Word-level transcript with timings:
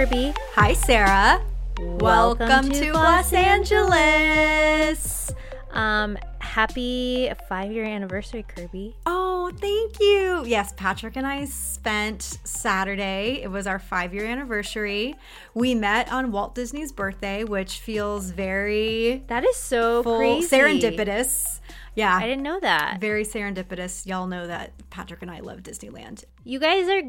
Kirby. 0.00 0.32
Hi, 0.54 0.72
Sarah. 0.72 1.44
Welcome, 1.78 2.70
to, 2.70 2.90
Gloss 2.90 3.34
Angeles. 3.34 5.30
Um, 5.72 6.16
happy 6.38 7.30
five 7.50 7.70
year 7.70 7.84
anniversary, 7.84 8.46
Kirby. 8.48 8.96
Oh, 9.04 9.52
thank 9.60 10.00
you. 10.00 10.42
Yes, 10.46 10.72
Patrick 10.74 11.16
and 11.16 11.26
I 11.26 11.44
spent 11.44 12.22
Saturday. 12.44 13.42
It 13.42 13.50
was 13.50 13.66
our 13.66 13.78
five 13.78 14.14
year 14.14 14.24
anniversary. 14.24 15.16
We 15.52 15.74
met 15.74 16.10
on 16.10 16.32
Walt 16.32 16.54
Disney's 16.54 16.92
birthday, 16.92 17.44
which 17.44 17.80
feels 17.80 18.30
very 18.30 19.22
That 19.26 19.44
is 19.44 19.56
so 19.56 20.02
full, 20.02 20.16
crazy. 20.16 20.48
serendipitous. 20.48 21.60
Yeah. 21.94 22.16
I 22.16 22.26
didn't 22.26 22.42
know 22.44 22.58
that. 22.60 23.02
Very 23.02 23.26
serendipitous. 23.26 24.06
Y'all 24.06 24.26
know 24.26 24.46
that 24.46 24.72
Patrick 24.88 25.20
and 25.20 25.30
I 25.30 25.40
love 25.40 25.58
Disneyland. 25.62 26.24
You 26.42 26.58
guys 26.58 26.88
are 26.88 27.02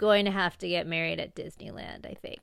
going 0.00 0.24
to 0.24 0.30
have 0.30 0.56
to 0.56 0.66
get 0.66 0.86
married 0.86 1.20
at 1.20 1.34
Disneyland, 1.34 2.06
I 2.06 2.14
think. 2.14 2.40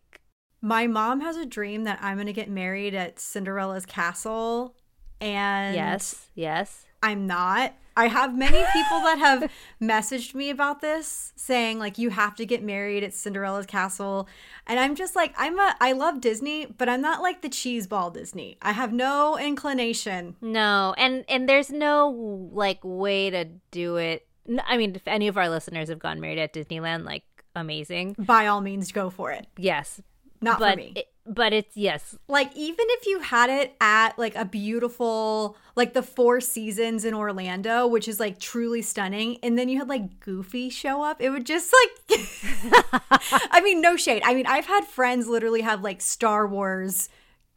My 0.62 0.86
mom 0.86 1.22
has 1.22 1.36
a 1.38 1.45
dream 1.45 1.86
that 1.86 1.98
I'm 2.04 2.18
going 2.18 2.28
to 2.28 2.34
get 2.34 2.50
married 2.50 2.94
at 2.94 3.20
Cinderella's 3.20 3.88
castle. 3.88 4.76
And 5.20 5.76
yes, 5.76 6.28
yes. 6.36 6.86
I'm 7.02 7.26
not. 7.26 7.73
I 7.96 8.09
have 8.09 8.38
many 8.38 8.64
people 8.73 9.00
that 9.02 9.18
have 9.18 9.52
messaged 9.81 10.36
me 10.36 10.52
about 10.52 10.81
this 10.81 11.34
saying 11.36 11.80
like 11.80 11.98
you 11.98 12.12
have 12.12 12.36
to 12.36 12.46
get 12.46 12.62
married 12.62 13.04
at 13.04 13.16
Cinderella's 13.16 13.66
castle 13.66 14.28
and 14.68 14.80
I'm 14.80 14.94
just 14.94 15.16
like 15.16 15.34
I'm 15.36 15.58
a 15.58 15.76
I 15.81 15.94
love 15.94 16.22
Disney 16.22 16.68
but 16.68 16.88
I'm 16.90 17.02
not 17.02 17.24
like 17.24 17.42
the 17.42 17.50
cheese 17.50 17.88
ball 17.88 18.12
Disney. 18.12 18.59
I 18.62 18.74
have 18.74 18.94
no 18.94 19.36
inclination. 19.40 20.36
No, 20.42 20.94
and 20.96 21.26
and 21.28 21.50
there's 21.50 21.72
no 21.72 22.50
like 22.53 22.81
way 22.84 23.31
to 23.31 23.46
do 23.72 23.96
it. 23.96 24.28
I 24.68 24.78
mean, 24.78 24.96
if 24.96 25.08
any 25.08 25.28
of 25.28 25.36
our 25.36 25.50
listeners 25.50 25.90
have 25.90 26.00
gone 26.00 26.22
married 26.22 26.38
at 26.38 26.53
Disneyland, 26.53 27.03
like 27.03 27.24
amazing. 27.58 28.16
By 28.17 28.47
all 28.47 28.61
means 28.61 28.91
go 28.91 29.09
for 29.09 29.31
it. 29.31 29.47
Yes, 29.58 30.02
Not 30.41 30.59
but 30.59 30.72
for 30.72 30.77
me. 30.77 30.94
it- 30.95 31.08
but 31.30 31.52
it's 31.52 31.75
yes, 31.75 32.16
like 32.30 32.55
even 32.55 32.86
if 32.88 33.05
you 33.05 33.19
had 33.19 33.50
it 33.50 33.75
at 33.81 34.17
like 34.17 34.33
a 34.36 34.45
beautiful 34.45 35.58
like 35.75 35.94
the 35.94 36.02
four 36.02 36.39
seasons 36.39 37.03
in 37.03 37.13
orlando 37.13 37.85
which 37.85 38.08
is 38.08 38.17
like 38.17 38.39
truly 38.39 38.81
stunning 38.81 39.38
and 39.44 39.59
then 39.59 39.67
you 39.67 39.78
had 39.78 39.89
like 39.89 40.22
goofy 40.22 40.69
show 40.69 41.03
up 41.03 41.22
it 41.22 41.30
would 41.30 41.45
just 41.45 41.73
like 42.09 42.22
i 43.52 43.59
mean 43.61 43.81
no 43.81 43.97
shade 43.97 44.22
i 44.25 44.33
mean 44.33 44.45
i've 44.47 44.66
had 44.67 44.85
friends 44.85 45.28
literally 45.28 45.59
have 45.59 45.81
like 45.83 46.00
star 46.00 46.47
wars 46.47 47.09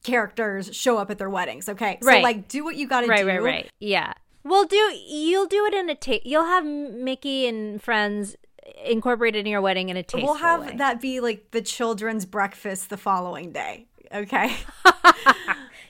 characters 0.02 0.74
show 0.74 0.98
up 0.98 1.08
at 1.08 1.18
their 1.18 1.30
weddings 1.30 1.68
okay 1.68 1.96
so 2.02 2.08
Right. 2.08 2.24
like 2.24 2.48
do 2.48 2.64
what 2.64 2.74
you 2.74 2.88
gotta 2.88 3.06
right, 3.06 3.20
do 3.20 3.26
right, 3.28 3.36
right. 3.42 3.54
right. 3.54 3.70
Yeah. 3.78 4.14
Well, 4.42 4.64
do 4.64 4.74
you'll 4.76 5.46
do 5.46 5.66
it 5.66 5.74
in 5.74 5.90
a 5.90 5.94
taste. 5.94 6.24
You'll 6.24 6.46
have 6.46 6.64
Mickey 6.64 7.46
and 7.46 7.80
friends 7.80 8.36
incorporated 8.84 9.40
in 9.40 9.50
your 9.50 9.60
wedding 9.60 9.88
in 9.88 9.96
a 9.96 10.02
taste. 10.02 10.24
we'll 10.24 10.34
have 10.34 10.78
that 10.78 11.00
be 11.00 11.20
like 11.20 11.50
the 11.50 11.62
children's 11.62 12.26
breakfast 12.26 12.90
the 12.90 12.96
following 12.96 13.52
day 13.52 13.86
okay 14.12 14.56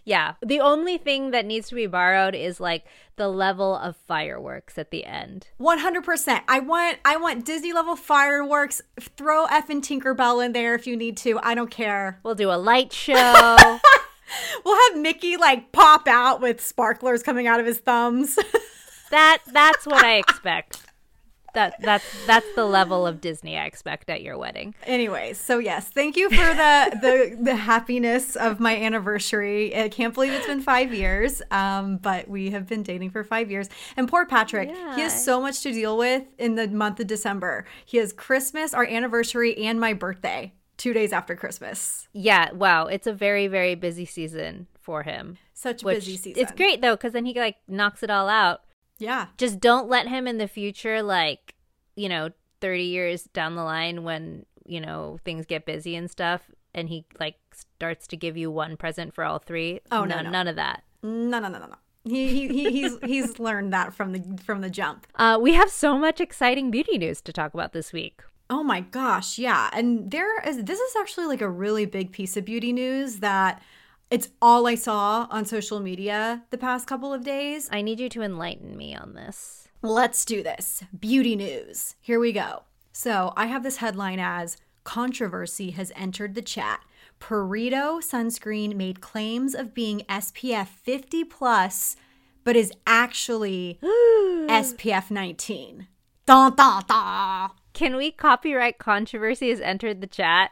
Yeah. 0.05 0.35
The 0.45 0.61
only 0.61 0.99
thing 0.99 1.31
that 1.31 1.47
needs 1.47 1.69
to 1.69 1.75
be 1.75 1.87
borrowed 1.87 2.35
is 2.35 2.61
like 2.61 2.85
the 3.17 3.29
level 3.29 3.77
of 3.77 3.97
fireworks 3.97 4.79
at 4.79 4.91
the 4.91 5.05
end. 5.05 5.49
100%. 5.61 6.43
I 6.49 6.59
want 6.61 6.99
I 7.05 7.17
want 7.17 7.45
Disney 7.45 7.73
level 7.73 7.97
fireworks. 7.97 8.83
Throw 8.99 9.45
F 9.47 9.71
and 9.71 9.83
Tinkerbell 9.83 10.45
in 10.45 10.53
there 10.53 10.75
if 10.75 10.87
you 10.87 10.97
need 10.97 11.17
to. 11.19 11.39
I 11.43 11.55
don't 11.55 11.71
care. 11.71 12.19
We'll 12.23 12.35
do 12.35 12.51
a 12.51 12.59
light 12.59 12.93
show. 12.93 13.57
We'll 14.65 14.79
have 14.93 15.03
Mickey 15.03 15.37
like 15.37 15.73
pop 15.73 16.07
out 16.07 16.41
with 16.41 16.61
sparklers 16.61 17.21
coming 17.21 17.49
out 17.49 17.59
of 17.59 17.67
his 17.67 17.79
thumbs. 17.79 18.39
that 19.11 19.39
that's 19.53 19.85
what 19.85 20.05
I 20.05 20.19
expect. 20.19 20.87
That 21.55 21.77
that's 21.81 22.05
that's 22.27 22.47
the 22.55 22.65
level 22.65 23.07
of 23.07 23.21
Disney 23.21 23.57
I 23.59 23.65
expect 23.67 24.09
at 24.11 24.23
your 24.23 24.39
wedding. 24.39 24.75
Anyways, 24.85 25.39
so 25.39 25.59
yes, 25.59 25.89
thank 25.89 26.17
you 26.17 26.29
for 26.31 26.37
the 26.37 26.99
the 27.01 27.37
the 27.41 27.57
happiness 27.57 28.37
of 28.37 28.61
my 28.61 28.77
anniversary. 28.77 29.77
I 29.77 29.89
can't 29.89 30.15
believe 30.15 30.33
it's 30.33 30.47
been 30.47 30.61
five 30.63 30.95
years, 30.95 31.43
um, 31.51 31.97
but 31.97 32.29
we 32.29 32.51
have 32.51 32.67
been 32.69 32.83
dating 32.83 33.11
for 33.11 33.25
five 33.25 33.51
years. 33.51 33.69
And 33.97 34.09
poor 34.09 34.27
Patrick, 34.27 34.69
he 34.95 35.01
has 35.01 35.25
so 35.25 35.41
much 35.41 35.61
to 35.63 35.73
deal 35.73 35.97
with 35.97 36.25
in 36.39 36.55
the 36.55 36.69
month 36.69 37.01
of 37.01 37.07
December. 37.07 37.65
He 37.85 37.99
has 37.99 38.13
Christmas, 38.13 38.73
our 38.75 38.85
anniversary, 38.85 39.57
and 39.59 39.81
my 39.81 39.93
birthday. 39.93 40.53
Two 40.77 40.93
days 40.95 41.13
after 41.13 41.37
Christmas. 41.37 42.09
Yeah, 42.13 42.53
wow, 42.53 42.87
it's 42.87 43.07
a 43.07 43.13
very 43.13 43.49
very 43.49 43.75
busy 43.75 44.07
season 44.07 44.67
for 44.81 45.03
him. 45.03 45.37
Such 45.53 45.83
a 45.83 45.87
busy 45.87 46.17
season. 46.17 46.43
it's 46.43 46.53
great 46.53 46.81
though 46.81 46.97
cuz 46.97 47.13
then 47.13 47.27
he 47.27 47.35
like 47.35 47.57
knocks 47.69 48.03
it 48.03 48.09
all 48.09 48.29
out. 48.31 48.63
Yeah. 49.01 49.27
just 49.39 49.59
don't 49.61 49.89
let 49.89 50.07
him 50.09 50.27
in 50.29 50.39
the 50.39 50.47
future 50.49 51.03
like 51.03 51.55
you 51.97 52.09
know 52.09 52.31
30 52.61 52.85
years 52.85 53.25
down 53.25 53.55
the 53.57 53.65
line 53.65 54.05
when 54.05 54.47
you 54.67 54.81
know 54.81 55.19
things 55.25 55.47
get 55.47 55.65
busy 55.67 55.97
and 55.97 56.11
stuff 56.11 56.43
and 56.75 56.89
he 56.89 57.05
like 57.19 57.37
starts 57.53 58.07
to 58.09 58.17
give 58.17 58.37
you 58.37 58.51
one 58.51 58.77
present 58.77 59.15
for 59.15 59.25
all 59.25 59.39
three 59.39 59.81
Oh, 59.91 60.05
no, 60.05 60.17
none, 60.17 60.25
no. 60.25 60.31
none 60.31 60.49
of 60.49 60.57
that 60.57 60.85
No, 61.03 61.39
no, 61.41 61.49
no, 61.49 61.59
no, 61.59 61.67
no. 61.67 61.75
He, 62.05 62.29
he, 62.29 62.49
he 62.49 62.71
he's 62.71 62.99
he's 63.05 63.39
learned 63.39 63.73
that 63.73 63.93
from 63.95 64.13
the 64.13 64.39
from 64.45 64.61
the 64.61 64.71
jump. 64.71 65.07
uh, 65.17 65.39
we 65.41 65.55
have 65.55 65.71
so 65.71 65.99
much 65.99 66.21
exciting 66.21 66.71
beauty 66.71 66.97
news 66.99 67.21
to 67.23 67.33
talk 67.33 67.53
about 67.55 67.73
this 67.73 67.93
week 67.93 68.23
Oh 68.53 68.65
my 68.65 68.81
gosh, 68.81 69.39
yeah. 69.39 69.71
And 69.73 70.11
there 70.11 70.41
is 70.41 70.65
this 70.65 70.81
is 70.81 70.97
actually 71.01 71.27
like 71.27 71.41
a 71.41 71.49
really 71.49 71.87
big 71.87 72.11
piece 72.11 72.37
of 72.37 72.45
beauty 72.45 72.73
news 72.73 73.21
that 73.21 73.63
it's 74.11 74.29
all 74.43 74.67
I 74.67 74.75
saw 74.75 75.27
on 75.31 75.45
social 75.45 75.81
media 75.81 76.43
the 76.51 76.59
past 76.59 76.87
couple 76.87 77.15
of 77.15 77.25
days. 77.25 77.69
i 77.73 77.81
need 77.83 78.01
you 78.01 78.09
to 78.11 78.23
enlighten 78.23 78.77
me 78.77 78.95
on 78.95 79.15
this 79.15 79.61
Let's 79.83 80.27
do 80.27 80.43
this. 80.43 80.85
Beauty 80.99 81.37
news. 81.37 81.95
Here 82.03 82.21
we 82.21 82.33
go. 82.33 82.65
So, 82.93 83.33
I 83.35 83.47
have 83.47 83.63
this 83.63 83.79
headline 83.79 84.19
as 84.19 84.59
controversy 84.85 85.71
has 85.71 85.91
entered 85.97 86.35
the 86.35 86.43
chat. 86.43 86.81
Purito 87.19 88.03
sunscreen 88.03 88.77
made 88.77 89.01
claims 89.01 89.55
of 89.55 89.73
being 89.73 90.01
SPF 90.01 90.69
50 90.69 91.25
plus 91.25 91.97
but 92.45 92.57
is 92.57 92.73
actually 92.87 93.79
SPF 93.85 95.11
19. 95.11 95.87
Dun, 96.27 96.55
dun, 96.55 96.85
dun. 96.87 97.51
can 97.73 97.97
we 97.97 98.11
copyright 98.11 98.79
controversy 98.79 99.49
has 99.49 99.61
entered 99.61 100.01
the 100.01 100.07
chat 100.07 100.51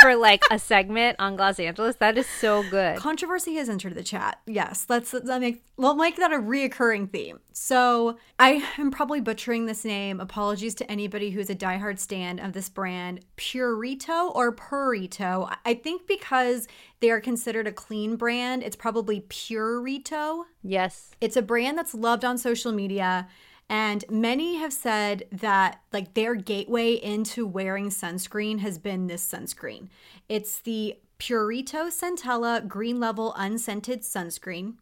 for 0.00 0.16
like 0.16 0.42
a 0.50 0.58
segment 0.58 1.16
on 1.18 1.36
Gloss 1.36 1.58
Angeles 1.58 1.96
that 1.96 2.18
is 2.18 2.26
so 2.26 2.62
good 2.70 2.98
Controversy 2.98 3.54
has 3.54 3.68
entered 3.68 3.94
the 3.94 4.02
chat. 4.02 4.40
Yes, 4.46 4.86
let's 4.88 5.12
let 5.12 5.40
make 5.40 5.62
we'll 5.76 5.94
make 5.94 6.16
that 6.16 6.32
a 6.32 6.36
reoccurring 6.36 7.10
theme. 7.10 7.40
So 7.52 8.18
I 8.38 8.64
am 8.78 8.90
probably 8.90 9.20
butchering 9.20 9.66
this 9.66 9.84
name. 9.84 10.20
Apologies 10.20 10.74
to 10.76 10.90
anybody 10.90 11.30
who's 11.30 11.50
a 11.50 11.54
diehard 11.54 11.98
stand 11.98 12.40
of 12.40 12.52
this 12.52 12.68
brand, 12.68 13.20
Purito 13.36 14.34
or 14.34 14.54
Purito. 14.54 15.54
I 15.64 15.74
think 15.74 16.06
because 16.06 16.68
they 17.00 17.10
are 17.10 17.20
considered 17.20 17.66
a 17.66 17.72
clean 17.72 18.16
brand, 18.16 18.62
it's 18.62 18.76
probably 18.76 19.22
Purito. 19.22 20.44
yes 20.62 21.12
It's 21.20 21.36
a 21.36 21.42
brand 21.42 21.78
that's 21.78 21.94
loved 21.94 22.24
on 22.24 22.38
social 22.38 22.72
media. 22.72 23.28
And 23.68 24.04
many 24.08 24.56
have 24.56 24.72
said 24.72 25.24
that 25.32 25.80
like 25.92 26.14
their 26.14 26.34
gateway 26.34 26.94
into 26.94 27.46
wearing 27.46 27.88
sunscreen 27.88 28.60
has 28.60 28.78
been 28.78 29.06
this 29.06 29.26
sunscreen. 29.26 29.88
It's 30.28 30.60
the 30.60 30.98
Purito 31.18 31.88
Centella 31.88 32.66
Green 32.66 33.00
Level 33.00 33.34
Unscented 33.36 34.02
Sunscreen, 34.02 34.74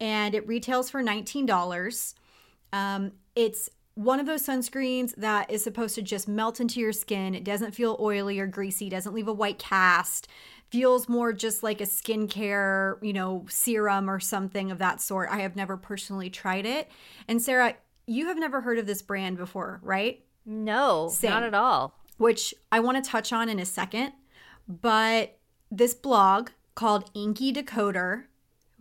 and 0.00 0.34
it 0.34 0.46
retails 0.48 0.90
for 0.90 1.02
$19. 1.02 2.14
Um, 2.72 3.12
it's 3.34 3.68
one 3.94 4.20
of 4.20 4.26
those 4.26 4.44
sunscreens 4.44 5.14
that 5.16 5.50
is 5.50 5.62
supposed 5.62 5.94
to 5.94 6.02
just 6.02 6.28
melt 6.28 6.60
into 6.60 6.80
your 6.80 6.92
skin. 6.92 7.34
It 7.34 7.44
doesn't 7.44 7.74
feel 7.74 7.96
oily 7.98 8.38
or 8.38 8.46
greasy, 8.46 8.88
doesn't 8.88 9.14
leave 9.14 9.28
a 9.28 9.32
white 9.32 9.58
cast, 9.58 10.28
feels 10.70 11.08
more 11.08 11.32
just 11.32 11.62
like 11.62 11.80
a 11.80 11.84
skincare, 11.84 13.02
you 13.02 13.12
know, 13.12 13.46
serum 13.48 14.10
or 14.10 14.20
something 14.20 14.70
of 14.70 14.78
that 14.78 15.00
sort. 15.00 15.30
I 15.30 15.38
have 15.38 15.56
never 15.56 15.76
personally 15.76 16.28
tried 16.28 16.66
it. 16.66 16.90
And 17.28 17.40
Sarah, 17.40 17.76
you 18.06 18.26
have 18.28 18.38
never 18.38 18.60
heard 18.60 18.78
of 18.78 18.86
this 18.86 19.02
brand 19.02 19.36
before, 19.36 19.80
right? 19.82 20.22
no 20.48 21.08
Same. 21.08 21.30
not 21.30 21.42
at 21.42 21.54
all 21.54 21.92
which 22.18 22.54
I 22.72 22.80
want 22.80 23.02
to 23.02 23.10
touch 23.10 23.32
on 23.32 23.48
in 23.48 23.58
a 23.58 23.64
second. 23.64 24.12
But 24.68 25.38
this 25.70 25.94
blog 25.94 26.50
called 26.74 27.12
INCIDecoder, 27.14 28.24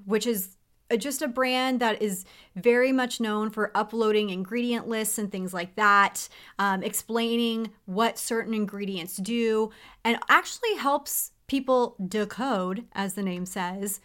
which 0.06 0.25
is 0.25 0.57
just 0.98 1.22
a 1.22 1.27
brand 1.27 1.80
that 1.80 2.01
is 2.01 2.25
very 2.56 2.92
much 2.92 3.19
known 3.19 3.50
for 3.50 3.72
uploading 3.75 4.30
ingredient 4.30 4.88
lists 4.88 5.18
and 5.18 5.31
things 5.31 5.54
like 5.54 5.75
that, 5.75 6.28
um, 6.60 6.83
explaining 6.83 7.71
what 7.86 8.19
certain 8.19 8.54
ingredients 8.54 9.18
do, 9.18 9.71
and 10.04 10.18
actually 10.30 10.75
helps 10.75 11.31
people 11.48 11.95
decode, 12.07 12.86
as 12.94 13.13
the 13.13 13.24
name 13.24 13.45
says, 13.45 14.00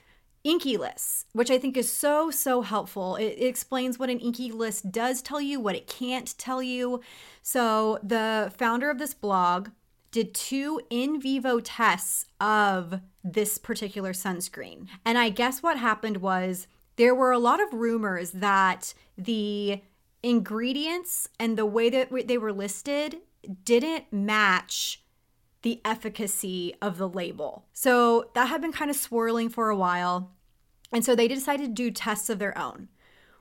INCI 0.44 0.78
lists, 0.78 1.26
which 1.32 1.50
I 1.50 1.58
think 1.58 1.76
is 1.76 1.92
so, 1.92 2.30
so 2.30 2.62
helpful. 2.62 3.16
It, 3.16 3.34
it, 3.38 3.46
explains 3.46 3.98
what 3.98 4.08
an 4.08 4.20
INCI 4.20 4.52
list 4.52 4.90
does 4.90 5.20
tell 5.20 5.40
you, 5.40 5.60
what 5.60 5.76
it 5.76 5.86
can't 5.86 6.36
tell 6.38 6.62
you. 6.62 7.00
So, 7.42 7.98
the 8.02 8.52
founder 8.56 8.90
of 8.90 8.98
this 8.98 9.12
blog 9.14 9.68
did 10.10 10.34
two 10.34 10.80
in 10.90 11.20
vivo 11.20 11.60
tests 11.60 12.26
of 12.40 13.00
this 13.22 13.58
particular 13.58 14.12
sunscreen. 14.12 14.88
And 15.04 15.18
I 15.18 15.28
guess 15.28 15.62
what 15.62 15.78
happened 15.78 16.18
was 16.18 16.66
there 16.96 17.14
were 17.14 17.32
a 17.32 17.38
lot 17.38 17.60
of 17.60 17.72
rumors 17.72 18.32
that 18.32 18.94
the 19.16 19.82
ingredients 20.22 21.28
and 21.38 21.56
the 21.56 21.66
way 21.66 21.90
that 21.90 22.10
they 22.26 22.38
were 22.38 22.52
listed 22.52 23.18
didn't 23.64 24.12
match 24.12 25.02
the 25.62 25.80
efficacy 25.84 26.74
of 26.80 26.98
the 26.98 27.08
label. 27.08 27.66
So 27.72 28.30
that 28.34 28.46
had 28.46 28.60
been 28.60 28.72
kind 28.72 28.90
of 28.90 28.96
swirling 28.96 29.48
for 29.48 29.68
a 29.68 29.76
while. 29.76 30.32
And 30.92 31.04
so 31.04 31.14
they 31.14 31.28
decided 31.28 31.68
to 31.68 31.82
do 31.82 31.90
tests 31.90 32.30
of 32.30 32.38
their 32.38 32.56
own, 32.56 32.88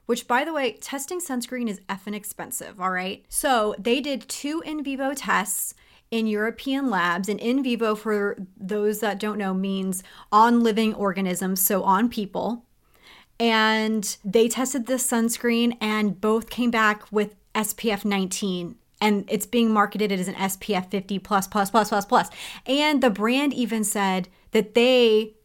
which, 0.05 0.27
by 0.27 0.43
the 0.43 0.53
way, 0.53 0.73
testing 0.73 1.19
sunscreen 1.19 1.69
is 1.69 1.79
effing 1.89 2.15
expensive. 2.15 2.79
All 2.79 2.91
right. 2.91 3.25
So 3.29 3.75
they 3.79 4.01
did 4.01 4.27
two 4.27 4.61
in 4.65 4.83
vivo 4.83 5.13
tests 5.13 5.73
in 6.11 6.27
European 6.27 6.89
labs. 6.89 7.29
And 7.29 7.39
in 7.39 7.63
vivo, 7.63 7.95
for 7.95 8.37
those 8.57 8.99
that 8.99 9.19
don't 9.19 9.37
know, 9.37 9.53
means 9.53 10.03
on 10.31 10.61
living 10.61 10.93
organisms, 10.93 11.61
so 11.61 11.83
on 11.83 12.09
people. 12.09 12.65
And 13.39 14.17
they 14.25 14.49
tested 14.49 14.85
this 14.85 15.09
sunscreen 15.09 15.77
and 15.79 16.19
both 16.19 16.49
came 16.49 16.71
back 16.71 17.09
with 17.11 17.35
SPF 17.55 18.03
19 18.03 18.75
and 19.01 19.25
it's 19.29 19.45
being 19.45 19.71
marketed 19.71 20.11
as 20.11 20.27
an 20.27 20.35
SPF 20.35 20.89
50 20.89 21.19
plus 21.19 21.47
plus 21.47 21.69
plus 21.69 21.89
plus 21.89 22.05
plus. 22.05 22.29
And 22.65 23.01
the 23.01 23.09
brand 23.09 23.53
even 23.53 23.83
said 23.83 24.27
that 24.51 24.73
they 24.75 25.35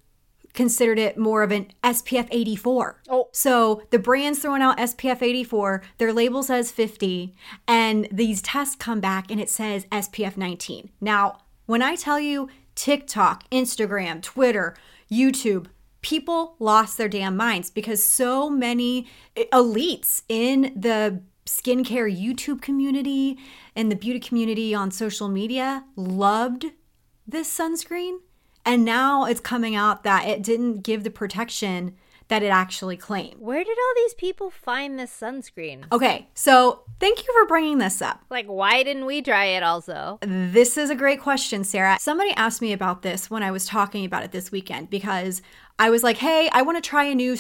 considered 0.55 0.99
it 0.99 1.19
more 1.19 1.43
of 1.43 1.51
an 1.51 1.67
SPF 1.83 2.29
84. 2.31 3.03
Oh. 3.09 3.29
So 3.33 3.83
the 3.91 3.99
brand's 3.99 4.39
throwing 4.39 4.63
out 4.63 4.79
SPF 4.79 5.21
84, 5.21 5.83
their 5.99 6.13
label 6.13 6.43
says 6.43 6.71
50, 6.71 7.35
and 7.67 8.09
these 8.11 8.41
tests 8.41 8.77
come 8.77 9.01
back 9.01 9.31
and 9.31 9.41
it 9.41 9.51
says 9.51 9.85
SPF 9.87 10.37
19. 10.37 10.91
Now, 11.01 11.39
when 11.67 11.83
I 11.83 11.97
tell 11.97 12.21
you 12.21 12.49
TikTok, 12.77 13.49
Instagram, 13.51 14.23
Twitter, 14.23 14.77
YouTube, 15.11 15.67
people 16.03 16.55
lost 16.59 16.99
their 16.99 17.09
damn 17.09 17.37
minds 17.37 17.71
because 17.71 18.03
so 18.05 18.49
many 18.49 19.07
elites 19.37 20.23
in 20.29 20.73
the 20.77 21.23
skincare 21.47 22.11
YouTube 22.11 22.63
community 22.63 23.39
and 23.77 23.91
the 23.91 23.97
beauty 23.97 24.21
community 24.21 24.75
on 24.75 24.91
social 24.91 25.29
media 25.29 25.85
loved 25.97 26.67
this 27.27 27.57
sunscreen. 27.57 28.19
And 28.67 28.85
now 28.85 29.27
it's 29.27 29.41
coming 29.41 29.77
out 29.77 30.05
that 30.05 30.27
it 30.27 30.43
didn't 30.43 30.83
give 30.83 31.05
the 31.05 31.11
protection 31.11 31.97
that 32.29 32.43
it 32.43 32.49
actually 32.49 32.97
claimed. 32.97 33.39
Where 33.39 33.63
did 33.63 33.77
all 33.79 33.95
these 33.97 34.15
people 34.15 34.51
find 34.51 34.99
this 34.99 35.11
sunscreen? 35.11 35.85
Okay, 35.93 36.29
so 36.35 36.83
thank 36.99 37.19
you 37.19 37.33
for 37.35 37.47
bringing 37.47 37.79
this 37.79 38.01
up. 38.01 38.25
Like, 38.31 38.47
why 38.47 38.83
didn't 38.83 39.05
we 39.05 39.21
try 39.21 39.45
it 39.45 39.63
also? 39.63 40.19
This 40.23 40.79
is 40.79 40.89
a 40.89 40.95
great 40.95 41.21
question, 41.21 41.65
Sarah. 41.65 41.99
Somebody 42.01 42.31
asked 42.31 42.63
me 42.63 42.73
about 42.73 43.03
this 43.03 43.31
when 43.31 43.43
I 43.43 43.51
was 43.51 43.67
talking 43.67 44.07
about 44.07 44.25
it 44.25 44.33
this 44.33 44.51
weekend 44.51 44.89
because 44.89 45.43
I 45.79 45.91
was 45.91 46.03
like, 46.05 46.19
"Hey, 46.19 46.49
I 46.53 46.63
want 46.63 46.83
to 46.83 46.89
try 46.89 47.05
a 47.05 47.15
new, 47.15 47.37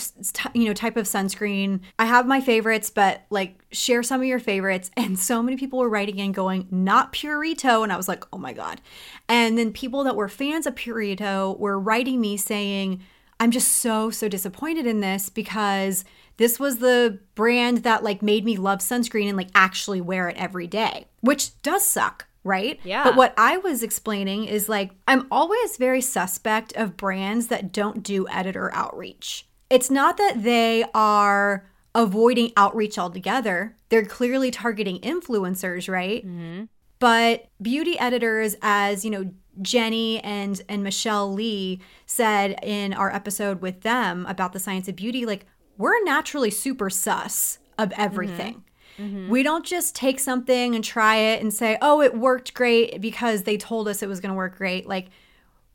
you 0.55 0.65
know, 0.65 0.75
type 0.75 0.97
of 0.97 1.07
sunscreen. 1.07 1.81
I 1.99 2.07
have 2.07 2.27
my 2.27 2.41
favorites, 2.41 2.91
but 2.91 3.23
like, 3.31 3.65
share 3.71 4.03
some 4.03 4.21
of 4.21 4.27
your 4.27 4.41
favorites." 4.41 4.91
And 4.97 5.19
so 5.19 5.43
many 5.43 5.57
people 5.57 5.79
were 5.79 5.89
writing 5.89 6.19
in, 6.19 6.33
going, 6.33 6.67
"Not 6.71 7.13
Purito," 7.13 7.83
and 7.83 7.93
I 7.93 7.97
was 7.97 8.09
like, 8.09 8.25
"Oh 8.33 8.39
my 8.39 8.53
god!" 8.53 8.81
And 9.29 9.57
then 9.57 9.73
people 9.73 10.05
that 10.05 10.17
were 10.17 10.29
fans 10.29 10.67
of 10.67 10.75
Purito 10.75 11.59
were 11.59 11.79
writing 11.79 12.21
me 12.21 12.37
saying, 12.37 13.03
"I'm 13.39 13.51
just 13.51 13.69
so 13.69 14.11
so 14.11 14.29
disappointed 14.29 14.87
in 14.87 15.01
this 15.01 15.29
because." 15.29 16.05
This 16.37 16.59
was 16.59 16.79
the 16.79 17.21
brand 17.37 17.85
that 17.85 18.03
like 18.03 18.21
made 18.21 18.45
me 18.45 18.57
love 18.57 18.81
sunscreen 18.81 19.29
and 19.29 19.37
like 19.37 19.51
actually 19.55 20.01
wear 20.01 20.29
it 20.29 20.37
every 20.37 20.67
day, 20.67 21.07
which 21.21 21.63
does 21.63 21.87
suck 21.87 22.27
right? 22.45 22.79
Yeah. 22.85 23.05
But 23.05 23.17
what 23.17 23.35
I 23.37 23.57
was 23.57 23.83
explaining 23.83 24.45
is 24.45 24.69
like, 24.69 24.93
I'm 25.09 25.27
always 25.31 25.77
very 25.77 26.01
suspect 26.01 26.75
of 26.77 26.97
brands 26.97 27.49
that 27.49 27.73
don't 27.73 28.03
do 28.03 28.29
editor 28.29 28.73
outreach. 28.75 29.49
It's 29.71 29.91
not 29.91 30.19
that 30.19 30.43
they 30.43 30.85
are 30.95 31.67
avoiding 31.95 32.53
outreach 32.57 32.99
altogether, 32.99 33.77
they're 33.89 34.05
clearly 34.05 34.51
targeting 34.51 34.99
influencers, 35.01 35.89
right? 35.89 36.27
Mm-hmm. 36.27 36.65
But 36.99 37.49
beauty 37.61 37.99
editors, 37.99 38.57
as 38.63 39.05
you 39.05 39.11
know, 39.11 39.31
Jenny 39.63 40.21
and 40.21 40.61
and 40.69 40.83
Michelle 40.83 41.33
Lee 41.33 41.81
said 42.07 42.59
in 42.63 42.93
our 42.93 43.13
episode 43.15 43.63
with 43.63 43.83
them 43.83 44.27
about 44.27 44.53
the 44.53 44.59
science 44.59 44.89
of 44.89 44.97
beauty, 44.97 45.25
like 45.25 45.47
we're 45.77 46.03
naturally 46.05 46.51
super 46.51 46.91
sus 46.91 47.59
of 47.79 47.93
everything. 47.97 48.55
Mm-hmm. 48.55 48.61
Mm-hmm. 48.99 49.29
We 49.29 49.43
don't 49.43 49.67
just 49.67 49.95
take 49.95 50.21
something 50.21 50.75
and 50.75 50.85
try 50.85 51.17
it 51.17 51.43
and 51.43 51.53
say, 51.53 51.79
"Oh, 51.83 52.01
it 52.01 52.17
worked 52.17 52.55
great 52.55 53.01
because 53.01 53.43
they 53.43 53.57
told 53.57 53.89
us 53.89 54.03
it 54.03 54.09
was 54.09 54.21
going 54.21 54.31
to 54.31 54.37
work 54.37 54.57
great." 54.57 54.87
Like 54.87 55.09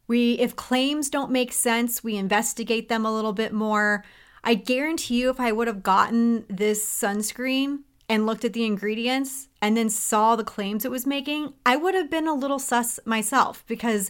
we 0.07 0.33
if 0.33 0.55
claims 0.55 1.09
don't 1.09 1.31
make 1.31 1.53
sense, 1.53 2.03
we 2.03 2.15
investigate 2.15 2.89
them 2.89 3.05
a 3.05 3.13
little 3.13 3.33
bit 3.33 3.53
more. 3.53 4.03
I 4.43 4.53
guarantee 4.55 5.21
you 5.21 5.29
if 5.29 5.39
I 5.39 5.51
would 5.51 5.67
have 5.67 5.83
gotten 5.83 6.45
this 6.47 6.85
sunscreen 6.85 7.79
and 8.07 8.25
looked 8.25 8.45
at 8.45 8.53
the 8.53 8.65
ingredients 8.65 9.49
and 9.61 9.75
then 9.75 9.89
saw 9.89 10.35
the 10.35 10.43
claims 10.43 10.85
it 10.85 10.91
was 10.91 11.05
making, 11.05 11.53
I 11.65 11.75
would 11.75 11.93
have 11.93 12.09
been 12.09 12.27
a 12.27 12.33
little 12.33 12.59
sus 12.59 12.99
myself 13.05 13.63
because 13.67 14.09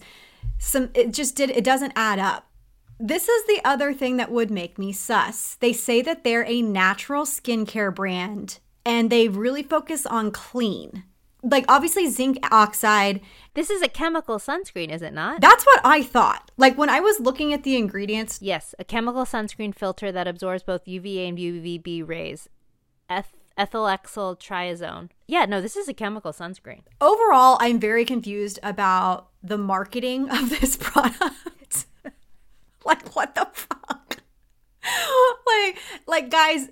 some 0.57 0.89
it 0.93 1.11
just 1.11 1.35
did 1.35 1.49
it 1.49 1.63
doesn't 1.63 1.93
add 1.95 2.19
up. 2.19 2.45
This 2.99 3.27
is 3.29 3.47
the 3.47 3.61
other 3.63 3.93
thing 3.93 4.17
that 4.17 4.31
would 4.31 4.51
make 4.51 4.77
me 4.77 4.91
sus. 4.91 5.55
They 5.55 5.73
say 5.73 6.01
that 6.01 6.23
they're 6.23 6.45
a 6.45 6.61
natural 6.61 7.23
skincare 7.23 7.93
brand 7.95 8.59
and 8.85 9.09
they 9.09 9.27
really 9.27 9.63
focus 9.63 10.05
on 10.05 10.31
clean. 10.31 11.03
Like 11.41 11.65
obviously 11.69 12.07
zinc 12.07 12.37
oxide. 12.51 13.21
This 13.53 13.69
is 13.69 13.81
a 13.81 13.87
chemical 13.87 14.39
sunscreen, 14.39 14.89
is 14.91 15.01
it 15.01 15.13
not? 15.13 15.39
That's 15.41 15.65
what 15.65 15.79
I 15.85 16.03
thought. 16.03 16.51
Like 16.57 16.77
when 16.77 16.89
I 16.89 16.99
was 16.99 17.19
looking 17.19 17.53
at 17.53 17.63
the 17.63 17.77
ingredients. 17.77 18.39
Yes, 18.41 18.75
a 18.77 18.83
chemical 18.83 19.23
sunscreen 19.23 19.73
filter 19.73 20.11
that 20.11 20.27
absorbs 20.27 20.63
both 20.63 20.87
UVA 20.87 21.27
and 21.27 21.37
UVB 21.37 22.07
rays. 22.07 22.49
Eth- 23.09 23.35
ethylhexyl 23.57 24.39
triazone. 24.39 25.09
Yeah, 25.27 25.45
no, 25.45 25.61
this 25.61 25.75
is 25.75 25.87
a 25.87 25.93
chemical 25.93 26.31
sunscreen. 26.33 26.81
Overall, 27.01 27.57
I'm 27.59 27.79
very 27.79 28.05
confused 28.05 28.59
about 28.63 29.29
the 29.41 29.57
marketing 29.57 30.29
of 30.29 30.49
this 30.49 30.75
product. 30.79 31.85
like 32.85 33.15
what 33.15 33.35
the 33.35 33.47
fuck? 33.53 34.17
like 35.47 35.77
like 36.07 36.29
guys, 36.29 36.69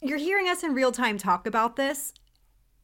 you're 0.00 0.18
hearing 0.18 0.48
us 0.48 0.62
in 0.62 0.74
real 0.74 0.92
time 0.92 1.18
talk 1.18 1.46
about 1.46 1.76
this, 1.76 2.12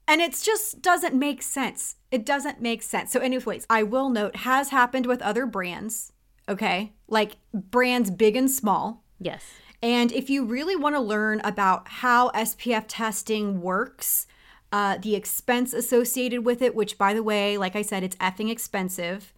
and 0.09 0.21
it 0.21 0.38
just 0.42 0.83
doesn't 0.83 1.14
make 1.14 1.42
sense. 1.42 1.97
It 2.11 2.26
doesn't 2.26 2.61
make 2.61 2.83
sense. 2.83 3.12
So, 3.12 3.21
anyways, 3.21 3.66
I 3.71 3.83
will 3.83 4.11
note 4.11 4.37
has 4.37 4.71
happened 4.71 5.07
with 5.07 5.23
other 5.23 5.47
brands, 5.47 6.12
okay? 6.49 6.92
Like 7.09 7.37
brands 7.54 8.11
big 8.11 8.37
and 8.37 8.50
small. 8.50 9.04
Yes. 9.19 9.45
And 9.83 10.12
if 10.12 10.31
you 10.31 10.45
really 10.45 10.76
want 10.76 10.95
to 10.95 11.00
learn 11.00 11.40
about 11.40 11.88
how 11.88 12.31
SPF 12.31 12.85
testing 12.88 13.61
works, 13.61 14.26
uh, 14.71 14.99
the 14.99 15.16
expense 15.16 15.73
associated 15.73 16.45
with 16.45 16.62
it, 16.62 16.75
which 16.75 16.99
by 16.99 17.14
the 17.14 17.23
way, 17.23 17.59
like 17.59 17.76
I 17.76 17.83
said, 17.83 18.02
it's 18.02 18.16
effing 18.16 18.50
expensive, 18.50 19.33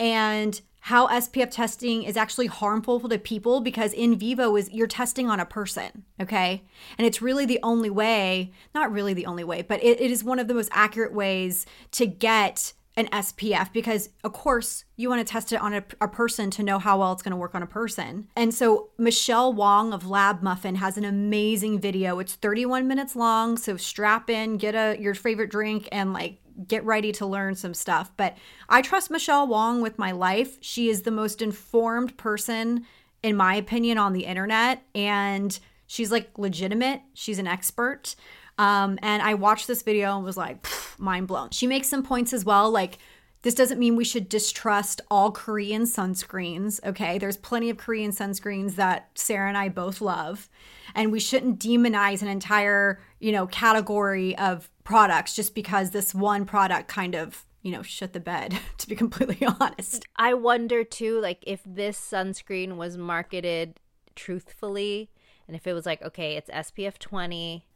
and 0.00 0.60
how 0.86 1.06
SPF 1.06 1.48
testing 1.52 2.02
is 2.02 2.16
actually 2.16 2.48
harmful 2.48 2.98
to 3.08 3.16
people 3.16 3.60
because 3.60 3.92
in 3.92 4.18
vivo 4.18 4.56
is 4.56 4.68
you're 4.72 4.88
testing 4.88 5.30
on 5.30 5.38
a 5.38 5.46
person, 5.46 6.02
okay? 6.20 6.64
And 6.98 7.06
it's 7.06 7.22
really 7.22 7.46
the 7.46 7.60
only 7.62 7.88
way, 7.88 8.50
not 8.74 8.90
really 8.90 9.14
the 9.14 9.26
only 9.26 9.44
way, 9.44 9.62
but 9.62 9.80
it, 9.80 10.00
it 10.00 10.10
is 10.10 10.24
one 10.24 10.40
of 10.40 10.48
the 10.48 10.54
most 10.54 10.70
accurate 10.72 11.12
ways 11.12 11.66
to 11.92 12.06
get 12.06 12.72
an 12.96 13.06
SPF 13.06 13.72
because, 13.72 14.10
of 14.22 14.32
course, 14.32 14.84
you 14.96 15.08
want 15.08 15.26
to 15.26 15.30
test 15.30 15.52
it 15.52 15.60
on 15.60 15.72
a, 15.72 15.84
a 16.00 16.08
person 16.08 16.50
to 16.50 16.62
know 16.62 16.78
how 16.78 16.98
well 16.98 17.12
it's 17.12 17.22
going 17.22 17.30
to 17.30 17.36
work 17.36 17.54
on 17.54 17.62
a 17.62 17.66
person. 17.66 18.28
And 18.36 18.54
so, 18.54 18.90
Michelle 18.98 19.52
Wong 19.52 19.92
of 19.92 20.08
Lab 20.08 20.42
Muffin 20.42 20.74
has 20.76 20.98
an 20.98 21.04
amazing 21.04 21.80
video. 21.80 22.18
It's 22.18 22.34
31 22.34 22.86
minutes 22.86 23.16
long, 23.16 23.56
so 23.56 23.76
strap 23.76 24.28
in, 24.28 24.58
get 24.58 24.74
a 24.74 25.00
your 25.00 25.14
favorite 25.14 25.50
drink, 25.50 25.88
and 25.90 26.12
like 26.12 26.38
get 26.66 26.84
ready 26.84 27.12
to 27.12 27.26
learn 27.26 27.54
some 27.54 27.74
stuff. 27.74 28.12
But 28.16 28.36
I 28.68 28.82
trust 28.82 29.10
Michelle 29.10 29.46
Wong 29.46 29.80
with 29.80 29.98
my 29.98 30.12
life. 30.12 30.58
She 30.60 30.90
is 30.90 31.02
the 31.02 31.10
most 31.10 31.40
informed 31.40 32.16
person, 32.18 32.84
in 33.22 33.36
my 33.36 33.54
opinion, 33.54 33.96
on 33.96 34.12
the 34.12 34.26
internet, 34.26 34.82
and 34.94 35.58
she's 35.86 36.12
like 36.12 36.38
legitimate. 36.38 37.00
She's 37.14 37.38
an 37.38 37.46
expert. 37.46 38.14
Um, 38.62 38.96
and 39.02 39.20
I 39.22 39.34
watched 39.34 39.66
this 39.66 39.82
video 39.82 40.14
and 40.14 40.24
was 40.24 40.36
like, 40.36 40.64
mind 40.96 41.26
blown. 41.26 41.50
She 41.50 41.66
makes 41.66 41.88
some 41.88 42.04
points 42.04 42.32
as 42.32 42.44
well, 42.44 42.70
like 42.70 42.98
This 43.42 43.54
doesn't 43.54 43.80
mean 43.80 43.96
we 43.96 44.04
should 44.04 44.28
distrust 44.28 45.00
all 45.10 45.32
Korean 45.32 45.82
sunscreens, 45.82 46.78
okay? 46.84 47.18
There's 47.18 47.36
plenty 47.36 47.70
of 47.70 47.76
Korean 47.76 48.12
sunscreens 48.12 48.76
that 48.76 49.10
Sarah 49.16 49.48
and 49.48 49.58
I 49.58 49.68
both 49.68 50.00
love, 50.00 50.48
and 50.94 51.10
we 51.10 51.18
shouldn't 51.18 51.58
demonize 51.58 52.22
an 52.22 52.28
entire, 52.28 53.00
you 53.18 53.32
know, 53.32 53.48
category 53.48 54.38
of 54.38 54.70
products 54.84 55.34
just 55.34 55.56
because 55.56 55.90
this 55.90 56.14
one 56.14 56.44
product 56.44 56.86
kind 56.86 57.16
of, 57.16 57.44
you 57.62 57.72
know, 57.72 57.82
shut 57.82 58.12
the 58.12 58.20
bed, 58.20 58.56
to 58.78 58.88
be 58.88 58.94
completely 58.94 59.44
honest. 59.60 60.04
I 60.14 60.34
wonder 60.34 60.84
too, 60.84 61.18
like 61.20 61.42
if 61.44 61.62
this 61.66 61.98
sunscreen 61.98 62.76
was 62.76 62.96
marketed 62.96 63.80
truthfully, 64.14 65.10
and 65.48 65.56
if 65.56 65.66
it 65.66 65.72
was 65.72 65.84
like, 65.84 66.00
okay, 66.02 66.36
it's 66.36 66.48
SPF 66.48 66.96
20, 66.98 67.66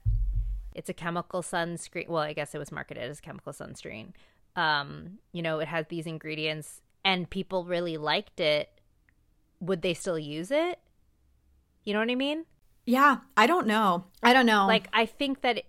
it's 0.77 0.89
a 0.89 0.95
chemical 0.95 1.43
sunscreen. 1.43 2.09
Well, 2.09 2.23
I 2.23 2.33
guess 2.33 2.55
it 2.55 2.59
was 2.59 2.71
marketed 2.71 3.03
as 3.03 3.21
chemical 3.21 3.53
sunscreen 3.53 4.13
um, 4.57 5.19
you 5.33 5.43
know, 5.43 5.61
it 5.61 5.69
has 5.69 5.87
these 5.89 6.07
ingredients 6.07 6.81
and 7.05 7.29
people 7.29 7.65
really 7.65 7.99
liked 7.99 8.41
it, 8.41 8.71
would 9.61 9.83
they 9.83 9.95
still 9.95 10.19
use 10.19 10.51
it? 10.51 10.81
You 11.85 11.93
know 11.93 12.01
what 12.01 12.11
I 12.11 12.17
mean? 12.17 12.47
Yeah, 12.87 13.19
I 13.37 13.47
don't 13.47 13.67
know. 13.67 14.05
I 14.23 14.33
don't 14.33 14.47
know. 14.47 14.67
Like, 14.67 14.89
I 14.93 15.07
think 15.07 15.43
that, 15.43 15.63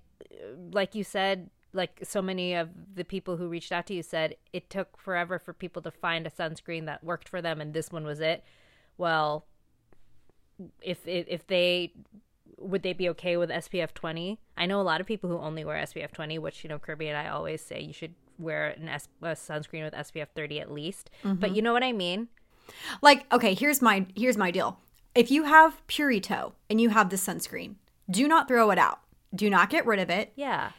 like 0.71 0.95
you 0.95 1.03
said, 1.03 1.49
like 1.73 1.99
so 2.01 2.21
many 2.21 2.55
of 2.55 2.69
the 2.95 3.03
people 3.03 3.37
who 3.37 3.49
reached 3.49 3.71
out 3.71 3.85
to 3.87 3.93
you 3.93 4.01
said 4.01 4.35
it 4.53 4.69
took 4.69 4.97
forever 4.97 5.37
for 5.37 5.53
people 5.53 5.81
to 5.81 5.91
find 5.91 6.25
a 6.25 6.29
sunscreen 6.29 6.85
that 6.85 7.03
worked 7.03 7.29
for 7.29 7.41
them 7.41 7.59
and 7.61 7.73
this 7.73 7.91
one 7.91 8.05
was 8.05 8.19
it. 8.19 8.43
Well, 8.97 9.45
if 10.81 11.05
if, 11.05 11.27
if 11.27 11.45
they 11.45 11.93
would 12.57 12.83
they 12.83 12.93
be 12.93 13.09
okay 13.09 13.37
with 13.37 13.49
SPF 13.49 13.93
20? 13.93 14.39
I 14.57 14.65
know 14.65 14.81
a 14.81 14.83
lot 14.83 15.01
of 15.01 15.07
people 15.07 15.29
who 15.29 15.37
only 15.37 15.63
wear 15.63 15.77
SPF 15.83 16.11
20, 16.11 16.39
which 16.39 16.63
you 16.63 16.69
know 16.69 16.79
Kirby 16.79 17.07
and 17.07 17.17
I 17.17 17.27
always 17.29 17.61
say 17.61 17.79
you 17.79 17.93
should 17.93 18.15
wear 18.39 18.69
an 18.69 18.89
S- 18.89 19.07
a 19.21 19.27
sunscreen 19.29 19.83
with 19.83 19.93
SPF 19.93 20.27
30 20.35 20.59
at 20.59 20.71
least. 20.71 21.09
Mm-hmm. 21.23 21.39
But 21.39 21.55
you 21.55 21.61
know 21.61 21.73
what 21.73 21.83
I 21.83 21.91
mean? 21.91 22.27
Like, 23.01 23.31
okay, 23.31 23.53
here's 23.53 23.81
my 23.81 24.05
here's 24.15 24.37
my 24.37 24.51
deal. 24.51 24.79
If 25.15 25.31
you 25.31 25.43
have 25.43 25.81
Purito 25.87 26.53
and 26.69 26.79
you 26.79 26.89
have 26.89 27.09
the 27.09 27.15
sunscreen, 27.15 27.75
do 28.09 28.27
not 28.27 28.47
throw 28.47 28.71
it 28.71 28.77
out. 28.77 28.99
Do 29.33 29.49
not 29.49 29.69
get 29.69 29.85
rid 29.85 29.99
of 29.99 30.09
it. 30.09 30.31
Yeah. 30.35 30.71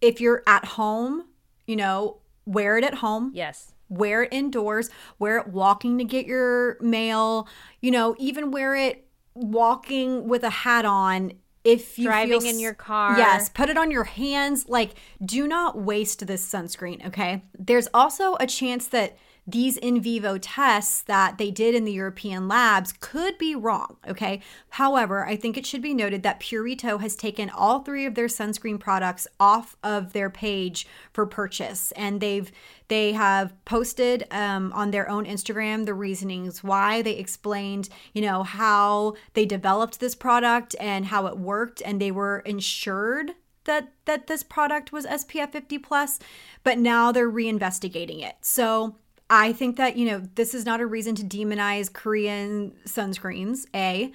If 0.00 0.20
you're 0.20 0.42
at 0.46 0.64
home, 0.64 1.26
you 1.66 1.76
know, 1.76 2.18
wear 2.44 2.76
it 2.76 2.84
at 2.84 2.94
home. 2.94 3.30
Yes. 3.34 3.72
Wear 3.88 4.24
it 4.24 4.32
indoors. 4.32 4.90
Wear 5.18 5.38
it 5.38 5.48
walking 5.48 5.98
to 5.98 6.04
get 6.04 6.26
your 6.26 6.76
mail. 6.80 7.48
You 7.80 7.90
know, 7.90 8.14
even 8.18 8.50
wear 8.50 8.74
it 8.74 9.03
walking 9.34 10.28
with 10.28 10.44
a 10.44 10.50
hat 10.50 10.84
on 10.84 11.32
if 11.64 11.98
you 11.98 12.06
driving 12.06 12.42
feel, 12.42 12.50
in 12.50 12.60
your 12.60 12.74
car. 12.74 13.18
Yes, 13.18 13.48
put 13.48 13.68
it 13.68 13.78
on 13.78 13.90
your 13.90 14.04
hands. 14.04 14.68
Like, 14.68 14.94
do 15.24 15.48
not 15.48 15.78
waste 15.78 16.26
this 16.26 16.46
sunscreen, 16.46 17.04
okay? 17.06 17.42
There's 17.58 17.88
also 17.94 18.36
a 18.38 18.46
chance 18.46 18.86
that 18.88 19.16
these 19.46 19.76
in 19.76 20.00
vivo 20.00 20.38
tests 20.38 21.02
that 21.02 21.36
they 21.36 21.50
did 21.50 21.74
in 21.74 21.84
the 21.84 21.92
European 21.92 22.48
labs 22.48 22.94
could 23.00 23.36
be 23.36 23.54
wrong, 23.54 23.96
okay? 24.08 24.40
However, 24.70 25.26
I 25.26 25.36
think 25.36 25.58
it 25.58 25.66
should 25.66 25.82
be 25.82 25.92
noted 25.92 26.22
that 26.22 26.40
Purito 26.40 27.00
has 27.00 27.14
taken 27.14 27.50
all 27.50 27.80
three 27.80 28.06
of 28.06 28.14
their 28.14 28.26
sunscreen 28.26 28.80
products 28.80 29.26
off 29.38 29.76
of 29.82 30.14
their 30.14 30.30
page 30.30 30.86
for 31.12 31.26
purchase 31.26 31.92
and 31.92 32.20
they've 32.20 32.50
they 32.88 33.12
have 33.12 33.54
posted 33.64 34.26
um, 34.30 34.70
on 34.74 34.90
their 34.90 35.08
own 35.08 35.24
Instagram 35.24 35.86
the 35.86 35.94
reasonings 35.94 36.62
why 36.62 37.00
they 37.00 37.16
explained, 37.16 37.88
you 38.12 38.20
know, 38.20 38.42
how 38.42 39.14
they 39.32 39.46
developed 39.46 40.00
this 40.00 40.14
product 40.14 40.76
and 40.78 41.06
how 41.06 41.26
it 41.26 41.38
worked 41.38 41.82
and 41.84 42.00
they 42.00 42.10
were 42.10 42.40
insured 42.40 43.32
that 43.64 43.92
that 44.04 44.26
this 44.26 44.42
product 44.42 44.92
was 44.92 45.06
SPF 45.06 45.52
50 45.52 45.78
plus, 45.78 46.18
but 46.62 46.78
now 46.78 47.12
they're 47.12 47.30
reinvestigating 47.30 48.22
it. 48.22 48.36
So 48.40 48.96
I 49.30 49.52
think 49.52 49.76
that, 49.76 49.96
you 49.96 50.06
know, 50.06 50.22
this 50.34 50.54
is 50.54 50.66
not 50.66 50.80
a 50.80 50.86
reason 50.86 51.14
to 51.16 51.22
demonize 51.22 51.92
Korean 51.92 52.74
sunscreens, 52.86 53.64
A. 53.74 54.12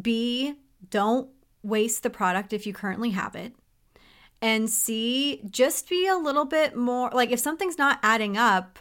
B, 0.00 0.54
don't 0.90 1.28
waste 1.62 2.02
the 2.02 2.10
product 2.10 2.52
if 2.52 2.66
you 2.66 2.72
currently 2.72 3.10
have 3.10 3.34
it. 3.34 3.54
And 4.40 4.68
C, 4.68 5.40
just 5.50 5.88
be 5.88 6.06
a 6.06 6.16
little 6.16 6.44
bit 6.44 6.76
more 6.76 7.10
like 7.12 7.30
if 7.30 7.40
something's 7.40 7.78
not 7.78 7.98
adding 8.02 8.36
up, 8.36 8.78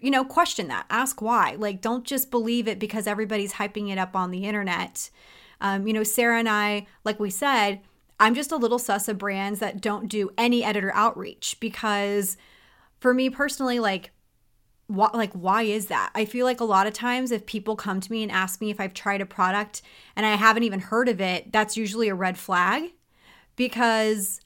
you 0.00 0.10
know, 0.10 0.24
question 0.24 0.68
that. 0.68 0.86
Ask 0.90 1.20
why. 1.20 1.56
Like, 1.58 1.80
don't 1.80 2.04
just 2.04 2.30
believe 2.30 2.66
it 2.66 2.78
because 2.78 3.06
everybody's 3.06 3.54
hyping 3.54 3.90
it 3.90 3.98
up 3.98 4.16
on 4.16 4.30
the 4.30 4.44
internet. 4.44 5.10
Um, 5.60 5.86
you 5.86 5.92
know, 5.92 6.02
Sarah 6.02 6.38
and 6.38 6.48
I, 6.48 6.86
like 7.04 7.20
we 7.20 7.30
said, 7.30 7.80
I'm 8.18 8.34
just 8.34 8.52
a 8.52 8.56
little 8.56 8.78
sus 8.78 9.08
of 9.08 9.18
brands 9.18 9.60
that 9.60 9.80
don't 9.80 10.08
do 10.08 10.30
any 10.38 10.64
editor 10.64 10.92
outreach 10.94 11.58
because 11.60 12.36
for 12.98 13.12
me 13.12 13.30
personally, 13.30 13.78
like, 13.78 14.10
what 14.88 15.14
like 15.14 15.32
why 15.32 15.62
is 15.62 15.86
that? 15.86 16.10
I 16.14 16.24
feel 16.24 16.46
like 16.46 16.60
a 16.60 16.64
lot 16.64 16.86
of 16.86 16.92
times 16.92 17.32
if 17.32 17.46
people 17.46 17.76
come 17.76 18.00
to 18.00 18.12
me 18.12 18.22
and 18.22 18.30
ask 18.30 18.60
me 18.60 18.70
if 18.70 18.80
i've 18.80 18.94
tried 18.94 19.20
a 19.20 19.26
product 19.26 19.82
and 20.14 20.24
i 20.24 20.34
haven't 20.36 20.62
even 20.62 20.80
heard 20.80 21.08
of 21.08 21.20
it 21.20 21.52
that's 21.52 21.76
usually 21.76 22.08
a 22.08 22.14
red 22.14 22.38
flag 22.38 22.92
because 23.56 24.40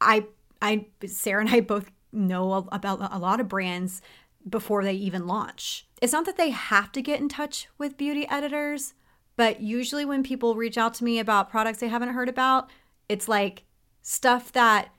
i 0.00 0.26
i 0.60 0.86
sarah 1.06 1.40
and 1.40 1.50
i 1.50 1.60
both 1.60 1.90
know 2.12 2.68
about 2.70 3.00
a 3.12 3.18
lot 3.18 3.40
of 3.40 3.48
brands 3.48 4.00
before 4.48 4.84
they 4.84 4.92
even 4.92 5.26
launch. 5.26 5.86
It's 6.00 6.12
not 6.12 6.26
that 6.26 6.36
they 6.36 6.50
have 6.50 6.92
to 6.92 7.02
get 7.02 7.18
in 7.18 7.28
touch 7.28 7.66
with 7.78 7.96
beauty 7.96 8.26
editors 8.28 8.94
but 9.36 9.60
usually 9.60 10.04
when 10.04 10.22
people 10.22 10.54
reach 10.54 10.78
out 10.78 10.94
to 10.94 11.04
me 11.04 11.18
about 11.18 11.50
products 11.50 11.78
they 11.78 11.88
haven't 11.88 12.10
heard 12.10 12.28
about 12.28 12.70
it's 13.08 13.28
like 13.28 13.64
stuff 14.02 14.52
that 14.52 14.90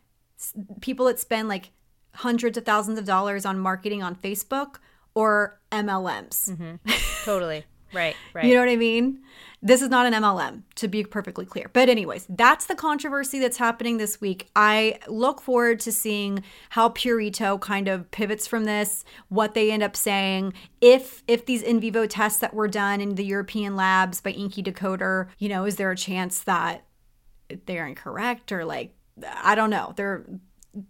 people 0.81 1.05
that 1.05 1.19
spend 1.19 1.47
like 1.47 1.71
hundreds 2.15 2.57
of 2.57 2.65
thousands 2.65 2.99
of 2.99 3.05
dollars 3.05 3.45
on 3.45 3.59
marketing 3.59 4.03
on 4.03 4.15
Facebook 4.15 4.77
or 5.13 5.59
MLMs. 5.71 6.49
Mm-hmm. 6.49 6.91
Totally. 7.23 7.63
right, 7.93 8.15
right. 8.33 8.45
You 8.45 8.53
know 8.53 8.59
what 8.59 8.69
I 8.69 8.75
mean? 8.75 9.21
This 9.61 9.81
is 9.81 9.89
not 9.89 10.05
an 10.05 10.13
MLM, 10.13 10.61
to 10.75 10.87
be 10.87 11.03
perfectly 11.03 11.45
clear. 11.45 11.71
But, 11.73 11.89
anyways, 11.89 12.27
that's 12.29 12.65
the 12.65 12.75
controversy 12.75 13.39
that's 13.39 13.57
happening 13.57 13.97
this 13.97 14.21
week. 14.21 14.47
I 14.55 14.99
look 15.07 15.41
forward 15.41 15.79
to 15.81 15.91
seeing 15.91 16.43
how 16.69 16.89
Purito 16.89 17.59
kind 17.59 17.87
of 17.87 18.11
pivots 18.11 18.45
from 18.45 18.65
this, 18.65 19.03
what 19.29 19.55
they 19.55 19.71
end 19.71 19.81
up 19.81 19.95
saying. 19.95 20.53
If 20.81 21.23
if 21.27 21.47
these 21.47 21.63
in 21.63 21.79
vivo 21.79 22.05
tests 22.05 22.39
that 22.39 22.53
were 22.53 22.67
done 22.67 23.01
in 23.01 23.15
the 23.15 23.25
European 23.25 23.75
labs 23.75 24.21
by 24.21 24.33
INCIDecoder, 24.33 25.29
you 25.39 25.49
know, 25.49 25.65
is 25.65 25.77
there 25.77 25.89
a 25.89 25.97
chance 25.97 26.39
that 26.41 26.85
they're 27.65 27.87
incorrect 27.87 28.51
or 28.51 28.65
like 28.65 28.93
I 29.43 29.55
don't 29.55 29.69
know. 29.69 29.93
They're 29.95 30.25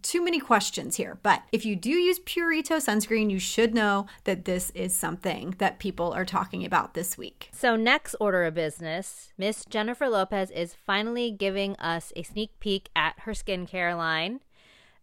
too 0.02 0.24
many 0.24 0.40
questions 0.40 0.96
here. 0.96 1.18
But 1.22 1.42
if 1.52 1.64
you 1.64 1.76
do 1.76 1.90
use 1.90 2.18
Purito 2.18 2.76
sunscreen, 2.76 3.30
you 3.30 3.38
should 3.38 3.74
know 3.74 4.06
that 4.24 4.44
this 4.44 4.70
is 4.70 4.94
something 4.94 5.54
that 5.58 5.78
people 5.78 6.12
are 6.12 6.24
talking 6.24 6.64
about 6.64 6.94
this 6.94 7.16
week. 7.16 7.50
So, 7.52 7.76
next 7.76 8.14
order 8.20 8.44
of 8.44 8.54
business, 8.54 9.32
Miss 9.38 9.64
Jennifer 9.64 10.08
Lopez 10.08 10.50
is 10.50 10.74
finally 10.74 11.30
giving 11.30 11.76
us 11.76 12.12
a 12.16 12.22
sneak 12.22 12.58
peek 12.60 12.88
at 12.96 13.20
her 13.20 13.32
skincare 13.32 13.96
line. 13.96 14.40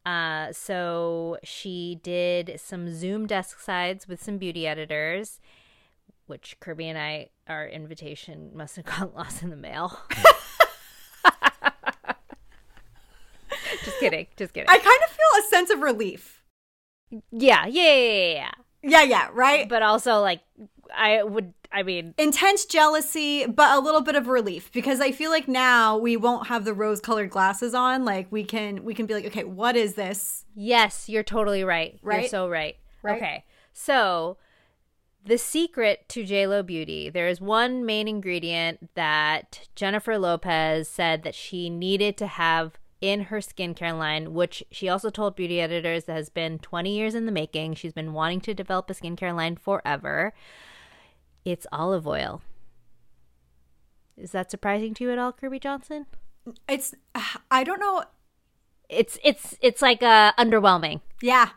Uh, 0.06 0.52
so, 0.52 1.38
she 1.44 2.00
did 2.04 2.60
some 2.60 2.94
Zoom 2.94 3.26
desk 3.26 3.60
sides 3.60 4.08
with 4.08 4.22
some 4.22 4.38
beauty 4.38 4.68
editors, 4.68 5.40
which 6.26 6.58
Kirby 6.60 6.90
and 6.90 6.98
I, 6.98 7.30
our 7.48 7.68
invitation 7.68 8.52
must 8.54 8.76
have 8.76 8.86
gotten 8.86 9.12
lost 9.16 9.44
in 9.44 9.50
the 9.50 9.56
mail. 9.56 10.00
just 13.84 14.00
kidding. 14.00 14.28
Just 14.38 14.54
kidding. 14.54 14.70
I 14.70 14.78
kind 14.78 15.00
of 15.04 15.10
feel 15.10 15.40
a 15.40 15.48
sense 15.50 15.70
of 15.70 15.82
relief. 15.82 16.44
Yeah, 17.32 17.66
yeah, 17.66 17.96
yeah, 17.96 18.34
yeah. 18.34 18.52
Yeah, 18.84 19.04
yeah, 19.04 19.30
right? 19.34 19.70
But 19.70 19.82
also, 19.82 20.20
like, 20.20 20.42
I 20.94 21.24
would, 21.24 21.54
I 21.72 21.84
mean, 21.84 22.14
intense 22.18 22.66
jealousy, 22.66 23.46
but 23.46 23.78
a 23.78 23.80
little 23.80 24.02
bit 24.02 24.16
of 24.16 24.28
relief 24.28 24.72
because 24.72 25.00
I 25.00 25.12
feel 25.12 25.32
like 25.32 25.48
now 25.48 25.98
we 25.98 26.18
won't 26.18 26.48
have 26.48 26.66
the 26.66 26.74
rose 26.74 27.00
colored 27.00 27.30
glasses 27.30 27.74
on. 27.74 28.04
Like, 28.04 28.28
we 28.30 28.44
can, 28.44 28.84
we 28.84 28.94
can 28.94 29.06
be 29.06 29.14
like, 29.14 29.26
okay, 29.26 29.46
what 29.46 29.76
is 29.76 29.96
this? 29.96 30.46
Yes, 30.54 31.08
you're 31.08 31.24
totally 31.24 31.64
right. 31.64 31.98
Right. 32.04 32.22
You're 32.22 32.30
so 32.30 32.50
right. 32.50 32.76
right. 33.02 33.16
Okay. 33.16 33.46
So, 33.72 34.38
the 35.26 35.38
secret 35.38 36.08
to 36.10 36.24
JLo 36.24 36.66
Beauty, 36.66 37.10
there 37.10 37.28
is 37.28 37.40
one 37.40 37.86
main 37.86 38.08
ingredient 38.08 38.94
that 38.96 39.68
Jennifer 39.76 40.18
Lopez 40.18 40.90
said 40.90 41.24
that 41.24 41.36
she 41.36 41.70
needed 41.70 42.18
to 42.18 42.28
have 42.28 42.78
in 43.04 43.24
her 43.24 43.40
skincare 43.40 43.96
line, 43.96 44.34
which 44.34 44.64
she 44.72 44.88
also 44.88 45.10
told 45.10 45.36
beauty 45.36 45.60
editors 45.60 46.06
has 46.06 46.30
been 46.30 46.58
20 46.58 46.96
years 46.96 47.14
in 47.14 47.26
the 47.26 47.34
making. 47.34 47.74
She's 47.74 47.92
been 47.92 48.14
wanting 48.14 48.40
to 48.40 48.54
develop 48.54 48.90
a 48.90 48.94
skincare 48.94 49.36
line 49.36 49.58
forever. 49.58 50.34
It's 51.44 51.68
olive 51.70 52.08
oil. 52.08 52.42
Is 54.16 54.32
that 54.32 54.50
surprising 54.50 54.94
to 54.94 55.04
you 55.04 55.12
at 55.12 55.20
all, 55.20 55.34
Kirby 55.34 55.60
Johnson? 55.60 56.06
It's 56.70 56.96
I 57.52 57.66
don't 57.66 57.82
know. 57.82 58.06
It's 58.88 59.20
it's 59.22 59.58
it's 59.62 59.82
like 59.82 60.02
uh 60.02 60.32
underwhelming. 60.40 61.02
Yeah. 61.22 61.50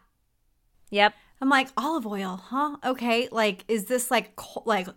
Yep. 0.91 1.15
I'm 1.41 1.49
like 1.49 1.69
olive 1.77 2.09
oil, 2.09 2.41
huh? 2.49 2.79
Okay, 2.85 3.29
like 3.31 3.65
is 3.69 3.85
this 3.85 4.11
like 4.11 4.37
like 4.65 4.89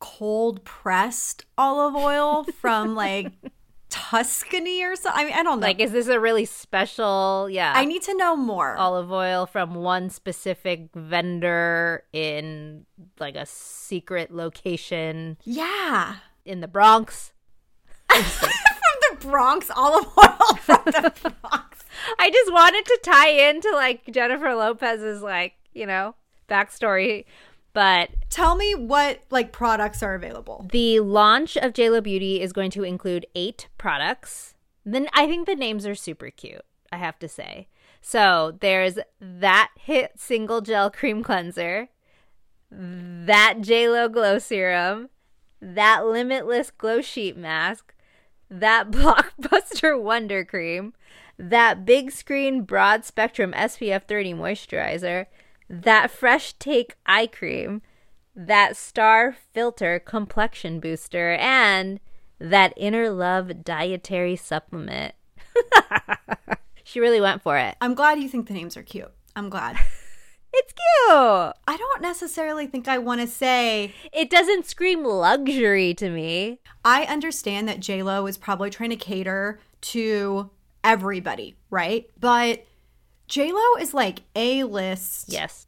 cold 0.00 0.64
pressed 0.64 1.46
olive 1.56 1.94
oil 1.94 2.44
from 2.60 2.94
like 2.94 3.32
Tuscany 3.92 4.82
or 4.82 4.96
something. 4.96 5.20
I 5.20 5.24
mean, 5.26 5.34
I 5.34 5.42
don't 5.42 5.60
know. 5.60 5.66
Like, 5.66 5.78
is 5.78 5.92
this 5.92 6.08
a 6.08 6.18
really 6.18 6.46
special? 6.46 7.46
Yeah. 7.50 7.74
I 7.76 7.84
need 7.84 8.00
to 8.04 8.16
know 8.16 8.34
more. 8.34 8.74
Olive 8.76 9.12
oil 9.12 9.44
from 9.44 9.74
one 9.74 10.08
specific 10.08 10.88
vendor 10.94 12.04
in 12.10 12.86
like 13.20 13.36
a 13.36 13.44
secret 13.44 14.34
location. 14.34 15.36
Yeah. 15.44 16.16
In 16.46 16.60
the 16.60 16.68
Bronx. 16.68 17.32
from 18.08 18.50
the 19.10 19.26
Bronx, 19.26 19.70
olive 19.76 20.06
oil 20.18 20.56
from 20.56 20.82
the 20.86 21.32
Bronx. 21.42 21.84
I 22.18 22.30
just 22.30 22.50
wanted 22.50 22.86
to 22.86 23.00
tie 23.04 23.50
into 23.50 23.70
like 23.72 24.06
Jennifer 24.10 24.54
Lopez's 24.54 25.20
like, 25.20 25.52
you 25.74 25.84
know, 25.84 26.14
backstory 26.48 27.26
but 27.72 28.10
tell 28.28 28.56
me 28.56 28.74
what 28.74 29.20
like 29.30 29.52
products 29.52 30.02
are 30.02 30.14
available. 30.14 30.66
The 30.70 31.00
launch 31.00 31.56
of 31.56 31.72
JLo 31.72 32.02
Beauty 32.02 32.40
is 32.40 32.52
going 32.52 32.70
to 32.72 32.82
include 32.82 33.26
eight 33.34 33.68
products. 33.78 34.54
Then 34.84 35.08
I 35.12 35.26
think 35.26 35.46
the 35.46 35.54
names 35.54 35.86
are 35.86 35.94
super 35.94 36.30
cute, 36.30 36.64
I 36.90 36.96
have 36.96 37.18
to 37.20 37.28
say. 37.28 37.68
So 38.00 38.58
there's 38.60 38.98
that 39.20 39.70
hit 39.78 40.12
single 40.16 40.60
gel 40.60 40.90
cream 40.90 41.22
cleanser, 41.22 41.88
that 42.70 43.58
JLo 43.60 44.10
glow 44.12 44.38
serum, 44.38 45.08
that 45.60 46.04
limitless 46.04 46.70
glow 46.70 47.00
sheet 47.00 47.36
mask, 47.36 47.94
that 48.50 48.90
blockbuster 48.90 50.00
wonder 50.02 50.44
cream, 50.44 50.94
that 51.38 51.84
big 51.84 52.10
screen 52.10 52.62
broad 52.62 53.04
spectrum 53.04 53.52
SPF 53.52 54.02
30 54.08 54.34
moisturizer, 54.34 55.26
that 55.72 56.10
fresh 56.10 56.52
take 56.54 56.96
eye 57.06 57.26
cream, 57.26 57.80
that 58.36 58.76
star 58.76 59.34
filter 59.52 59.98
complexion 59.98 60.78
booster, 60.78 61.32
and 61.32 61.98
that 62.38 62.74
inner 62.76 63.08
love 63.08 63.64
dietary 63.64 64.36
supplement. 64.36 65.14
she 66.84 67.00
really 67.00 67.20
went 67.20 67.42
for 67.42 67.56
it. 67.56 67.76
I'm 67.80 67.94
glad 67.94 68.20
you 68.20 68.28
think 68.28 68.48
the 68.48 68.54
names 68.54 68.76
are 68.76 68.82
cute. 68.82 69.12
I'm 69.34 69.48
glad. 69.48 69.76
it's 70.52 70.72
cute. 70.72 71.08
I 71.08 71.76
don't 71.78 72.02
necessarily 72.02 72.66
think 72.66 72.86
I 72.86 72.98
want 72.98 73.22
to 73.22 73.26
say 73.26 73.94
it 74.12 74.28
doesn't 74.28 74.66
scream 74.66 75.04
luxury 75.04 75.94
to 75.94 76.10
me. 76.10 76.60
I 76.84 77.04
understand 77.04 77.66
that 77.68 77.80
JLo 77.80 78.28
is 78.28 78.36
probably 78.36 78.68
trying 78.68 78.90
to 78.90 78.96
cater 78.96 79.58
to 79.80 80.50
everybody, 80.84 81.56
right? 81.70 82.10
But 82.20 82.66
J 83.26 83.52
Lo 83.52 83.80
is 83.80 83.94
like 83.94 84.20
a 84.34 84.64
list. 84.64 85.26
Yes. 85.28 85.66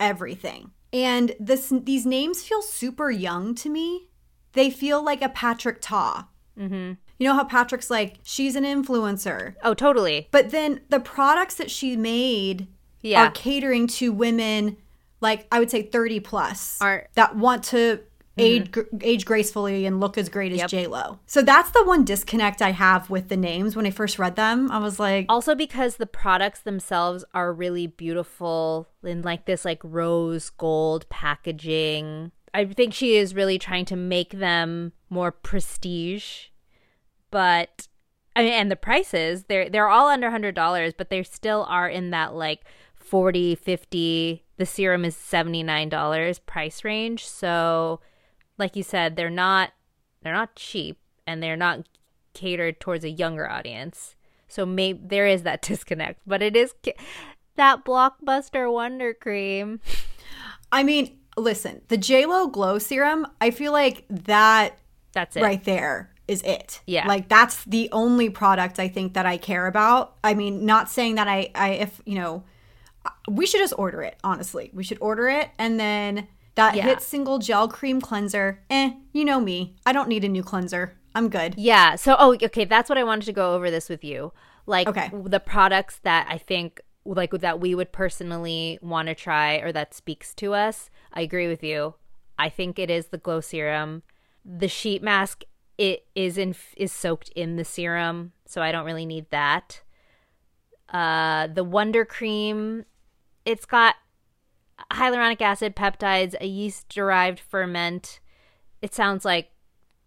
Everything. 0.00 0.70
And 0.92 1.34
this 1.40 1.72
these 1.82 2.06
names 2.06 2.42
feel 2.42 2.62
super 2.62 3.10
young 3.10 3.54
to 3.56 3.68
me. 3.68 4.08
They 4.52 4.70
feel 4.70 5.04
like 5.04 5.22
a 5.22 5.28
Patrick 5.28 5.80
Ta. 5.80 6.28
Mm-hmm. 6.58 6.92
You 7.18 7.28
know 7.28 7.34
how 7.34 7.44
Patrick's 7.44 7.90
like 7.90 8.18
she's 8.22 8.56
an 8.56 8.64
influencer. 8.64 9.54
Oh, 9.62 9.74
totally. 9.74 10.28
But 10.30 10.50
then 10.50 10.80
the 10.88 11.00
products 11.00 11.56
that 11.56 11.70
she 11.70 11.96
made 11.96 12.68
yeah. 13.02 13.26
are 13.26 13.30
catering 13.30 13.86
to 13.88 14.12
women 14.12 14.76
like 15.20 15.46
I 15.50 15.58
would 15.58 15.70
say 15.70 15.82
30 15.82 16.20
plus 16.20 16.80
are, 16.80 17.08
that 17.14 17.36
want 17.36 17.64
to 17.64 18.00
age 18.38 18.70
mm-hmm. 18.70 18.98
age 19.02 19.24
gracefully 19.24 19.86
and 19.86 20.00
look 20.00 20.18
as 20.18 20.28
great 20.28 20.52
as 20.52 20.58
yep. 20.58 20.70
J 20.70 20.86
Lo. 20.86 21.18
So 21.26 21.42
that's 21.42 21.70
the 21.70 21.84
one 21.84 22.04
disconnect 22.04 22.60
I 22.62 22.72
have 22.72 23.10
with 23.10 23.28
the 23.28 23.36
names. 23.36 23.76
When 23.76 23.86
I 23.86 23.90
first 23.90 24.18
read 24.18 24.36
them, 24.36 24.70
I 24.70 24.78
was 24.78 24.98
like, 24.98 25.26
also 25.28 25.54
because 25.54 25.96
the 25.96 26.06
products 26.06 26.60
themselves 26.60 27.24
are 27.34 27.52
really 27.52 27.86
beautiful 27.86 28.88
in 29.02 29.22
like 29.22 29.46
this 29.46 29.64
like 29.64 29.80
rose 29.82 30.50
gold 30.50 31.08
packaging. 31.08 32.32
I 32.52 32.64
think 32.66 32.94
she 32.94 33.16
is 33.16 33.34
really 33.34 33.58
trying 33.58 33.84
to 33.86 33.96
make 33.96 34.30
them 34.30 34.92
more 35.10 35.32
prestige, 35.32 36.46
but 37.30 37.88
I 38.36 38.42
mean, 38.42 38.52
and 38.52 38.70
the 38.70 38.76
prices 38.76 39.44
they're 39.44 39.68
they're 39.68 39.88
all 39.88 40.08
under 40.08 40.30
hundred 40.30 40.54
dollars, 40.54 40.92
but 40.96 41.10
they 41.10 41.22
still 41.22 41.66
are 41.68 41.88
in 41.88 42.10
that 42.10 42.34
like 42.34 42.64
40 42.96 43.54
50 43.54 44.44
the 44.56 44.66
serum 44.66 45.04
is 45.04 45.14
$79 45.14 46.46
price 46.46 46.84
range 46.84 47.26
so 47.26 48.00
like 48.58 48.76
you 48.76 48.82
said, 48.82 49.16
they're 49.16 49.30
not 49.30 49.72
they're 50.22 50.32
not 50.32 50.56
cheap 50.56 50.98
and 51.26 51.42
they're 51.42 51.56
not 51.56 51.86
catered 52.32 52.80
towards 52.80 53.04
a 53.04 53.10
younger 53.10 53.48
audience. 53.48 54.16
So 54.48 54.64
maybe 54.64 55.00
there 55.04 55.26
is 55.26 55.42
that 55.42 55.62
disconnect, 55.62 56.20
but 56.26 56.42
it 56.42 56.56
is 56.56 56.74
that 57.56 57.84
blockbuster 57.84 58.72
wonder 58.72 59.14
cream. 59.14 59.80
I 60.72 60.82
mean, 60.82 61.18
listen, 61.36 61.82
the 61.88 61.98
JLo 61.98 62.50
glow 62.50 62.78
serum, 62.78 63.26
I 63.40 63.50
feel 63.50 63.72
like 63.72 64.04
that 64.08 64.78
that's 65.12 65.36
it. 65.36 65.42
Right 65.42 65.62
there 65.62 66.12
is 66.26 66.42
it. 66.42 66.80
Yeah. 66.86 67.06
Like 67.06 67.28
that's 67.28 67.64
the 67.64 67.88
only 67.92 68.30
product 68.30 68.78
I 68.78 68.88
think 68.88 69.14
that 69.14 69.26
I 69.26 69.36
care 69.36 69.66
about. 69.66 70.16
I 70.24 70.34
mean, 70.34 70.66
not 70.66 70.90
saying 70.90 71.16
that 71.16 71.28
I 71.28 71.50
I 71.54 71.70
if, 71.70 72.00
you 72.04 72.16
know, 72.16 72.44
we 73.28 73.46
should 73.46 73.60
just 73.60 73.74
order 73.76 74.02
it, 74.02 74.16
honestly. 74.24 74.70
We 74.72 74.82
should 74.82 74.98
order 75.00 75.28
it 75.28 75.50
and 75.58 75.78
then 75.78 76.26
that 76.54 76.76
yeah. 76.76 76.84
hit 76.84 77.02
single 77.02 77.38
gel 77.38 77.68
cream 77.68 78.00
cleanser, 78.00 78.60
eh, 78.70 78.92
you 79.12 79.24
know 79.24 79.40
me. 79.40 79.76
I 79.84 79.92
don't 79.92 80.08
need 80.08 80.24
a 80.24 80.28
new 80.28 80.42
cleanser. 80.42 80.96
I'm 81.14 81.28
good. 81.28 81.54
Yeah. 81.56 81.96
So, 81.96 82.16
oh, 82.18 82.34
okay. 82.34 82.64
That's 82.64 82.88
what 82.88 82.98
I 82.98 83.04
wanted 83.04 83.26
to 83.26 83.32
go 83.32 83.54
over 83.54 83.70
this 83.70 83.88
with 83.88 84.02
you. 84.02 84.32
Like 84.66 84.88
okay. 84.88 85.10
the 85.12 85.40
products 85.40 86.00
that 86.02 86.26
I 86.28 86.38
think 86.38 86.80
like 87.04 87.32
that 87.32 87.60
we 87.60 87.74
would 87.74 87.92
personally 87.92 88.78
want 88.80 89.08
to 89.08 89.14
try 89.14 89.56
or 89.56 89.72
that 89.72 89.94
speaks 89.94 90.34
to 90.34 90.54
us. 90.54 90.90
I 91.12 91.20
agree 91.20 91.48
with 91.48 91.62
you. 91.62 91.94
I 92.38 92.48
think 92.48 92.78
it 92.78 92.90
is 92.90 93.08
the 93.08 93.18
glow 93.18 93.40
serum. 93.40 94.02
The 94.44 94.68
sheet 94.68 95.02
mask 95.02 95.44
it 95.76 96.06
is 96.14 96.38
in 96.38 96.54
is 96.76 96.92
soaked 96.92 97.30
in 97.30 97.56
the 97.56 97.64
serum, 97.64 98.32
so 98.46 98.62
I 98.62 98.72
don't 98.72 98.86
really 98.86 99.06
need 99.06 99.26
that. 99.30 99.82
Uh 100.92 101.46
the 101.48 101.64
Wonder 101.64 102.04
Cream 102.04 102.86
it's 103.44 103.66
got 103.66 103.96
hyaluronic 104.92 105.40
acid, 105.40 105.76
peptides, 105.76 106.34
a 106.40 106.46
yeast 106.46 106.88
derived 106.88 107.40
ferment. 107.40 108.20
It 108.82 108.94
sounds 108.94 109.24
like 109.24 109.50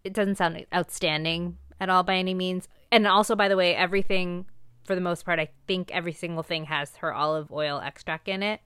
it 0.03 0.13
doesn't 0.13 0.35
sound 0.35 0.65
outstanding 0.73 1.57
at 1.79 1.89
all 1.89 2.03
by 2.03 2.15
any 2.15 2.33
means. 2.33 2.67
And 2.91 3.07
also, 3.07 3.35
by 3.35 3.47
the 3.47 3.57
way, 3.57 3.75
everything, 3.75 4.45
for 4.85 4.95
the 4.95 5.01
most 5.01 5.25
part, 5.25 5.39
I 5.39 5.49
think 5.67 5.91
every 5.91 6.13
single 6.13 6.43
thing 6.43 6.65
has 6.65 6.95
her 6.97 7.13
olive 7.13 7.51
oil 7.51 7.81
extract 7.83 8.27
in 8.27 8.43
it. 8.43 8.61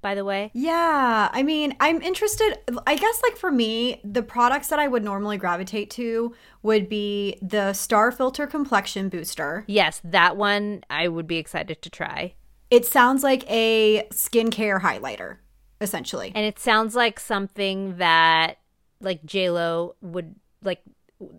By 0.00 0.14
the 0.14 0.24
way, 0.24 0.50
yeah. 0.52 1.30
I 1.32 1.42
mean, 1.42 1.74
I'm 1.80 2.02
interested. 2.02 2.58
I 2.86 2.94
guess, 2.94 3.22
like 3.22 3.38
for 3.38 3.50
me, 3.50 4.02
the 4.04 4.22
products 4.22 4.68
that 4.68 4.78
I 4.78 4.86
would 4.86 5.02
normally 5.02 5.38
gravitate 5.38 5.88
to 5.92 6.34
would 6.62 6.90
be 6.90 7.38
the 7.40 7.72
Star 7.72 8.12
Filter 8.12 8.46
Complexion 8.46 9.08
Booster. 9.08 9.64
Yes, 9.66 10.02
that 10.04 10.36
one 10.36 10.84
I 10.90 11.08
would 11.08 11.26
be 11.26 11.38
excited 11.38 11.80
to 11.80 11.88
try. 11.88 12.34
It 12.70 12.84
sounds 12.84 13.22
like 13.22 13.50
a 13.50 14.06
skincare 14.10 14.82
highlighter 14.82 15.38
essentially. 15.84 16.32
And 16.34 16.44
it 16.44 16.58
sounds 16.58 16.96
like 16.96 17.20
something 17.20 17.98
that 17.98 18.58
like 19.00 19.24
J 19.24 19.50
Lo 19.50 19.94
would 20.00 20.34
like 20.62 20.82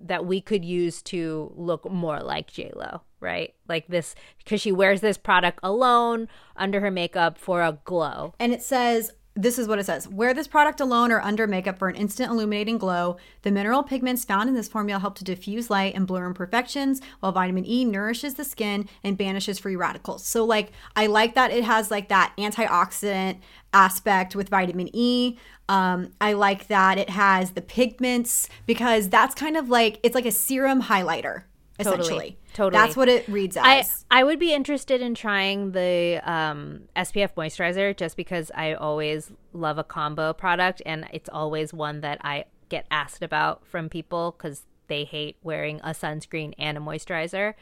that 0.05 0.25
we 0.25 0.39
could 0.39 0.63
use 0.63 1.01
to 1.01 1.51
look 1.55 1.89
more 1.91 2.21
like 2.21 2.51
J 2.51 2.71
Lo, 2.73 3.01
right? 3.19 3.53
Like 3.67 3.88
this 3.88 4.15
because 4.38 4.62
she 4.62 4.71
wears 4.71 5.01
this 5.01 5.17
product 5.17 5.60
alone 5.62 6.29
under 6.55 6.79
her 6.79 6.91
makeup 6.91 7.38
for 7.38 7.62
a 7.62 7.77
glow. 7.84 8.34
And 8.39 8.53
it 8.53 8.62
says 8.62 9.12
this 9.36 9.60
is 9.60 9.67
what 9.67 9.80
it 9.80 9.86
says 9.86 10.08
Wear 10.08 10.34
this 10.34 10.48
product 10.48 10.80
alone 10.80 11.12
or 11.12 11.19
under 11.19 11.45
makeup 11.45 11.78
for 11.78 11.89
an 11.89 11.95
instant 11.95 12.32
illuminating 12.32 12.78
glow. 12.78 13.17
The 13.41 13.52
mineral 13.52 13.84
pigments 13.84 14.24
found 14.24 14.48
in 14.50 14.56
this 14.56 14.69
formula 14.69 15.00
help 15.00 15.15
to 15.17 15.24
diffuse 15.24 15.69
light 15.69 15.93
and 15.93 16.08
blur 16.08 16.26
imperfections, 16.26 17.02
while 17.19 17.32
vitamin 17.32 17.65
E 17.65 17.84
nourishes 17.84 18.36
the 18.36 18.45
skin 18.45 18.88
and 19.04 19.17
banishes 19.17 19.60
free 19.60 19.76
radicals. 19.76 20.26
So, 20.26 20.45
like, 20.45 20.71
I 20.95 21.08
like 21.08 21.36
that 21.36 21.52
it 21.52 21.63
has 21.63 21.91
like 21.91 22.08
that 22.10 22.34
antioxidant 22.38 23.39
aspect 23.74 24.36
with 24.36 24.50
vitamin 24.50 24.89
E. 24.93 25.38
Um, 25.67 26.12
I 26.21 26.34
like 26.34 26.67
that 26.67 26.98
it 26.98 27.10
has 27.10 27.52
the 27.52 27.62
pigments 27.62 28.48
because 28.65 29.10
that's 29.10 29.36
kind 29.36 29.58
of 29.58 29.69
like 29.69 30.00
it's 30.04 30.15
like 30.15 30.26
a 30.26 30.32
serum 30.32 30.84
highlighter 30.84 31.43
essentially. 31.79 32.07
Totally. 32.07 32.38
totally. 32.53 32.83
That's 32.83 32.97
what 32.97 33.09
it 33.09 33.27
reads 33.27 33.57
as. 33.57 34.05
I, 34.09 34.19
I 34.19 34.23
would 34.23 34.39
be 34.39 34.53
interested 34.53 35.01
in 35.01 35.15
trying 35.15 35.71
the 35.71 36.21
um, 36.23 36.83
SPF 36.95 37.33
moisturizer 37.35 37.95
just 37.95 38.17
because 38.17 38.51
I 38.55 38.73
always 38.73 39.31
love 39.53 39.77
a 39.77 39.83
combo 39.83 40.33
product 40.33 40.81
and 40.85 41.07
it's 41.11 41.29
always 41.29 41.73
one 41.73 42.01
that 42.01 42.19
I 42.21 42.45
get 42.69 42.85
asked 42.89 43.21
about 43.21 43.65
from 43.65 43.89
people 43.89 44.35
because 44.38 44.63
they 44.88 45.03
hate 45.03 45.38
wearing 45.43 45.79
a 45.81 45.89
sunscreen 45.89 46.53
and 46.57 46.77
a 46.77 46.81
moisturizer. 46.81 47.53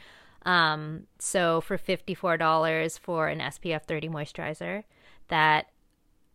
Um, 0.45 1.07
so 1.19 1.61
for 1.61 1.77
$54 1.77 2.99
for 2.99 3.27
an 3.27 3.39
SPF 3.39 3.83
30 3.83 4.09
moisturizer 4.09 4.83
that 5.29 5.67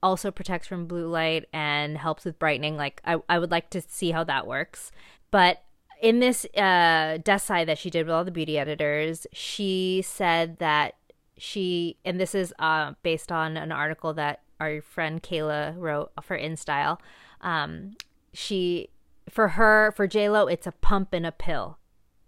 also 0.03 0.31
protects 0.31 0.67
from 0.67 0.87
blue 0.87 1.07
light 1.07 1.47
and 1.53 1.99
helps 1.99 2.25
with 2.25 2.39
brightening, 2.39 2.77
like 2.77 3.01
I, 3.05 3.19
I 3.29 3.39
would 3.39 3.51
like 3.51 3.71
to 3.71 3.83
see 3.83 4.13
how 4.13 4.25
that 4.25 4.47
works. 4.47 4.91
But 5.31 5.63
in 6.01 6.21
this 6.21 6.45
uh, 6.57 7.19
desk 7.23 7.47
side 7.47 7.69
that 7.69 7.79
she 7.79 7.91
did 7.91 8.07
with 8.07 8.15
all 8.15 8.25
the 8.25 8.31
beauty 8.31 8.59
editors, 8.59 9.27
she 9.33 10.03
said 10.05 10.59
that 10.59 10.95
she, 11.37 11.97
and 12.05 12.21
this 12.21 12.35
is 12.35 12.53
uh, 12.59 12.93
based 13.03 13.31
on 13.33 13.57
an 13.57 13.73
article 13.73 14.15
that 14.15 14.43
our 14.61 14.81
friend 14.81 15.23
Kayla 15.23 15.75
wrote 15.77 16.11
for 16.23 16.39
InStyle. 16.39 16.99
Um, 17.41 17.97
she, 18.33 18.91
for 19.29 19.49
her, 19.49 19.93
for 19.97 20.07
J 20.07 20.29
Lo, 20.29 20.47
it's 20.47 20.67
a 20.67 20.73
pump 20.73 21.13
and 21.13 21.27
a 21.27 21.33
pill 21.33 21.79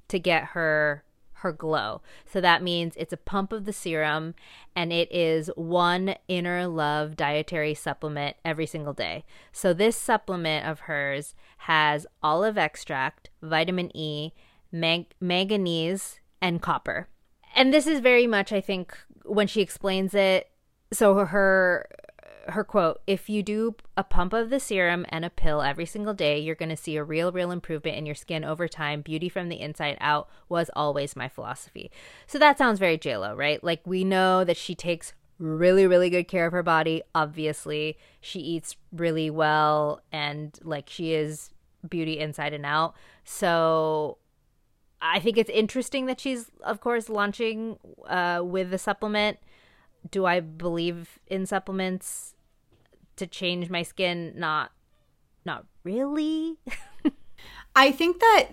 to 0.09 0.19
get 0.19 0.45
her 0.47 1.05
her 1.41 1.53
glow. 1.53 2.03
So 2.27 2.41
that 2.41 2.63
means 2.63 2.95
it's 2.97 3.13
a 3.13 3.19
pump 3.19 3.53
of 3.53 3.65
the 3.65 3.73
serum 3.73 4.35
and 4.75 4.93
it 4.93 5.11
is 5.13 5.51
one 5.57 6.15
inner 6.29 6.67
love 6.67 7.17
dietary 7.17 7.75
supplement 7.75 8.37
every 8.45 8.67
single 8.67 8.93
day. 8.93 9.25
So 9.53 9.73
this 9.73 9.97
supplement 9.97 10.67
of 10.67 10.81
hers 10.81 11.35
has 11.59 12.07
olive 12.23 12.57
extract, 12.57 13.31
vitamin 13.43 13.95
E, 13.97 14.33
mag- 14.73 15.15
manganese, 15.21 16.21
and 16.41 16.63
copper. 16.63 17.09
And 17.55 17.73
this 17.73 17.87
is 17.87 18.01
very 18.01 18.27
much, 18.27 18.53
I 18.53 18.61
think, 18.61 18.97
when 19.25 19.47
she 19.47 19.61
explains 19.61 20.15
it. 20.15 20.51
So 20.93 21.15
her 21.15 21.87
her 22.51 22.65
quote 22.65 23.01
if 23.07 23.29
you 23.29 23.43
do 23.43 23.75
a 23.97 24.05
pump 24.05 24.33
of 24.33 24.51
the 24.51 24.61
serum 24.61 25.07
and 25.09 25.25
a 25.25 25.31
pill 25.31 25.63
every 25.63 25.87
single 25.87 26.15
day 26.15 26.39
you're 26.39 26.55
going 26.55 26.69
to 26.69 26.77
see 26.77 26.97
a 26.97 27.05
real 27.05 27.33
real 27.33 27.51
improvement 27.51 27.97
in 27.97 28.07
your 28.07 28.15
skin 28.15 28.45
over 28.45 28.69
time. 28.69 29.01
Beauty 29.01 29.29
from 29.29 29.49
the 29.49 29.61
inside 29.61 29.97
out 30.01 30.29
was 30.49 30.71
always 30.75 31.17
my 31.17 31.29
philosophy. 31.29 31.91
So 32.27 32.39
that 32.39 32.59
sounds 32.59 32.79
very 32.79 32.99
jlo 32.99 33.37
right? 33.37 33.63
Like 33.63 33.81
we 33.85 34.05
know 34.05 34.45
that 34.45 34.57
she 34.57 34.75
takes 34.75 35.13
really 35.39 35.87
really 35.87 36.11
good 36.11 36.29
care 36.29 36.47
of 36.47 36.53
her 36.53 36.63
body. 36.63 37.03
Obviously 37.15 37.99
she 38.21 38.41
eats 38.41 38.77
really 38.93 39.31
well 39.31 40.03
and 40.13 40.59
like 40.63 40.89
she 40.89 41.15
is 41.15 41.51
beauty 41.89 42.19
inside 42.19 42.53
and 42.53 42.67
out. 42.67 42.95
So 43.25 44.19
i 45.03 45.19
think 45.19 45.39
it's 45.39 45.49
interesting 45.49 46.05
that 46.05 46.21
she's 46.21 46.51
of 46.63 46.81
course 46.81 47.09
launching 47.09 47.79
uh, 48.07 48.43
with 48.45 48.71
the 48.71 48.79
supplement. 48.79 49.39
Do 50.11 50.25
I 50.25 50.41
believe 50.41 51.19
in 51.27 51.47
supplements 51.47 52.35
to 53.21 53.27
change 53.27 53.71
my 53.71 53.83
skin? 53.83 54.35
Not 54.37 54.73
not 55.47 55.65
really. 55.85 56.59
I 57.77 57.93
think 57.93 58.21
that 58.21 58.49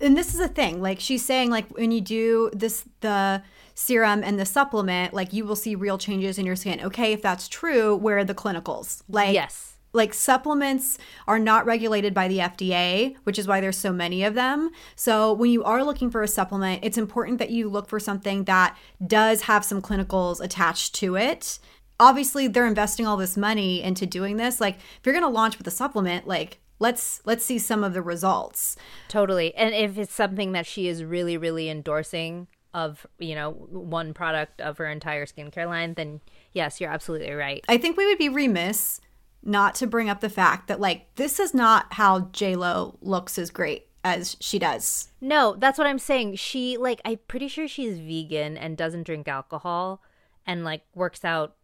and 0.00 0.16
this 0.16 0.34
is 0.34 0.40
a 0.40 0.48
thing. 0.48 0.82
Like 0.82 1.00
she's 1.00 1.24
saying 1.24 1.50
like 1.50 1.68
when 1.70 1.92
you 1.92 2.00
do 2.00 2.50
this 2.52 2.84
the 3.00 3.42
serum 3.74 4.22
and 4.24 4.38
the 4.38 4.46
supplement, 4.46 5.14
like 5.14 5.32
you 5.32 5.44
will 5.44 5.56
see 5.56 5.74
real 5.74 5.98
changes 5.98 6.38
in 6.38 6.44
your 6.46 6.56
skin. 6.56 6.80
Okay, 6.82 7.12
if 7.12 7.22
that's 7.22 7.48
true, 7.48 7.96
where 7.96 8.18
are 8.18 8.24
the 8.24 8.34
clinicals? 8.34 9.02
Like 9.08 9.34
Yes 9.34 9.76
like 9.96 10.14
supplements 10.14 10.98
are 11.26 11.38
not 11.38 11.66
regulated 11.66 12.14
by 12.14 12.28
the 12.28 12.38
FDA, 12.38 13.16
which 13.24 13.38
is 13.38 13.48
why 13.48 13.60
there's 13.60 13.78
so 13.78 13.92
many 13.92 14.22
of 14.22 14.34
them. 14.34 14.70
So 14.94 15.32
when 15.32 15.50
you 15.50 15.64
are 15.64 15.82
looking 15.82 16.10
for 16.10 16.22
a 16.22 16.28
supplement, 16.28 16.84
it's 16.84 16.98
important 16.98 17.38
that 17.38 17.50
you 17.50 17.68
look 17.68 17.88
for 17.88 17.98
something 17.98 18.44
that 18.44 18.76
does 19.04 19.42
have 19.42 19.64
some 19.64 19.82
clinicals 19.82 20.40
attached 20.40 20.94
to 20.96 21.16
it. 21.16 21.58
Obviously, 21.98 22.46
they're 22.48 22.66
investing 22.66 23.06
all 23.06 23.16
this 23.16 23.36
money 23.36 23.82
into 23.82 24.06
doing 24.06 24.36
this. 24.36 24.60
Like 24.60 24.76
if 24.78 25.00
you're 25.04 25.14
going 25.14 25.22
to 25.22 25.28
launch 25.28 25.58
with 25.58 25.66
a 25.66 25.70
supplement, 25.70 26.26
like 26.26 26.58
let's 26.78 27.20
let's 27.24 27.44
see 27.44 27.58
some 27.58 27.82
of 27.82 27.94
the 27.94 28.02
results. 28.02 28.76
Totally. 29.08 29.54
And 29.54 29.74
if 29.74 29.98
it's 29.98 30.14
something 30.14 30.52
that 30.52 30.66
she 30.66 30.88
is 30.88 31.04
really 31.04 31.36
really 31.36 31.68
endorsing 31.70 32.48
of, 32.74 33.06
you 33.18 33.34
know, 33.34 33.52
one 33.52 34.12
product 34.12 34.60
of 34.60 34.76
her 34.78 34.86
entire 34.86 35.24
skincare 35.24 35.66
line, 35.66 35.94
then 35.94 36.20
yes, 36.52 36.80
you're 36.80 36.90
absolutely 36.90 37.32
right. 37.32 37.64
I 37.68 37.78
think 37.78 37.96
we 37.96 38.06
would 38.06 38.18
be 38.18 38.28
remiss 38.28 39.00
not 39.42 39.74
to 39.76 39.86
bring 39.86 40.10
up 40.10 40.20
the 40.20 40.28
fact 40.28 40.68
that 40.68 40.80
like 40.80 41.14
this 41.14 41.40
is 41.40 41.54
not 41.54 41.94
how 41.94 42.20
J 42.32 42.56
Lo 42.56 42.98
looks 43.00 43.38
as 43.38 43.50
great 43.50 43.86
as 44.04 44.36
she 44.40 44.58
does. 44.58 45.08
No, 45.20 45.56
that's 45.58 45.78
what 45.78 45.86
I'm 45.86 45.98
saying. 45.98 46.36
She 46.36 46.76
like 46.76 47.00
I'm 47.04 47.18
pretty 47.26 47.48
sure 47.48 47.66
she's 47.66 47.98
vegan 47.98 48.56
and 48.56 48.76
doesn't 48.76 49.04
drink 49.04 49.26
alcohol 49.26 50.02
and 50.46 50.64
like 50.64 50.82
works 50.94 51.24
out 51.24 51.55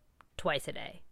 twice 0.42 0.66
a 0.66 0.72
day. 0.72 1.02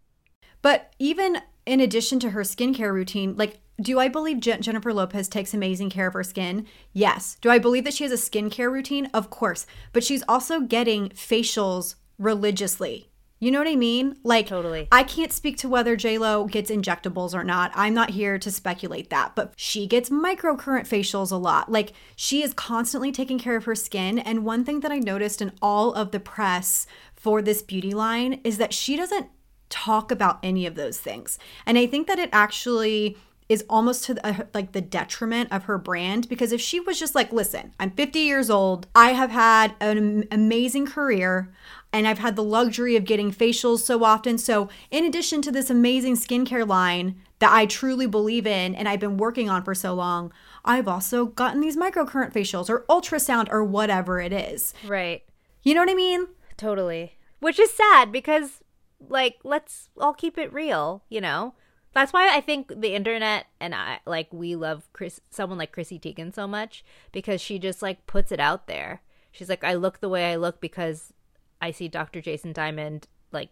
But 0.61 0.93
even 0.99 1.37
in 1.65 1.79
addition 1.79 2.19
to 2.19 2.31
her 2.31 2.41
skincare 2.41 2.93
routine, 2.93 3.37
like 3.37 3.61
do 3.79 3.97
I 3.97 4.09
believe 4.09 4.41
Jennifer 4.41 4.93
Lopez 4.93 5.29
takes 5.29 5.53
amazing 5.53 5.89
care 5.89 6.07
of 6.07 6.13
her 6.13 6.23
skin? 6.23 6.67
Yes. 6.91 7.37
Do 7.41 7.49
I 7.49 7.57
believe 7.57 7.85
that 7.85 7.93
she 7.93 8.03
has 8.03 8.11
a 8.11 8.15
skincare 8.15 8.69
routine? 8.71 9.09
Of 9.13 9.29
course. 9.29 9.65
But 9.93 10.03
she's 10.03 10.21
also 10.27 10.59
getting 10.59 11.09
facials 11.09 11.95
religiously. 12.19 13.09
You 13.39 13.49
know 13.49 13.57
what 13.57 13.67
I 13.67 13.75
mean? 13.75 14.17
Like, 14.23 14.45
totally. 14.45 14.87
I 14.91 15.01
can't 15.01 15.33
speak 15.33 15.57
to 15.57 15.69
whether 15.69 15.95
J 15.95 16.19
Lo 16.19 16.45
gets 16.45 16.69
injectables 16.69 17.33
or 17.33 17.43
not. 17.43 17.71
I'm 17.73 17.95
not 17.95 18.11
here 18.11 18.37
to 18.37 18.51
speculate 18.51 19.09
that, 19.09 19.33
but 19.33 19.53
she 19.55 19.87
gets 19.87 20.11
microcurrent 20.11 20.87
facials 20.87 21.31
a 21.31 21.37
lot. 21.37 21.71
Like, 21.71 21.93
she 22.15 22.43
is 22.43 22.53
constantly 22.53 23.11
taking 23.11 23.39
care 23.39 23.55
of 23.55 23.65
her 23.65 23.73
skin. 23.73 24.19
And 24.19 24.45
one 24.45 24.63
thing 24.63 24.81
that 24.81 24.91
I 24.91 24.99
noticed 24.99 25.41
in 25.41 25.53
all 25.59 25.91
of 25.93 26.11
the 26.11 26.19
press 26.19 26.85
for 27.21 27.41
this 27.41 27.61
beauty 27.61 27.93
line 27.93 28.41
is 28.43 28.57
that 28.57 28.73
she 28.73 28.97
doesn't 28.97 29.27
talk 29.69 30.11
about 30.11 30.39
any 30.41 30.65
of 30.65 30.73
those 30.73 30.97
things. 30.97 31.37
And 31.67 31.77
I 31.77 31.85
think 31.85 32.07
that 32.07 32.17
it 32.17 32.29
actually 32.33 33.15
is 33.47 33.63
almost 33.69 34.05
to 34.05 34.15
the, 34.15 34.25
uh, 34.25 34.45
like 34.55 34.71
the 34.71 34.81
detriment 34.81 35.51
of 35.51 35.65
her 35.65 35.77
brand 35.77 36.27
because 36.29 36.51
if 36.51 36.61
she 36.61 36.79
was 36.79 36.97
just 36.97 37.15
like 37.15 37.33
listen 37.33 37.73
i'm 37.81 37.91
50 37.91 38.19
years 38.19 38.49
old 38.49 38.87
i 38.95 39.11
have 39.11 39.29
had 39.29 39.75
an 39.81 40.25
amazing 40.31 40.85
career 40.85 41.51
and 41.93 42.07
I've 42.07 42.19
had 42.19 42.35
the 42.35 42.43
luxury 42.43 42.95
of 42.95 43.03
getting 43.03 43.31
facials 43.31 43.79
so 43.79 44.03
often. 44.03 44.37
So, 44.37 44.69
in 44.89 45.03
addition 45.03 45.41
to 45.41 45.51
this 45.51 45.69
amazing 45.69 46.15
skincare 46.15 46.65
line 46.65 47.21
that 47.39 47.51
I 47.51 47.65
truly 47.65 48.07
believe 48.07 48.47
in 48.47 48.75
and 48.75 48.87
I've 48.87 48.99
been 48.99 49.17
working 49.17 49.49
on 49.49 49.63
for 49.63 49.75
so 49.75 49.93
long, 49.93 50.31
I've 50.63 50.87
also 50.87 51.25
gotten 51.25 51.59
these 51.59 51.75
microcurrent 51.75 52.33
facials 52.33 52.69
or 52.69 52.85
ultrasound 52.89 53.49
or 53.51 53.63
whatever 53.63 54.21
it 54.21 54.31
is. 54.31 54.73
Right. 54.87 55.23
You 55.63 55.73
know 55.73 55.81
what 55.81 55.89
I 55.89 55.95
mean? 55.95 56.27
Totally. 56.61 57.17
Which 57.39 57.59
is 57.59 57.71
sad 57.71 58.11
because, 58.11 58.61
like, 59.09 59.39
let's 59.43 59.89
all 59.97 60.13
keep 60.13 60.37
it 60.37 60.53
real, 60.53 61.03
you 61.09 61.19
know? 61.19 61.55
That's 61.93 62.13
why 62.13 62.35
I 62.35 62.39
think 62.39 62.71
the 62.79 62.93
internet 62.93 63.47
and 63.59 63.73
I 63.73 63.99
like 64.05 64.31
we 64.31 64.55
love 64.55 64.87
Chris 64.93 65.19
someone 65.31 65.57
like 65.57 65.71
Chrissy 65.71 65.99
Teigen 65.99 66.33
so 66.33 66.47
much 66.47 66.85
because 67.11 67.41
she 67.41 67.59
just 67.59 67.81
like 67.81 68.05
puts 68.05 68.31
it 68.31 68.39
out 68.39 68.67
there. 68.67 69.01
She's 69.31 69.49
like, 69.49 69.63
I 69.63 69.73
look 69.73 69.99
the 69.99 70.07
way 70.07 70.31
I 70.31 70.35
look 70.35 70.61
because 70.61 71.11
I 71.59 71.71
see 71.71 71.87
Dr. 71.87 72.21
Jason 72.21 72.53
Diamond 72.53 73.07
like 73.31 73.49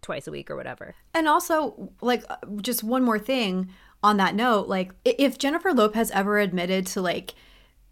twice 0.00 0.26
a 0.26 0.30
week 0.30 0.50
or 0.50 0.56
whatever. 0.56 0.94
And 1.12 1.28
also, 1.28 1.92
like, 2.00 2.24
just 2.62 2.82
one 2.82 3.04
more 3.04 3.18
thing 3.18 3.68
on 4.02 4.16
that 4.16 4.34
note, 4.34 4.66
like, 4.66 4.92
if 5.04 5.36
Jennifer 5.36 5.72
Lopez 5.72 6.10
ever 6.10 6.38
admitted 6.38 6.86
to 6.88 7.02
like, 7.02 7.34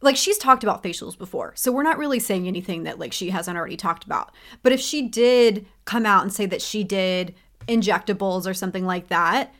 like 0.01 0.17
she's 0.17 0.39
talked 0.39 0.63
about 0.63 0.83
facials 0.83 1.17
before, 1.17 1.53
so 1.57 1.73
we're 1.73 1.83
not 1.83 1.99
really 1.99 2.21
saying 2.21 2.47
anything 2.47 2.83
that 2.83 2.99
like 2.99 3.13
she 3.13 3.31
hasn't 3.31 3.57
already 3.57 3.77
talked 3.77 4.05
about. 4.05 4.33
But 4.63 4.73
if 4.73 4.81
she 4.81 5.09
did 5.09 5.67
come 5.85 6.07
out 6.07 6.23
and 6.23 6.33
say 6.33 6.47
that 6.47 6.63
she 6.63 6.85
did 6.85 7.35
injectables 7.67 8.47
or 8.47 8.55
something 8.55 8.85
like 8.85 9.09
that, 9.09 9.55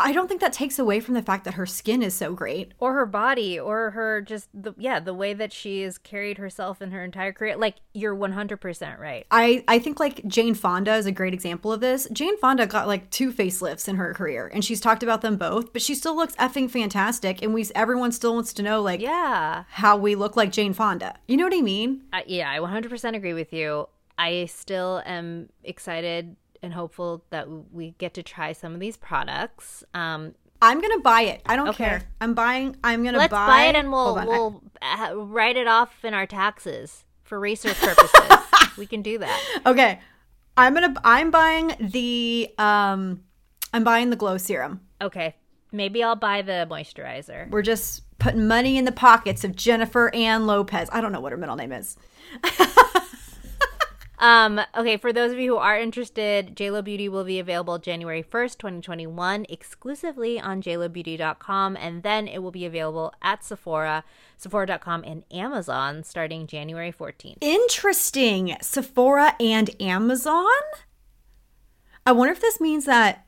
I 0.00 0.12
don't 0.12 0.26
think 0.26 0.40
that 0.40 0.52
takes 0.52 0.78
away 0.78 0.98
from 1.00 1.14
the 1.14 1.22
fact 1.22 1.44
that 1.44 1.54
her 1.54 1.66
skin 1.66 2.02
is 2.02 2.14
so 2.14 2.34
great. 2.34 2.72
Or 2.78 2.94
her 2.94 3.06
body, 3.06 3.58
or 3.58 3.90
her 3.90 4.20
just, 4.20 4.48
the, 4.52 4.74
yeah, 4.76 4.98
the 4.98 5.14
way 5.14 5.34
that 5.34 5.52
she 5.52 5.82
has 5.82 5.98
carried 5.98 6.38
herself 6.38 6.82
in 6.82 6.90
her 6.90 7.04
entire 7.04 7.32
career. 7.32 7.56
Like, 7.56 7.76
you're 7.92 8.14
100% 8.14 8.98
right. 8.98 9.24
I, 9.30 9.62
I 9.68 9.78
think, 9.78 10.00
like, 10.00 10.26
Jane 10.26 10.54
Fonda 10.54 10.94
is 10.96 11.06
a 11.06 11.12
great 11.12 11.32
example 11.32 11.72
of 11.72 11.80
this. 11.80 12.08
Jane 12.12 12.36
Fonda 12.38 12.66
got, 12.66 12.88
like, 12.88 13.08
two 13.10 13.32
facelifts 13.32 13.88
in 13.88 13.96
her 13.96 14.12
career, 14.14 14.50
and 14.52 14.64
she's 14.64 14.80
talked 14.80 15.02
about 15.04 15.22
them 15.22 15.36
both, 15.36 15.72
but 15.72 15.82
she 15.82 15.94
still 15.94 16.16
looks 16.16 16.34
effing 16.36 16.68
fantastic, 16.68 17.40
and 17.40 17.54
we 17.54 17.64
everyone 17.74 18.12
still 18.12 18.34
wants 18.34 18.52
to 18.52 18.62
know, 18.62 18.82
like, 18.82 19.00
yeah, 19.00 19.64
how 19.70 19.96
we 19.96 20.14
look 20.14 20.36
like 20.36 20.52
Jane 20.52 20.74
Fonda. 20.74 21.16
You 21.26 21.36
know 21.36 21.44
what 21.44 21.54
I 21.54 21.62
mean? 21.62 22.02
Uh, 22.12 22.20
yeah, 22.26 22.50
I 22.50 22.58
100% 22.58 23.14
agree 23.16 23.32
with 23.32 23.52
you. 23.52 23.88
I 24.18 24.46
still 24.46 25.02
am 25.06 25.48
excited 25.62 26.36
and 26.64 26.74
hopeful 26.74 27.24
that 27.30 27.48
we 27.72 27.92
get 27.98 28.14
to 28.14 28.22
try 28.22 28.52
some 28.52 28.74
of 28.74 28.80
these 28.80 28.96
products. 28.96 29.84
Um, 29.94 30.34
I'm 30.60 30.80
gonna 30.80 31.00
buy 31.00 31.22
it. 31.22 31.42
I 31.46 31.56
don't 31.56 31.68
okay. 31.68 31.84
care. 31.84 32.02
I'm 32.20 32.34
buying. 32.34 32.76
I'm 32.82 33.04
gonna 33.04 33.18
Let's 33.18 33.30
buy, 33.30 33.46
buy 33.46 33.64
it, 33.64 33.76
and 33.76 33.92
we'll 33.92 34.14
we'll 34.14 34.62
I... 34.80 35.12
write 35.12 35.56
it 35.56 35.66
off 35.66 36.04
in 36.04 36.14
our 36.14 36.26
taxes 36.26 37.04
for 37.22 37.38
research 37.38 37.78
purposes. 37.80 38.38
we 38.78 38.86
can 38.86 39.02
do 39.02 39.18
that. 39.18 39.60
Okay, 39.66 40.00
I'm 40.56 40.74
gonna. 40.74 40.94
I'm 41.04 41.30
buying 41.30 41.74
the. 41.78 42.52
Um, 42.58 43.24
I'm 43.72 43.84
buying 43.84 44.10
the 44.10 44.16
glow 44.16 44.38
serum. 44.38 44.80
Okay, 45.02 45.34
maybe 45.70 46.02
I'll 46.02 46.16
buy 46.16 46.42
the 46.42 46.66
moisturizer. 46.70 47.50
We're 47.50 47.62
just 47.62 48.02
putting 48.18 48.48
money 48.48 48.78
in 48.78 48.86
the 48.86 48.92
pockets 48.92 49.44
of 49.44 49.54
Jennifer 49.56 50.14
Ann 50.14 50.46
Lopez. 50.46 50.88
I 50.92 51.00
don't 51.02 51.12
know 51.12 51.20
what 51.20 51.32
her 51.32 51.38
middle 51.38 51.56
name 51.56 51.72
is. 51.72 51.96
Um, 54.24 54.58
okay, 54.74 54.96
for 54.96 55.12
those 55.12 55.32
of 55.32 55.38
you 55.38 55.52
who 55.52 55.58
are 55.58 55.78
interested, 55.78 56.56
JLo 56.56 56.82
Beauty 56.82 57.10
will 57.10 57.24
be 57.24 57.38
available 57.38 57.78
January 57.78 58.22
1st, 58.22 58.56
2021, 58.56 59.44
exclusively 59.50 60.40
on 60.40 60.62
jlobeauty.com, 60.62 61.76
and 61.76 62.02
then 62.02 62.26
it 62.26 62.38
will 62.42 62.50
be 62.50 62.64
available 62.64 63.12
at 63.20 63.44
Sephora, 63.44 64.02
Sephora.com, 64.38 65.04
and 65.04 65.24
Amazon 65.30 66.02
starting 66.04 66.46
January 66.46 66.90
14th. 66.90 67.36
Interesting. 67.42 68.56
Sephora 68.62 69.36
and 69.38 69.68
Amazon? 69.78 70.46
I 72.06 72.12
wonder 72.12 72.32
if 72.32 72.40
this 72.40 72.58
means 72.58 72.86
that 72.86 73.26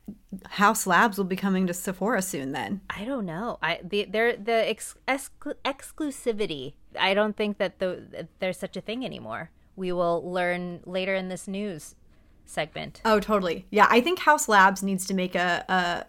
Haus 0.53 0.87
Labs 0.87 1.19
will 1.19 1.25
be 1.25 1.35
coming 1.35 1.67
to 1.67 1.75
Sephora 1.75 2.23
soon. 2.23 2.53
Then 2.53 2.81
I 2.89 3.05
don't 3.05 3.27
know. 3.27 3.59
I 3.61 3.81
the 3.83 4.05
they're 4.05 4.35
the 4.35 4.67
ex, 4.67 4.95
exclusivity. 5.07 6.73
I 6.99 7.13
don't 7.13 7.37
think 7.37 7.59
that 7.59 7.77
the 7.77 8.27
there's 8.39 8.57
such 8.57 8.75
a 8.77 8.81
thing 8.81 9.05
anymore 9.05 9.51
we 9.77 9.93
will 9.93 10.29
learn 10.29 10.81
later 10.85 11.15
in 11.15 11.29
this 11.29 11.47
news 11.47 11.95
segment. 12.45 13.01
Oh, 13.05 13.19
totally. 13.21 13.65
Yeah, 13.71 13.87
I 13.89 14.01
think 14.01 14.19
Haus 14.19 14.49
Labs 14.49 14.83
needs 14.83 15.05
to 15.07 15.13
make 15.13 15.35
a, 15.35 15.63
a 15.69 16.05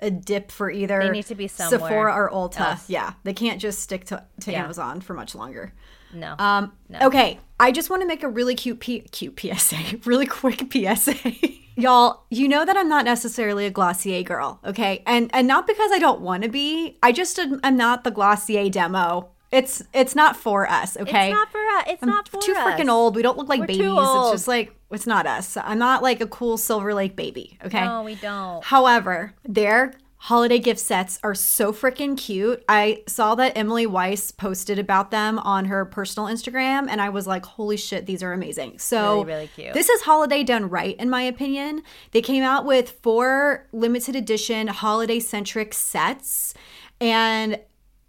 a 0.00 0.10
dip 0.10 0.50
for 0.50 0.70
either 0.70 1.00
they 1.00 1.10
need 1.10 1.26
to 1.26 1.34
be 1.34 1.46
somewhere 1.48 1.78
Sephora 1.80 2.12
or 2.14 2.30
Ulta. 2.30 2.60
else. 2.60 2.90
Yeah, 2.90 3.12
they 3.24 3.32
can't 3.32 3.60
just 3.60 3.78
stick 3.80 4.04
to, 4.06 4.24
to 4.40 4.50
Yeah. 4.52 4.64
Amazon 4.64 5.00
for 5.00 5.14
much 5.14 5.34
longer. 5.34 5.72
No. 6.12 6.34
Um, 6.38 6.72
Okay, 7.00 7.38
I 7.58 7.72
just 7.72 7.88
want 7.88 8.02
to 8.02 8.06
make 8.08 8.22
a 8.22 8.28
really 8.28 8.54
cute, 8.54 8.80
P- 8.80 9.00
cute 9.00 9.38
PSA, 9.40 9.76
really 10.04 10.26
quick 10.26 10.70
PSA. 10.72 11.14
Y'all, 11.76 12.24
you 12.30 12.48
know 12.48 12.66
that 12.66 12.76
I'm 12.76 12.88
not 12.88 13.06
necessarily 13.06 13.64
a 13.64 13.70
Glossier 13.70 14.22
girl, 14.24 14.60
okay? 14.64 15.02
And 15.06 15.30
and 15.32 15.48
not 15.48 15.66
because 15.66 15.90
I 15.92 15.98
don't 15.98 16.20
want 16.20 16.42
to 16.42 16.50
be. 16.50 16.98
I 17.02 17.12
just 17.12 17.38
am 17.38 17.60
am 17.62 17.76
not 17.78 18.04
the 18.04 18.10
Glossier 18.10 18.68
demo. 18.68 19.30
It's 19.52 19.82
it's 19.92 20.14
not 20.14 20.34
for 20.36 20.68
us, 20.68 20.96
okay? 20.96 21.28
It's 21.28 21.34
not 21.34 21.52
for 21.52 21.58
us. 21.60 21.84
It's 21.86 22.02
not 22.02 22.28
for 22.28 22.38
us. 22.38 22.46
Too 22.46 22.52
us. 22.52 22.58
freaking 22.58 22.88
old. 22.88 23.14
We 23.14 23.22
don't 23.22 23.36
look 23.36 23.48
like 23.48 23.60
We're 23.60 23.66
too 23.66 23.94
babies. 23.94 23.98
It's 23.98 24.30
just 24.32 24.48
like 24.48 24.74
it's 24.90 25.06
not 25.06 25.26
us. 25.26 25.56
I'm 25.56 25.78
not 25.78 26.02
like 26.02 26.20
a 26.20 26.26
cool 26.26 26.56
Silver 26.56 26.94
Lake 26.94 27.16
baby, 27.16 27.58
okay? 27.64 27.84
No, 27.84 28.02
we 28.02 28.14
don't. 28.14 28.64
However, 28.64 29.34
their 29.44 29.94
holiday 30.16 30.58
gift 30.60 30.78
sets 30.78 31.18
are 31.24 31.34
so 31.34 31.72
freaking 31.72 32.16
cute. 32.16 32.62
I 32.68 33.02
saw 33.08 33.34
that 33.34 33.58
Emily 33.58 33.86
Weiss 33.86 34.30
posted 34.30 34.78
about 34.78 35.10
them 35.10 35.38
on 35.40 35.64
her 35.64 35.84
personal 35.84 36.28
Instagram, 36.28 36.86
and 36.88 37.00
I 37.00 37.08
was 37.08 37.26
like, 37.26 37.44
holy 37.44 37.76
shit, 37.76 38.06
these 38.06 38.22
are 38.22 38.32
amazing. 38.32 38.78
So, 38.78 39.14
Really, 39.22 39.24
really 39.26 39.46
cute. 39.48 39.74
this 39.74 39.88
is 39.88 40.02
holiday 40.02 40.44
done 40.44 40.68
right, 40.68 40.94
in 40.96 41.10
my 41.10 41.22
opinion. 41.22 41.82
They 42.12 42.22
came 42.22 42.44
out 42.44 42.64
with 42.64 42.92
four 43.02 43.66
limited 43.72 44.14
edition 44.14 44.68
holiday 44.68 45.18
centric 45.18 45.74
sets, 45.74 46.54
and 47.00 47.58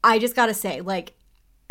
I 0.04 0.20
just 0.20 0.36
gotta 0.36 0.54
say, 0.54 0.82
like, 0.82 1.16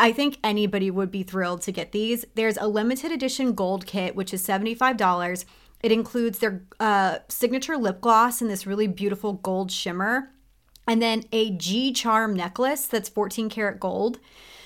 I 0.03 0.11
think 0.11 0.38
anybody 0.43 0.91
would 0.91 1.12
be 1.12 1.23
thrilled 1.23 1.62
to 1.62 1.71
get 1.71 1.93
these. 1.93 2.25
There's 2.35 2.57
a 2.57 2.67
limited 2.67 3.12
edition 3.12 3.55
gold 3.55 3.87
kit, 3.87 4.17
which 4.17 4.35
is 4.35 4.45
$75. 4.45 5.45
It 5.81 5.93
includes 5.93 6.41
their 6.41 6.65
uh, 6.81 7.19
signature 7.29 7.77
lip 7.77 8.01
gloss 8.01 8.43
in 8.43 8.49
this 8.49 8.67
really 8.67 8.88
beautiful 8.88 9.35
gold 9.35 9.71
shimmer, 9.71 10.33
and 10.88 11.01
then 11.01 11.23
a 11.31 11.51
G 11.53 11.93
charm 11.93 12.35
necklace 12.35 12.87
that's 12.87 13.09
14 13.09 13.49
karat 13.49 13.79
gold. 13.79 14.19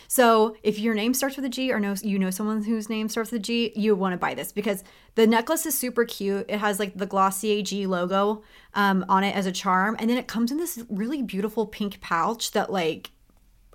So 0.08 0.56
if 0.62 0.78
your 0.78 0.94
name 0.94 1.12
starts 1.12 1.36
with 1.36 1.44
a 1.44 1.50
G 1.50 1.70
or 1.70 1.80
know 1.80 1.94
you 2.00 2.18
know 2.18 2.30
someone 2.30 2.64
whose 2.64 2.88
name 2.88 3.10
starts 3.10 3.30
with 3.30 3.40
a 3.40 3.44
G, 3.44 3.72
you 3.76 3.94
want 3.94 4.14
to 4.14 4.18
buy 4.18 4.32
this 4.32 4.52
because 4.52 4.84
the 5.16 5.26
necklace 5.26 5.66
is 5.66 5.76
super 5.76 6.06
cute. 6.06 6.46
It 6.48 6.60
has 6.60 6.78
like 6.78 6.96
the 6.96 7.04
Glossier 7.04 7.60
G 7.62 7.86
logo 7.86 8.42
um, 8.72 9.04
on 9.10 9.22
it 9.22 9.36
as 9.36 9.44
a 9.44 9.52
charm, 9.52 9.96
and 9.98 10.08
then 10.08 10.16
it 10.16 10.28
comes 10.28 10.50
in 10.50 10.56
this 10.56 10.82
really 10.88 11.20
beautiful 11.20 11.66
pink 11.66 12.00
pouch 12.00 12.52
that 12.52 12.72
like 12.72 13.10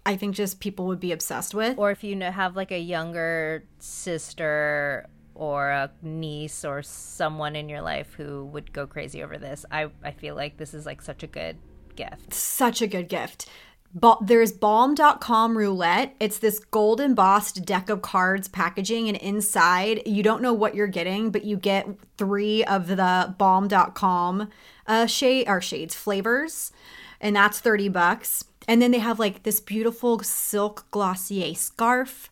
I 0.05 0.15
think 0.17 0.35
just 0.35 0.59
people 0.59 0.87
would 0.87 0.99
be 0.99 1.11
obsessed 1.11 1.53
with. 1.53 1.77
Or 1.77 1.91
if 1.91 2.03
you 2.03 2.15
know, 2.15 2.31
have 2.31 2.55
like 2.55 2.71
a 2.71 2.79
younger 2.79 3.65
sister 3.79 5.07
or 5.35 5.69
a 5.69 5.91
niece 6.01 6.65
or 6.65 6.81
someone 6.81 7.55
in 7.55 7.69
your 7.69 7.81
life 7.81 8.13
who 8.15 8.45
would 8.45 8.73
go 8.73 8.87
crazy 8.87 9.23
over 9.23 9.37
this, 9.37 9.65
I, 9.71 9.87
I 10.03 10.11
feel 10.11 10.35
like 10.35 10.57
this 10.57 10.73
is 10.73 10.85
like 10.85 11.01
such 11.01 11.23
a 11.23 11.27
good 11.27 11.57
gift. 11.95 12.33
Such 12.33 12.81
a 12.81 12.87
good 12.87 13.09
gift. 13.09 13.47
Ba- 13.93 14.15
there's 14.21 14.53
Balm 14.53 14.95
Dotcom 14.95 15.55
roulette. 15.55 16.15
It's 16.19 16.39
this 16.39 16.59
gold 16.59 17.01
embossed 17.01 17.65
deck 17.65 17.89
of 17.89 18.01
cards 18.01 18.47
packaging, 18.47 19.07
and 19.07 19.17
inside, 19.17 20.01
you 20.05 20.23
don't 20.23 20.41
know 20.41 20.53
what 20.53 20.75
you're 20.75 20.87
getting, 20.87 21.29
but 21.29 21.43
you 21.43 21.57
get 21.57 21.87
three 22.17 22.63
of 22.63 22.87
the 22.87 23.35
Balm 23.37 23.67
Dotcom 23.67 24.49
uh, 24.87 25.05
shade 25.07 25.47
or 25.49 25.59
shades 25.59 25.93
flavors, 25.93 26.71
and 27.19 27.35
that's 27.35 27.59
30 27.59 27.89
bucks. 27.89 28.45
And 28.67 28.81
then 28.81 28.91
they 28.91 28.99
have 28.99 29.19
like 29.19 29.43
this 29.43 29.59
beautiful 29.59 30.19
silk 30.19 30.85
Glossier 30.91 31.55
scarf. 31.55 32.29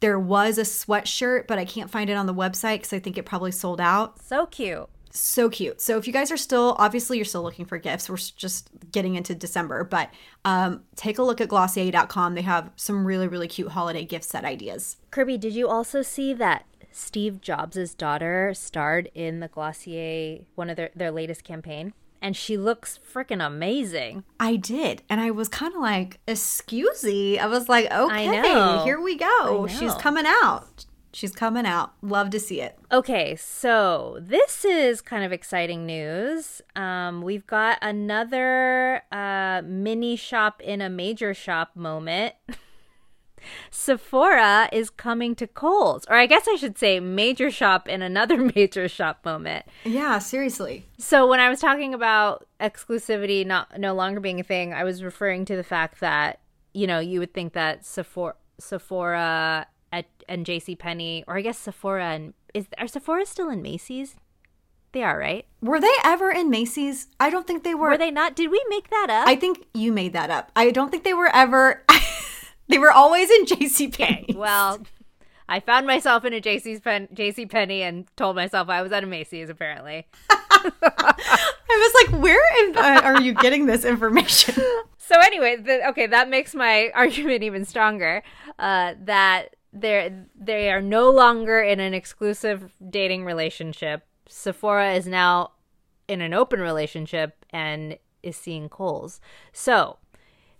There 0.00 0.18
was 0.18 0.58
a 0.58 0.62
sweatshirt, 0.62 1.46
but 1.46 1.58
I 1.58 1.64
can't 1.64 1.90
find 1.90 2.08
it 2.10 2.14
on 2.14 2.26
the 2.26 2.34
website 2.34 2.76
because 2.78 2.92
I 2.92 2.98
think 2.98 3.18
it 3.18 3.24
probably 3.24 3.50
sold 3.52 3.80
out 3.80 4.20
So 4.22 4.46
cute. 4.46 4.88
so 5.10 5.48
cute. 5.48 5.80
So 5.80 5.96
if 5.96 6.06
you 6.06 6.12
guys 6.12 6.30
are 6.30 6.36
still 6.36 6.76
obviously 6.78 7.16
you're 7.18 7.24
still 7.24 7.42
looking 7.42 7.64
for 7.64 7.78
gifts, 7.78 8.08
we're 8.08 8.16
just 8.16 8.70
getting 8.92 9.14
into 9.16 9.34
December, 9.34 9.84
but 9.84 10.10
um, 10.44 10.82
take 10.96 11.18
a 11.18 11.22
look 11.22 11.40
at 11.40 11.48
glossier.com. 11.48 12.34
They 12.34 12.42
have 12.42 12.70
some 12.76 13.04
really 13.04 13.26
really 13.28 13.48
cute 13.48 13.72
holiday 13.72 14.04
gift 14.04 14.24
set 14.24 14.44
ideas. 14.44 14.96
Kirby, 15.10 15.38
did 15.38 15.54
you 15.54 15.68
also 15.68 16.02
see 16.02 16.32
that 16.34 16.64
Steve 16.92 17.40
Jobs' 17.40 17.94
daughter 17.94 18.52
starred 18.54 19.10
in 19.14 19.40
the 19.40 19.48
Glossier, 19.48 20.40
one 20.54 20.70
of 20.70 20.76
their, 20.76 20.90
their 20.96 21.10
latest 21.10 21.44
campaign? 21.44 21.92
And 22.20 22.36
she 22.36 22.56
looks 22.56 22.98
freaking 22.98 23.44
amazing. 23.44 24.24
I 24.40 24.56
did, 24.56 25.02
and 25.08 25.20
I 25.20 25.30
was 25.30 25.48
kind 25.48 25.74
of 25.74 25.80
like, 25.80 26.18
"Excusey." 26.26 27.38
I 27.38 27.46
was 27.46 27.68
like, 27.68 27.90
"Okay, 27.90 28.82
here 28.84 29.00
we 29.00 29.16
go. 29.16 29.66
She's 29.68 29.94
coming 29.94 30.24
out. 30.26 30.84
She's 31.12 31.32
coming 31.32 31.64
out. 31.64 31.92
Love 32.02 32.30
to 32.30 32.40
see 32.40 32.60
it." 32.60 32.78
Okay, 32.90 33.36
so 33.36 34.18
this 34.20 34.64
is 34.64 35.00
kind 35.00 35.24
of 35.24 35.32
exciting 35.32 35.86
news. 35.86 36.60
Um, 36.74 37.22
we've 37.22 37.46
got 37.46 37.78
another 37.82 39.02
uh, 39.12 39.62
mini 39.64 40.16
shop 40.16 40.60
in 40.60 40.80
a 40.80 40.88
major 40.90 41.34
shop 41.34 41.76
moment. 41.76 42.34
Sephora 43.70 44.68
is 44.72 44.90
coming 44.90 45.34
to 45.36 45.46
Kohl's, 45.46 46.04
or 46.08 46.16
I 46.16 46.26
guess 46.26 46.46
I 46.48 46.56
should 46.56 46.78
say 46.78 47.00
major 47.00 47.50
shop 47.50 47.88
in 47.88 48.02
another 48.02 48.36
major 48.56 48.88
shop 48.88 49.24
moment. 49.24 49.66
Yeah, 49.84 50.18
seriously. 50.18 50.86
So 50.98 51.26
when 51.26 51.40
I 51.40 51.48
was 51.48 51.60
talking 51.60 51.94
about 51.94 52.46
exclusivity 52.60 53.46
not 53.46 53.78
no 53.78 53.94
longer 53.94 54.20
being 54.20 54.40
a 54.40 54.44
thing, 54.44 54.74
I 54.74 54.84
was 54.84 55.02
referring 55.02 55.44
to 55.46 55.56
the 55.56 55.64
fact 55.64 56.00
that 56.00 56.40
you 56.72 56.86
know 56.86 56.98
you 56.98 57.20
would 57.20 57.34
think 57.34 57.52
that 57.54 57.84
Sephora, 57.84 58.34
Sephora 58.58 59.66
at, 59.92 60.06
and 60.28 60.44
J.C. 60.44 60.76
Penney, 60.76 61.24
or 61.26 61.36
I 61.36 61.40
guess 61.42 61.58
Sephora 61.58 62.10
and 62.10 62.34
is 62.54 62.66
are 62.78 62.88
Sephora 62.88 63.26
still 63.26 63.50
in 63.50 63.62
Macy's? 63.62 64.16
They 64.92 65.02
are, 65.02 65.18
right? 65.18 65.44
Were 65.60 65.80
they 65.80 65.92
ever 66.02 66.30
in 66.30 66.48
Macy's? 66.48 67.08
I 67.20 67.28
don't 67.28 67.46
think 67.46 67.62
they 67.62 67.74
were. 67.74 67.90
Were 67.90 67.98
they 67.98 68.10
not? 68.10 68.34
Did 68.34 68.50
we 68.50 68.64
make 68.70 68.88
that 68.88 69.08
up? 69.10 69.28
I 69.28 69.36
think 69.36 69.66
you 69.74 69.92
made 69.92 70.14
that 70.14 70.30
up. 70.30 70.50
I 70.56 70.70
don't 70.70 70.90
think 70.90 71.04
they 71.04 71.14
were 71.14 71.30
ever. 71.34 71.84
they 72.70 72.78
were 72.78 72.92
always 72.92 73.30
in 73.30 73.46
JC 73.46 73.88
okay. 73.94 74.26
Well, 74.34 74.80
I 75.48 75.60
found 75.60 75.86
myself 75.86 76.24
in 76.24 76.34
a 76.34 76.40
JC's 76.40 76.80
Pen, 76.80 77.08
J.C. 77.12 77.46
Penney 77.46 77.82
and 77.82 78.06
told 78.16 78.36
myself 78.36 78.68
I 78.68 78.82
was 78.82 78.92
at 78.92 79.04
a 79.04 79.06
Macy's. 79.06 79.48
Apparently. 79.48 80.06
I 80.30 81.92
was 82.04 82.10
like, 82.10 82.22
where 82.22 82.64
in, 82.64 82.76
uh, 82.76 83.00
are 83.04 83.20
you 83.20 83.32
getting 83.34 83.66
this 83.66 83.84
information? 83.84 84.62
So 84.98 85.18
anyway, 85.20 85.56
the, 85.56 85.88
okay, 85.88 86.06
that 86.06 86.28
makes 86.28 86.54
my 86.54 86.90
argument 86.94 87.42
even 87.42 87.64
stronger. 87.64 88.22
Uh, 88.58 88.94
that 89.04 89.56
they're 89.72 90.26
they 90.38 90.70
are 90.70 90.82
no 90.82 91.10
longer 91.10 91.60
in 91.60 91.80
an 91.80 91.94
exclusive 91.94 92.72
dating 92.90 93.24
relationship. 93.24 94.02
Sephora 94.28 94.92
is 94.92 95.06
now 95.06 95.52
in 96.08 96.20
an 96.20 96.34
open 96.34 96.60
relationship 96.60 97.44
and 97.50 97.98
is 98.22 98.36
seeing 98.36 98.68
Kohl's. 98.68 99.20
So 99.52 99.98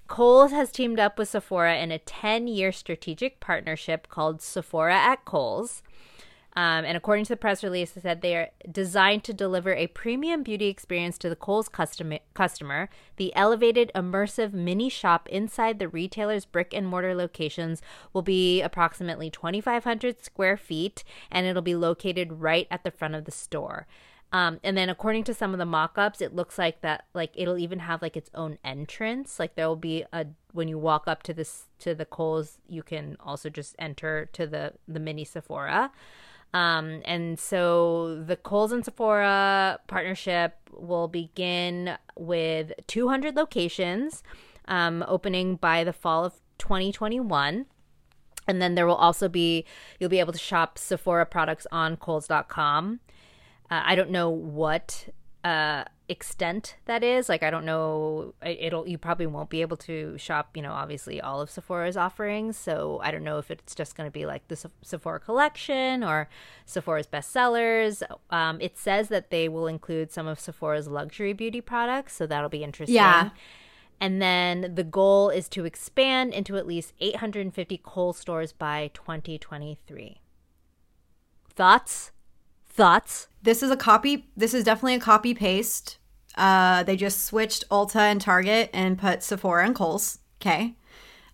Kohl's 0.09 0.53
has 0.53 0.73
teamed 0.73 0.99
up 0.99 1.19
with 1.19 1.29
Sephora 1.29 1.77
in 1.77 1.93
a 1.93 1.99
10 1.99 2.49
year 2.49 2.73
strategic 2.73 3.41
partnership 3.41 4.09
called 4.09 4.43
Sephora 4.43 4.97
at 4.97 5.25
Kohl's. 5.25 5.83
Um, 6.57 6.85
and 6.85 6.97
according 6.97 7.25
to 7.27 7.35
the 7.35 7.37
press 7.37 7.63
release, 7.63 7.97
it 7.97 8.03
said 8.03 8.21
they 8.21 8.35
are 8.35 8.49
designed 8.73 9.23
to 9.25 9.33
deliver 9.33 9.73
a 9.75 9.87
premium 9.87 10.43
beauty 10.43 10.67
experience 10.67 11.17
to 11.19 11.29
the 11.29 11.37
Kohl's 11.37 11.69
custom- 11.69 12.19
customer. 12.35 12.89
The 13.15 13.33
elevated, 13.37 13.93
immersive 13.95 14.53
mini 14.53 14.89
shop 14.89 15.29
inside 15.29 15.79
the 15.79 15.87
retailer's 15.87 16.47
brick 16.47 16.75
and 16.75 16.85
mortar 16.89 17.15
locations 17.15 17.81
will 18.13 18.23
be 18.23 18.61
approximately 18.61 19.31
2,500 19.31 20.25
square 20.25 20.57
feet, 20.57 21.05
and 21.31 21.47
it'll 21.47 21.63
be 21.63 21.77
located 21.77 22.41
right 22.41 22.67
at 22.73 22.83
the 22.83 22.91
front 22.91 23.15
of 23.15 23.25
the 23.25 23.31
store. 23.31 23.87
Um, 24.31 24.61
and 24.63 24.77
then 24.77 24.91
according 24.91 25.25
to 25.25 25.35
some 25.35 25.53
of 25.53 25.59
the 25.59 25.65
mock-ups, 25.65 26.21
it 26.21 26.35
looks 26.35 26.59
like 26.59 26.83
that 26.83 27.07
like 27.15 27.31
it'll 27.35 27.59
even 27.59 27.79
have 27.79 28.03
like 28.03 28.17
its 28.17 28.31
own 28.35 28.59
entrance. 28.63 29.39
Like 29.39 29.55
there 29.55 29.67
will 29.67 29.77
be 29.77 30.05
a 30.13 30.27
when 30.53 30.69
you 30.69 30.79
walk 30.79 31.05
up 31.07 31.23
to 31.25 31.35
this 31.35 31.65
to 31.81 31.95
the 31.95 32.05
Kohl's, 32.05 32.59
you 32.69 32.83
can 32.83 33.17
also 33.21 33.49
just 33.49 33.75
enter 33.79 34.29
to 34.33 34.47
the 34.47 34.75
the 34.87 35.01
mini 35.01 35.25
Sephora. 35.25 35.91
Um, 36.55 37.03
and 37.05 37.39
so 37.39 38.23
the 38.23 38.37
Kohl's 38.37 38.73
and 38.73 38.85
Sephora 38.85 39.81
partnership 39.87 40.57
will 40.73 41.09
begin 41.09 41.97
with 42.17 42.73
200 42.87 43.37
locations, 43.37 44.23
um, 44.67 45.05
opening 45.07 45.57
by 45.57 45.85
the 45.85 45.93
fall 45.93 46.25
of 46.25 46.35
2021. 46.59 47.67
And 48.47 48.63
then 48.63 48.75
there 48.75 48.87
will 48.87 48.95
also 48.95 49.29
be, 49.29 49.67
you'll 50.01 50.09
be 50.09 50.21
able 50.21 50.33
to 50.33 50.39
shop 50.39 50.79
Sephora 50.79 51.27
products 51.27 51.67
on 51.71 51.97
Kohl's.com. 51.99 53.01
Uh, 53.71 53.83
I 53.85 53.95
don't 53.95 54.11
know 54.11 54.31
what 54.31 55.09
uh, 55.45 55.85
extent 56.09 56.77
that 56.87 57.05
is. 57.05 57.29
Like, 57.29 57.43
I 57.43 57.51
don't 57.51 57.65
know. 57.65 58.35
it- 58.43 58.59
It'll 58.61 58.89
you 58.89 58.99
probably 58.99 59.27
won't 59.27 59.51
be 59.51 59.61
able 59.61 59.77
to 59.79 60.17
shop. 60.19 60.57
You 60.57 60.63
know, 60.63 60.73
obviously 60.73 61.21
all 61.21 61.41
of 61.41 61.51
Sephora's 61.51 61.97
offerings. 61.97 62.57
So 62.57 62.99
I 63.03 63.11
don't 63.11 63.25
know 63.25 63.39
if 63.39 63.51
it's 63.51 63.75
just 63.75 63.95
going 63.97 64.07
to 64.07 64.13
be 64.13 64.27
like 64.27 64.49
the 64.49 64.57
Se- 64.57 64.71
Sephora 64.83 65.21
collection 65.21 66.03
or 66.03 66.29
Sephora's 66.67 67.07
bestsellers. 67.07 68.03
Um, 68.31 68.61
it 68.61 68.77
says 68.79 69.09
that 69.09 69.31
they 69.31 69.49
will 69.49 69.67
include 69.67 70.11
some 70.11 70.27
of 70.27 70.41
Sephora's 70.41 70.89
luxury 70.89 71.33
beauty 71.35 71.61
products, 71.61 72.15
so 72.17 72.27
that'll 72.27 72.49
be 72.49 72.65
interesting. 72.65 72.97
Yeah. 72.97 73.31
And 74.01 74.23
then 74.23 74.75
the 74.77 74.85
goal 74.85 75.29
is 75.29 75.49
to 75.51 75.65
expand 75.65 76.33
into 76.33 76.57
at 76.57 76.67
least 76.67 76.93
850 77.01 77.81
Kohl 77.83 78.13
stores 78.13 78.53
by 78.53 78.91
2023. 78.95 80.21
Thoughts? 81.55 82.13
Thoughts? 82.79 83.27
This 83.43 83.61
is 83.61 83.73
a 83.73 83.77
copy. 83.77 84.29
This 84.37 84.55
is 84.55 84.63
definitely 84.63 84.95
a 84.95 85.01
copy 85.01 85.35
paste 85.35 85.99
Uh, 86.37 86.85
they 86.85 86.95
just 86.95 87.25
switched 87.25 87.69
Ulta 87.71 87.97
and 87.97 88.21
Target 88.21 88.71
and 88.73 88.97
put 88.97 89.25
Sephora 89.25 89.67
and 89.67 89.75
Kohl's. 89.75 90.21
Okay. 90.41 90.77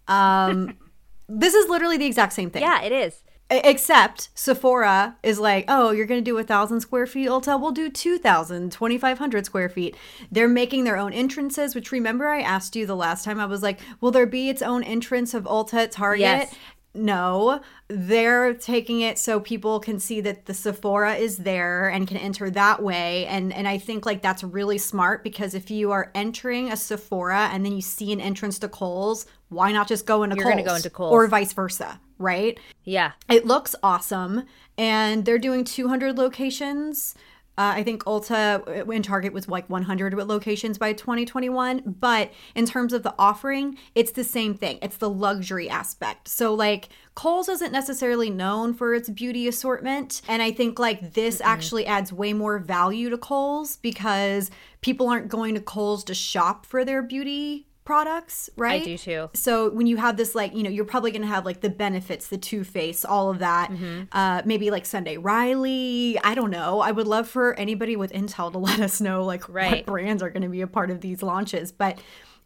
Um, 0.09 0.78
this 1.28 1.52
is 1.52 1.68
literally 1.68 1.98
the 1.98 2.07
exact 2.07 2.33
same 2.33 2.48
thing. 2.48 2.62
Yeah, 2.62 2.80
it 2.83 2.92
is. 2.92 3.22
Except 3.50 4.30
Sephora 4.35 5.16
is 5.22 5.38
like, 5.38 5.66
oh, 5.68 5.90
you're 5.90 6.07
going 6.07 6.24
to 6.24 6.30
do 6.30 6.38
a 6.38 6.42
thousand 6.42 6.80
square 6.80 7.07
feet. 7.07 7.28
Ulta 7.28 7.61
will 7.61 7.72
do 7.72 7.90
2,000, 7.90 8.72
2,500 8.72 9.44
square 9.44 9.68
feet. 9.68 9.94
They're 10.33 10.48
making 10.48 10.85
their 10.85 10.96
own 10.96 11.12
entrances, 11.12 11.74
which 11.74 11.92
remember 11.92 12.26
I 12.26 12.40
asked 12.40 12.74
you 12.74 12.87
the 12.87 12.96
last 12.96 13.22
time 13.22 13.38
I 13.38 13.44
was 13.44 13.62
like, 13.62 13.80
will 14.00 14.11
there 14.11 14.26
be 14.26 14.48
its 14.48 14.62
own 14.62 14.83
entrance 14.83 15.35
of 15.35 15.44
Ulta 15.44 15.74
at 15.74 15.92
Target? 15.92 16.20
Yes. 16.20 16.54
No, 16.96 17.61
they're 17.88 18.54
taking 18.54 19.00
it 19.00 19.18
so 19.18 19.40
people 19.40 19.80
can 19.80 19.98
see 19.98 20.20
that 20.20 20.46
the 20.46 20.54
Sephora 20.54 21.14
is 21.14 21.38
there 21.38 21.88
and 21.88 22.07
can 22.07 22.16
enter 22.16 22.50
that 22.50 22.83
way. 22.83 23.26
And 23.26 23.52
and 23.52 23.66
I 23.66 23.78
think 23.78 24.07
like 24.07 24.22
that's 24.22 24.44
really 24.44 24.78
smart 24.78 25.24
because 25.24 25.54
if 25.54 25.70
you 25.70 25.90
are 25.90 26.12
entering 26.14 26.70
a 26.70 26.76
Sephora 26.76 27.48
and 27.52 27.64
then 27.64 27.72
you 27.72 27.83
see 27.83 28.12
an 28.12 28.20
entrance 28.20 28.61
to 28.61 28.68
Kohl's, 28.68 29.26
why 29.48 29.72
not 29.72 29.88
just 29.88 30.07
go 30.07 30.22
into 30.22 30.37
You're 30.37 30.44
Kohl's? 30.44 30.54
gonna 30.54 30.68
go 30.68 30.76
into 30.76 30.90
Kohl's. 30.90 31.12
Or 31.12 31.26
vice 31.26 31.52
versa, 31.52 32.00
right? 32.18 32.59
Yeah. 32.85 33.12
It 33.28 33.44
looks 33.44 33.74
awesome. 33.83 34.44
And 34.78 35.24
they're 35.24 35.38
doing 35.38 35.64
200 35.64 36.16
locations. 36.16 37.14
Uh, 37.57 37.75
I 37.77 37.83
think 37.85 38.03
Ulta 38.05 38.90
in 38.93 39.03
Target 39.03 39.33
was 39.33 39.49
like 39.49 39.69
100 39.71 40.14
locations 40.14 40.77
by 40.77 40.93
2021. 40.93 41.97
But 42.01 42.33
in 42.55 42.67
terms 42.67 42.93
of 42.93 43.03
the 43.03 43.14
offering, 43.19 43.79
it's 43.95 44.12
the 44.12 44.25
same 44.25 44.55
thing. 44.55 44.79
It's 44.83 44.97
the 44.97 45.11
luxury 45.11 45.69
aspect. 45.69 46.29
So, 46.29 46.53
like, 46.53 46.88
Kohl's 47.14 47.49
isn't 47.49 47.73
necessarily 47.73 48.29
known 48.29 48.75
for 48.75 48.93
its 48.93 49.09
beauty 49.09 49.47
assortment. 49.47 50.21
And 50.27 50.43
I 50.43 50.51
think, 50.51 50.79
like, 50.79 51.12
this 51.14 51.37
mm-hmm. 51.37 51.49
actually 51.49 51.87
adds 51.87 52.12
way 52.12 52.33
more 52.33 52.59
value 52.59 53.09
to 53.11 53.19
Kohl's 53.19 53.77
because 53.77 54.51
people 54.81 55.09
aren't 55.09 55.29
going 55.29 55.55
to 55.55 55.61
Kohl's 55.61 56.03
to 56.05 56.14
shop 56.14 56.67
for 56.67 56.85
their 56.85 57.03
beauty 57.03 57.69
products, 57.85 58.51
right? 58.57 58.83
I 58.83 58.85
do 58.85 58.99
too. 58.99 59.31
So 59.35 59.70
when 59.70 59.87
you 59.87 59.97
have 59.99 60.16
this, 60.16 60.35
like, 60.35 60.55
you 60.55 60.62
know, 60.62 60.70
you're 60.70 60.85
probably 60.85 61.11
going 61.11 61.23
to 61.23 61.29
have 61.29 61.44
like 61.44 61.61
the 61.61 61.70
benefits, 61.70 62.29
the 62.29 62.38
Too 62.38 62.64
Faced, 62.64 63.05
all 63.05 63.31
of 63.31 63.38
that. 63.40 63.70
Mm-hmm. 63.70 64.05
Uh, 64.12 64.42
maybe 64.44 64.70
like 64.70 64.87
Sunday 64.87 65.16
Riley. 65.16 66.18
I 66.25 66.35
don't 66.35 66.51
know. 66.51 66.81
I 66.81 66.92
would 66.92 67.07
love 67.07 67.29
for 67.29 67.55
anybody 67.55 67.97
with 67.97 68.12
intel 68.12 68.51
to 68.53 68.59
let 68.64 68.81
us 68.81 69.01
know 69.01 69.25
like 69.25 69.49
right. 69.49 69.70
what 69.70 69.87
brands 69.87 70.23
are 70.23 70.31
going 70.31 70.42
to 70.42 70.49
be 70.49 70.61
a 70.61 70.66
part 70.66 70.90
of 70.90 71.01
these 71.01 71.23
launches. 71.23 71.73
But 71.73 71.99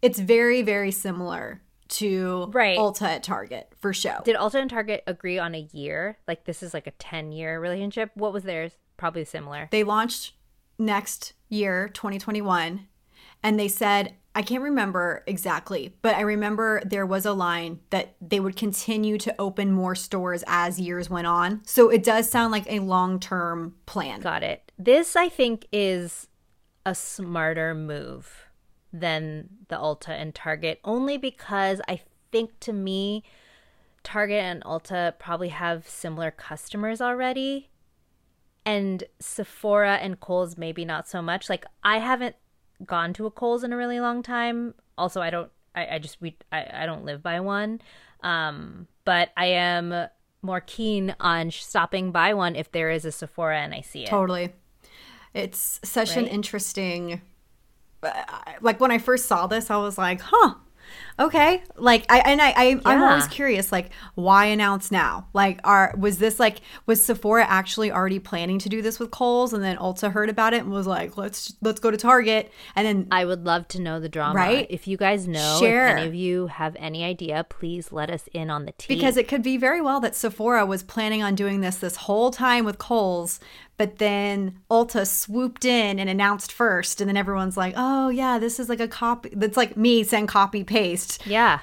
it's 0.03 0.19
very, 0.19 0.63
very 0.63 0.91
similar 0.91 1.63
to 1.89 2.51
right. 2.53 2.79
Ulta 2.79 3.03
at 3.03 3.23
Target 3.23 3.73
for 3.79 3.93
show. 3.93 4.21
Did 4.25 4.37
Ulta 4.37 4.57
and 4.57 4.71
Target 4.71 5.03
agree 5.07 5.39
on 5.39 5.55
a 5.55 5.69
year? 5.73 6.19
Like 6.27 6.45
this 6.45 6.63
is 6.63 6.75
like 6.75 6.87
a 6.87 6.93
10 6.93 7.33
year 7.33 7.61
relationship? 7.61 8.11
What 8.15 8.33
was 8.33 8.45
theirs? 8.45 8.73
Probably 8.97 9.25
similar. 9.25 9.69
They 9.71 9.85
launched 9.85 10.35
next 10.79 11.33
year, 11.49 11.89
2021, 11.89 12.87
and 13.43 13.59
they 13.59 13.69
said 13.69 14.15
I 14.39 14.43
can't 14.43 14.63
remember 14.63 15.25
exactly, 15.27 15.97
but 16.01 16.15
I 16.15 16.21
remember 16.21 16.81
there 16.87 17.05
was 17.05 17.27
a 17.27 17.33
line 17.33 17.81
that 17.91 18.15
they 18.21 18.39
would 18.39 18.55
continue 18.55 19.19
to 19.19 19.35
open 19.37 19.73
more 19.73 19.97
stores 19.97 20.45
as 20.47 20.79
years 20.79 21.11
went 21.11 21.27
on. 21.27 21.61
So 21.65 21.89
it 21.89 22.05
does 22.05 22.31
sound 22.31 22.53
like 22.53 22.65
a 22.71 22.79
long 22.79 23.19
term 23.19 23.75
plan. 23.85 24.21
Got 24.21 24.45
it. 24.45 24.71
This, 24.79 25.17
I 25.17 25.29
think, 25.29 25.67
is 25.73 26.29
a 26.87 26.95
smarter 26.95 27.75
move 27.75 28.47
than 28.93 29.49
the 29.67 29.75
Ulta 29.75 30.11
and 30.11 30.33
Target, 30.33 30.79
only 30.85 31.19
because 31.19 31.81
I 31.89 32.03
think 32.31 32.61
to 32.61 32.73
me, 32.73 33.25
Target 34.05 34.41
and 34.41 34.63
Ulta 34.63 35.19
probably 35.19 35.49
have 35.49 35.89
similar 35.89 36.31
customers 36.31 37.01
already. 37.01 37.71
And 38.65 39.03
Sephora 39.19 39.97
and 39.97 40.21
Kohl's 40.21 40.57
maybe 40.57 40.85
not 40.85 41.09
so 41.09 41.23
much. 41.23 41.51
Like 41.51 41.67
I 41.83 41.99
haven't 41.99 42.37
gone 42.85 43.13
to 43.15 43.27
a 43.27 43.31
Kohl's 43.31 43.65
in 43.65 43.73
a 43.73 43.77
really 43.77 44.01
long 44.01 44.23
time. 44.23 44.75
Also, 44.97 45.21
I 45.21 45.31
don't. 45.31 45.51
I, 45.75 45.95
I 45.95 45.99
just 45.99 46.21
we 46.21 46.37
I, 46.53 46.67
I 46.83 46.87
don't 46.87 47.05
live 47.05 47.23
by 47.23 47.41
one. 47.41 47.81
Um, 48.23 48.89
but 49.05 49.31
I 49.37 49.47
am 49.47 50.09
more 50.43 50.61
keen 50.61 51.15
on 51.21 51.51
stopping 51.51 52.11
by 52.13 52.35
one 52.35 52.57
if 52.57 52.71
there 52.73 52.91
is 52.91 53.05
a 53.05 53.13
Sephora 53.13 53.61
and 53.61 53.75
I 53.75 53.81
see 53.81 54.05
it. 54.05 54.09
Totally. 54.09 54.53
It's 55.35 55.81
such 55.85 56.11
right? 56.11 56.19
an 56.19 56.27
interesting. 56.27 57.21
Uh, 58.03 58.13
like 58.61 58.81
when 58.81 58.91
I 58.91 58.99
first 58.99 59.27
saw 59.27 59.47
this, 59.47 59.71
I 59.71 59.77
was 59.77 59.99
like, 59.99 60.21
"Huh, 60.21 60.55
okay 61.19 61.63
like 61.77 62.05
i 62.09 62.19
and 62.21 62.41
i, 62.41 62.51
I 62.57 62.65
am 62.85 63.03
always 63.03 63.27
curious 63.29 63.73
like 63.73 63.91
why 64.15 64.47
announce 64.47 64.91
now? 64.91 65.29
Like 65.33 65.61
are 65.65 65.95
was 65.99 66.19
this 66.19 66.41
like 66.41 66.61
was 66.87 67.05
sephora 67.05 67.45
actually 67.49 67.91
already 67.91 68.19
planning 68.19 68.59
to 68.61 68.69
do 68.69 68.83
this 68.83 68.99
with 68.99 69.11
kohl's? 69.11 69.53
And 69.53 69.63
then 69.63 69.77
ulta 69.77 70.11
heard 70.11 70.29
about 70.29 70.55
it 70.55 70.63
and 70.63 70.71
was 70.71 70.87
like 70.87 71.17
let's 71.17 71.55
let's 71.63 71.81
go 71.81 71.91
to 71.91 71.97
target. 71.97 72.53
And 72.75 72.87
then 72.87 73.09
i 73.11 73.25
would 73.25 73.45
love 73.45 73.69
to 73.69 73.81
know 73.81 74.01
the 74.01 74.09
drama. 74.09 74.35
Right? 74.35 74.67
If 74.71 74.89
you 74.89 74.97
guys 74.97 75.29
know 75.29 75.59
Share. 75.61 75.89
if 75.89 75.97
any 75.97 76.09
of 76.09 76.15
you 76.15 76.47
have 76.49 76.77
any 76.79 77.05
idea 77.05 77.45
please 77.49 77.93
let 77.93 78.11
us 78.11 78.29
in 78.33 78.51
on 78.51 78.65
the 78.65 78.73
tea. 78.73 78.95
Because 78.95 79.17
it 79.17 79.29
could 79.29 79.43
be 79.43 79.57
very 79.57 79.81
well 79.81 80.01
that 80.01 80.15
sephora 80.15 80.67
was 80.67 80.83
planning 80.83 81.23
on 81.23 81.35
doing 81.35 81.61
this 81.61 81.77
this 81.77 81.97
whole 81.97 82.31
time 82.31 82.65
with 82.65 82.79
kohl's 82.79 83.41
but 83.79 83.99
then 83.99 84.59
Ulta 84.71 85.07
swooped 85.07 85.65
in 85.65 85.99
and 85.99 86.11
announced 86.11 86.53
first, 86.53 87.01
and 87.01 87.09
then 87.09 87.17
everyone's 87.17 87.57
like, 87.57 87.75
"Oh 87.77 88.09
yeah, 88.09 88.39
this 88.39 88.61
is 88.61 88.69
like 88.69 88.81
a 88.81 88.89
copy." 88.89 89.31
That's 89.33 89.57
like 89.57 89.77
me 89.77 90.03
saying 90.03 90.27
copy 90.27 90.65
paste. 90.65 91.25
Yeah, 91.27 91.61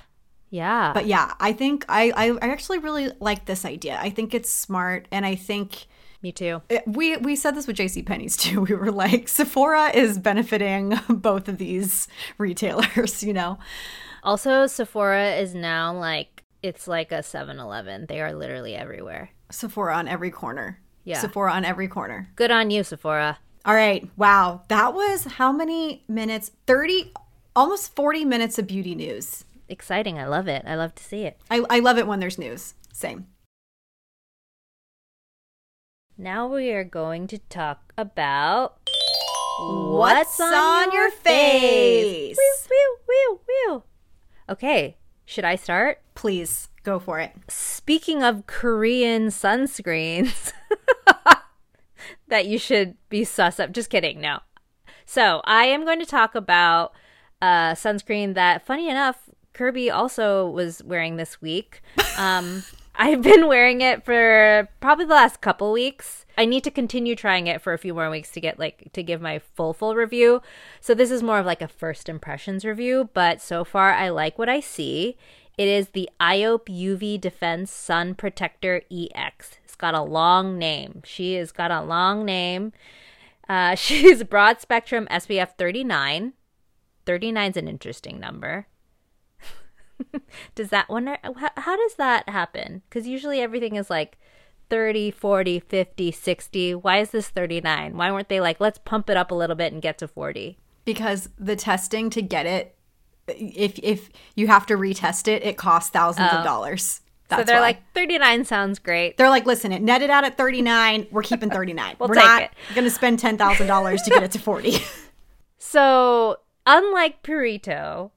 yeah. 0.50 0.94
But 0.94 1.06
yeah, 1.06 1.34
I 1.40 1.52
think 1.52 1.86
I 1.90 2.12
I, 2.16 2.38
actually 2.48 2.80
really 2.80 3.12
like 3.20 3.46
this 3.46 3.66
idea. 3.66 4.00
I 4.02 4.10
think 4.10 4.34
it's 4.34 4.50
smart, 4.50 5.08
and 5.12 5.26
I 5.26 5.36
think. 5.36 5.86
Me 6.22 6.32
too. 6.32 6.62
It, 6.70 6.84
we 6.88 7.18
we 7.18 7.36
said 7.36 7.54
this 7.54 7.68
with 7.68 7.76
J.C. 7.76 8.02
Penney's 8.02 8.38
too. 8.38 8.62
We 8.68 8.74
were 8.74 8.92
like, 8.92 9.28
Sephora 9.28 9.90
is 9.94 10.18
benefiting 10.18 10.98
both 11.10 11.48
of 11.48 11.58
these 11.60 12.08
retailers, 12.40 13.22
you 13.22 13.34
know. 13.34 13.60
Also, 14.24 14.66
Sephora 14.66 15.36
is 15.36 15.54
now 15.54 15.94
like 15.96 16.44
it's 16.64 16.88
like 16.88 17.12
a 17.12 17.20
7-Eleven. 17.20 18.08
They 18.08 18.22
are 18.22 18.34
literally 18.34 18.74
everywhere. 18.74 19.30
Sephora 19.52 19.98
on 19.98 20.08
every 20.08 20.32
corner. 20.32 20.80
Yeah. 21.06 21.20
Sephora 21.20 21.54
on 21.54 21.64
every 21.64 21.88
corner. 21.88 22.30
Good 22.36 22.52
on 22.52 22.72
you, 22.72 22.84
Sephora. 22.84 23.38
All 23.64 23.76
right. 23.76 24.10
Wow. 24.18 24.64
That 24.68 24.94
was 24.94 25.26
how 25.26 25.52
many 25.52 26.04
minutes? 26.08 26.52
30, 26.68 27.14
almost 27.56 27.96
40 27.96 28.26
minutes 28.26 28.60
of 28.60 28.68
beauty 28.68 28.96
news. 28.96 29.46
Exciting. 29.70 30.20
I 30.20 30.26
love 30.26 30.48
it. 30.48 30.64
I 30.68 30.76
love 30.76 30.94
to 30.96 31.04
see 31.04 31.24
it. 31.24 31.40
I, 31.50 31.64
I 31.70 31.80
love 31.80 31.98
it 31.98 32.08
when 32.08 32.20
there's 32.20 32.38
news. 32.38 32.74
Same. 32.92 33.28
Now 36.18 36.48
we 36.48 36.72
are 36.72 36.84
going 36.84 37.28
to 37.28 37.38
talk 37.38 37.94
about 37.98 38.78
what's, 39.60 40.40
what's 40.40 40.42
on, 40.42 40.54
on, 40.54 40.92
your 40.92 41.12
face. 41.12 42.38
face. 42.38 42.68
Whew, 42.70 42.98
whew, 43.06 43.40
whew, 43.46 43.84
okay. 44.50 44.98
Should 45.26 45.44
I 45.44 45.56
start? 45.56 46.00
Please. 46.14 46.70
Go 46.84 47.00
for 47.00 47.20
it. 47.20 47.32
Speaking 47.48 48.22
of 48.24 48.46
Korean 48.46 49.28
sunscreens 49.28 50.54
that 52.28 52.46
you 52.46 52.58
should 52.58 52.96
be 53.10 53.24
sus 53.24 53.60
up. 53.60 53.72
Just 53.72 53.90
kidding. 53.90 54.22
No. 54.22 54.40
So 55.06 55.42
I 55.46 55.66
am 55.66 55.86
going 55.86 56.00
to 56.00 56.06
talk 56.06 56.36
about 56.36 56.94
a 57.42 57.76
sunscreen 57.76 58.34
that, 58.34 58.66
funny 58.66 58.90
enough, 58.90 59.30
Kirby 59.54 59.90
also 59.90 60.50
was 60.50 60.84
wearing 60.84 61.18
this 61.18 61.42
week. 61.42 61.82
Um, 62.18 62.64
I've 62.98 63.22
been 63.22 63.48
wearing 63.48 63.82
it 63.82 64.06
for 64.06 64.70
probably 64.80 65.04
the 65.04 65.14
last 65.14 65.42
couple 65.42 65.74
weeks. 65.74 66.26
I 66.38 66.46
need 66.46 66.64
to 66.64 66.72
continue 66.72 67.16
trying 67.16 67.48
it 67.48 67.62
for 67.62 67.74
a 67.74 67.78
few 67.78 67.94
more 67.94 68.10
weeks 68.10 68.32
to 68.32 68.42
get 68.42 68.58
like 68.58 68.90
to 68.94 69.04
give 69.04 69.22
my 69.22 69.40
full 69.40 69.74
full 69.74 69.96
review. 69.96 70.42
So 70.80 70.94
this 70.94 71.12
is 71.12 71.22
more 71.22 71.40
of 71.40 71.46
like 71.46 71.62
a 71.62 71.68
first 71.68 72.08
impressions 72.08 72.64
review, 72.64 73.10
but 73.14 73.42
so 73.42 73.66
far 73.66 73.92
I 73.92 74.10
like 74.10 74.40
what 74.40 74.48
I 74.50 74.62
see. 74.62 75.18
It 75.58 75.68
is 75.68 75.90
the 75.90 76.10
IOPE 76.20 76.68
UV 76.68 77.22
Defense 77.22 77.72
Sun 77.72 78.16
Protector 78.16 78.82
EX. 78.92 79.58
It's 79.76 79.82
got 79.82 79.94
a 79.94 80.02
long 80.02 80.58
name. 80.58 81.02
She 81.04 81.34
has 81.34 81.52
got 81.52 81.70
a 81.70 81.82
long 81.82 82.24
name. 82.24 82.72
Uh, 83.50 83.76
she's 83.76 84.24
broad 84.24 84.62
spectrum 84.62 85.06
SPF 85.12 85.58
39. 85.58 86.32
39 87.06 87.52
is 87.52 87.58
an 87.58 87.68
interesting 87.68 88.18
number. 88.18 88.68
does 90.56 90.70
that 90.70 90.88
wonder 90.88 91.18
how, 91.24 91.50
how 91.58 91.76
does 91.76 91.96
that 91.96 92.30
happen? 92.30 92.84
Because 92.88 93.06
usually 93.06 93.42
everything 93.42 93.76
is 93.76 93.90
like 93.90 94.18
30, 94.70 95.12
40, 95.12 95.60
50, 95.60 96.10
60. 96.10 96.76
Why 96.76 97.00
is 97.00 97.12
this 97.12 97.28
39? 97.28 97.98
Why 97.98 98.14
weren't 98.14 98.30
they 98.30 98.40
like, 98.40 98.62
let's 98.62 98.78
pump 98.78 99.10
it 99.10 99.18
up 99.18 99.30
a 99.30 99.36
little 99.36 99.58
bit 99.58 99.74
and 99.74 99.82
get 99.82 99.98
to 99.98 100.08
40? 100.08 100.58
Because 100.86 101.28
the 101.38 101.58
testing 101.58 102.10
to 102.12 102.22
get 102.22 102.46
it 102.46 102.78
if 103.28 103.78
if 103.80 104.10
you 104.36 104.48
have 104.48 104.66
to 104.68 104.76
retest 104.76 105.28
it, 105.28 105.44
it 105.44 105.58
costs 105.58 105.90
thousands 105.90 106.30
oh. 106.32 106.38
of 106.38 106.46
dollars. 106.46 107.02
That's 107.28 107.42
so 107.42 107.46
they're 107.46 107.56
why. 107.58 107.68
like 107.68 107.94
39 107.94 108.46
sounds 108.46 108.80
great. 108.80 109.18
They're 109.18 109.30
like, 109.30 109.46
listen, 109.46 109.72
it 109.72 109.82
netted 109.82 110.10
out 110.10 110.24
at 110.24 110.38
39. 110.38 111.08
We're 111.12 111.24
keeping 111.24 111.50
39. 111.50 111.96
we'll 112.00 112.10
We're 112.10 112.16
not 112.16 112.52
going 112.74 112.86
to 112.86 112.92
spend 112.92 113.20
$10,000 113.20 114.04
to 114.04 114.10
get 114.10 114.24
it 114.24 114.32
to 114.32 114.40
40. 114.40 114.78
so, 115.58 116.38
unlike 116.66 117.24
Purito, 117.24 118.12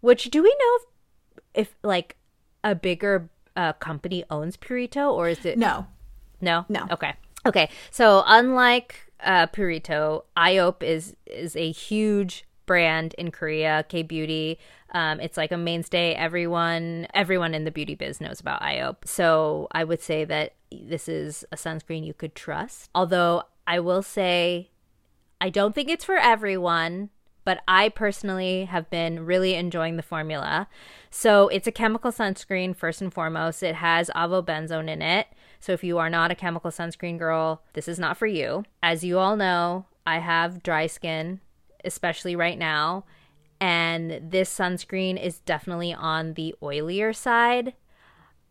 which 0.00 0.24
do 0.24 0.42
we 0.42 0.54
know 0.60 0.78
if, 1.54 1.68
if 1.68 1.76
like 1.82 2.16
a 2.62 2.74
bigger 2.74 3.30
uh, 3.56 3.72
company 3.74 4.24
owns 4.30 4.56
Purito 4.56 5.12
or 5.12 5.28
is 5.28 5.44
it 5.44 5.58
No. 5.58 5.86
No. 6.40 6.66
No. 6.68 6.86
Okay. 6.90 7.14
Okay. 7.46 7.70
So, 7.90 8.22
unlike 8.26 9.12
uh, 9.22 9.46
Purito. 9.48 10.24
IOPE 10.36 10.82
is 10.82 11.16
is 11.26 11.56
a 11.56 11.70
huge 11.70 12.44
brand 12.66 13.14
in 13.18 13.30
Korea, 13.30 13.84
K 13.88 14.02
Beauty. 14.02 14.58
Um, 14.92 15.20
it's 15.20 15.36
like 15.36 15.52
a 15.52 15.56
mainstay. 15.56 16.14
Everyone, 16.14 17.06
everyone 17.14 17.54
in 17.54 17.64
the 17.64 17.70
beauty 17.70 17.94
biz 17.94 18.20
knows 18.20 18.40
about 18.40 18.60
IOPE. 18.62 19.06
So 19.06 19.68
I 19.72 19.84
would 19.84 20.02
say 20.02 20.24
that 20.24 20.54
this 20.70 21.08
is 21.08 21.44
a 21.52 21.56
sunscreen 21.56 22.06
you 22.06 22.14
could 22.14 22.34
trust. 22.34 22.90
Although 22.94 23.44
I 23.66 23.80
will 23.80 24.02
say, 24.02 24.70
I 25.40 25.50
don't 25.50 25.74
think 25.74 25.88
it's 25.88 26.04
for 26.04 26.16
everyone, 26.16 27.10
but 27.44 27.60
I 27.66 27.88
personally 27.88 28.66
have 28.66 28.88
been 28.90 29.26
really 29.26 29.54
enjoying 29.54 29.96
the 29.96 30.02
formula. 30.02 30.68
So 31.10 31.48
it's 31.48 31.66
a 31.66 31.72
chemical 31.72 32.12
sunscreen 32.12 32.76
first 32.76 33.00
and 33.00 33.12
foremost. 33.12 33.62
It 33.62 33.76
has 33.76 34.10
avobenzone 34.14 34.88
in 34.88 35.02
it. 35.02 35.26
So 35.58 35.72
if 35.72 35.84
you 35.84 35.98
are 35.98 36.10
not 36.10 36.30
a 36.30 36.36
chemical 36.36 36.70
sunscreen 36.70 37.18
girl, 37.18 37.62
this 37.72 37.88
is 37.88 37.98
not 37.98 38.16
for 38.16 38.26
you. 38.26 38.64
As 38.82 39.04
you 39.04 39.18
all 39.18 39.36
know, 39.36 39.86
I 40.06 40.18
have 40.18 40.62
dry 40.62 40.86
skin, 40.86 41.40
especially 41.84 42.36
right 42.36 42.58
now 42.58 43.04
and 43.62 44.32
this 44.32 44.52
sunscreen 44.52 45.22
is 45.22 45.38
definitely 45.38 45.94
on 45.94 46.34
the 46.34 46.52
oilier 46.60 47.14
side. 47.14 47.74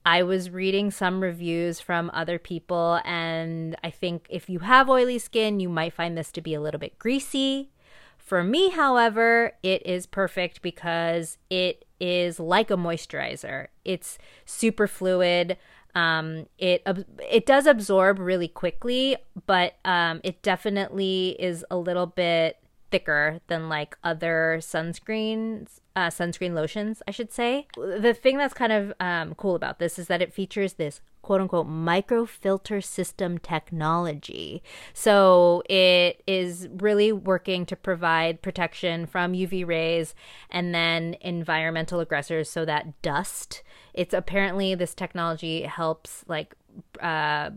I 0.06 0.24
was 0.24 0.50
reading 0.50 0.90
some 0.90 1.22
reviews 1.22 1.82
from 1.82 2.10
other 2.14 2.40
people, 2.40 3.02
and 3.04 3.76
I 3.84 3.90
think 3.90 4.26
if 4.30 4.50
you 4.50 4.60
have 4.60 4.90
oily 4.90 5.20
skin, 5.20 5.60
you 5.60 5.68
might 5.68 5.92
find 5.92 6.18
this 6.18 6.32
to 6.32 6.42
be 6.42 6.54
a 6.54 6.62
little 6.62 6.80
bit 6.80 6.98
greasy. 6.98 7.72
For 8.18 8.42
me, 8.42 8.70
however, 8.70 9.52
it 9.62 9.86
is 9.86 10.06
perfect 10.06 10.62
because 10.62 11.38
it 11.50 11.84
is 12.00 12.40
like 12.40 12.72
a 12.72 12.78
moisturizer. 12.78 13.68
It's 13.84 14.18
super 14.46 14.88
fluid. 14.88 15.58
Um, 15.94 16.46
it 16.58 16.88
it 17.30 17.46
does 17.46 17.66
absorb 17.66 18.18
really 18.18 18.48
quickly, 18.48 19.18
but 19.46 19.76
um, 19.84 20.22
it 20.24 20.42
definitely 20.42 21.36
is 21.38 21.66
a 21.70 21.76
little 21.76 22.08
bit 22.08 22.61
thicker 22.92 23.39
than 23.48 23.70
like 23.70 23.98
other 24.04 24.58
sunscreens 24.60 25.80
uh, 25.96 26.08
sunscreen 26.08 26.54
lotions 26.54 27.02
i 27.08 27.12
should 27.12 27.32
say. 27.32 27.68
The 27.76 28.14
thing 28.14 28.38
that's 28.38 28.54
kind 28.54 28.72
of 28.72 28.94
um, 29.00 29.36
cool 29.36 29.56
about 29.56 29.80
this 29.80 29.98
is 29.98 30.08
that 30.08 30.22
it 30.22 30.34
features 30.34 30.74
this 30.74 31.02
quote 31.22 31.42
unquote 31.42 31.68
microfilter 31.68 32.84
system 32.84 33.38
technology. 33.38 34.64
So 34.94 35.64
it 35.70 36.24
is 36.28 36.68
really 36.78 37.12
working 37.12 37.66
to 37.68 37.76
provide 37.76 38.42
protection 38.42 39.06
from 39.06 39.34
uv 39.34 39.68
rays 39.68 40.16
and 40.50 40.74
then 40.74 41.16
environmental 41.22 42.00
aggressors 42.00 42.50
so 42.50 42.66
that 42.66 43.02
dust 43.02 43.64
it's 43.94 44.14
apparently 44.14 44.74
this 44.76 44.94
technology 44.94 45.64
helps 45.64 46.24
like 46.28 46.56
uh, 47.02 47.52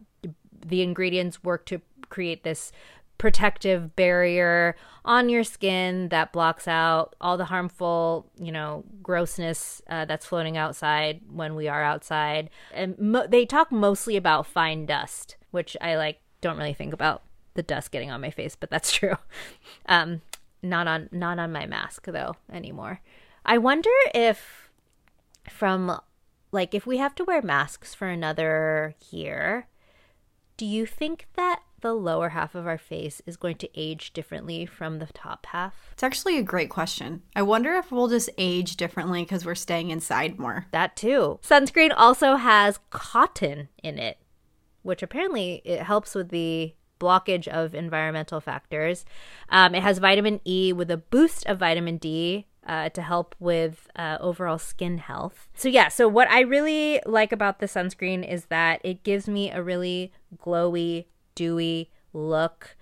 the 0.66 0.82
ingredients 0.82 1.44
work 1.44 1.64
to 1.66 1.80
create 2.08 2.44
this 2.44 2.72
protective 3.18 3.94
barrier 3.96 4.76
on 5.04 5.28
your 5.28 5.44
skin 5.44 6.08
that 6.08 6.32
blocks 6.32 6.66
out 6.66 7.14
all 7.20 7.36
the 7.36 7.44
harmful, 7.46 8.30
you 8.38 8.50
know, 8.50 8.84
grossness 9.02 9.82
uh, 9.88 10.04
that's 10.04 10.26
floating 10.26 10.56
outside 10.56 11.20
when 11.30 11.54
we 11.54 11.68
are 11.68 11.82
outside. 11.82 12.50
And 12.72 12.98
mo- 12.98 13.26
they 13.26 13.46
talk 13.46 13.70
mostly 13.70 14.16
about 14.16 14.46
fine 14.46 14.86
dust, 14.86 15.36
which 15.50 15.76
I 15.80 15.96
like 15.96 16.20
don't 16.40 16.58
really 16.58 16.74
think 16.74 16.92
about 16.92 17.22
the 17.54 17.62
dust 17.62 17.90
getting 17.90 18.10
on 18.10 18.20
my 18.20 18.30
face, 18.30 18.56
but 18.56 18.70
that's 18.70 18.92
true. 18.98 19.16
Um, 19.86 20.22
not 20.62 20.88
on 20.88 21.08
not 21.12 21.38
on 21.38 21.52
my 21.52 21.66
mask 21.66 22.06
though 22.06 22.36
anymore. 22.50 23.00
I 23.44 23.58
wonder 23.58 23.90
if 24.14 24.70
from 25.48 26.00
like 26.52 26.74
if 26.74 26.86
we 26.86 26.96
have 26.98 27.14
to 27.16 27.24
wear 27.24 27.42
masks 27.42 27.94
for 27.94 28.08
another 28.08 28.94
year, 29.10 29.66
do 30.56 30.64
you 30.64 30.86
think 30.86 31.26
that 31.36 31.60
the 31.84 31.94
lower 31.94 32.30
half 32.30 32.54
of 32.54 32.66
our 32.66 32.78
face 32.78 33.20
is 33.26 33.36
going 33.36 33.56
to 33.58 33.68
age 33.78 34.14
differently 34.14 34.64
from 34.64 34.98
the 34.98 35.06
top 35.12 35.44
half? 35.44 35.90
It's 35.92 36.02
actually 36.02 36.38
a 36.38 36.42
great 36.42 36.70
question. 36.70 37.20
I 37.36 37.42
wonder 37.42 37.74
if 37.74 37.92
we'll 37.92 38.08
just 38.08 38.30
age 38.38 38.78
differently 38.78 39.22
because 39.22 39.44
we're 39.44 39.54
staying 39.54 39.90
inside 39.90 40.38
more. 40.38 40.64
That 40.70 40.96
too. 40.96 41.38
Sunscreen 41.42 41.92
also 41.94 42.36
has 42.36 42.80
cotton 42.88 43.68
in 43.82 43.98
it, 43.98 44.16
which 44.82 45.02
apparently 45.02 45.60
it 45.66 45.82
helps 45.82 46.14
with 46.14 46.30
the 46.30 46.74
blockage 46.98 47.46
of 47.48 47.74
environmental 47.74 48.40
factors. 48.40 49.04
Um, 49.50 49.74
it 49.74 49.82
has 49.82 49.98
vitamin 49.98 50.40
E 50.46 50.72
with 50.72 50.90
a 50.90 50.96
boost 50.96 51.44
of 51.44 51.58
vitamin 51.58 51.98
D 51.98 52.46
uh, 52.66 52.88
to 52.88 53.02
help 53.02 53.34
with 53.38 53.88
uh, 53.94 54.16
overall 54.20 54.58
skin 54.58 54.96
health. 54.96 55.48
So, 55.54 55.68
yeah, 55.68 55.88
so 55.88 56.08
what 56.08 56.30
I 56.30 56.40
really 56.40 57.00
like 57.04 57.30
about 57.30 57.58
the 57.58 57.66
sunscreen 57.66 58.26
is 58.26 58.46
that 58.46 58.80
it 58.82 59.02
gives 59.02 59.28
me 59.28 59.50
a 59.50 59.62
really 59.62 60.12
glowy, 60.42 61.06
dewy 61.34 61.90
look. 62.12 62.76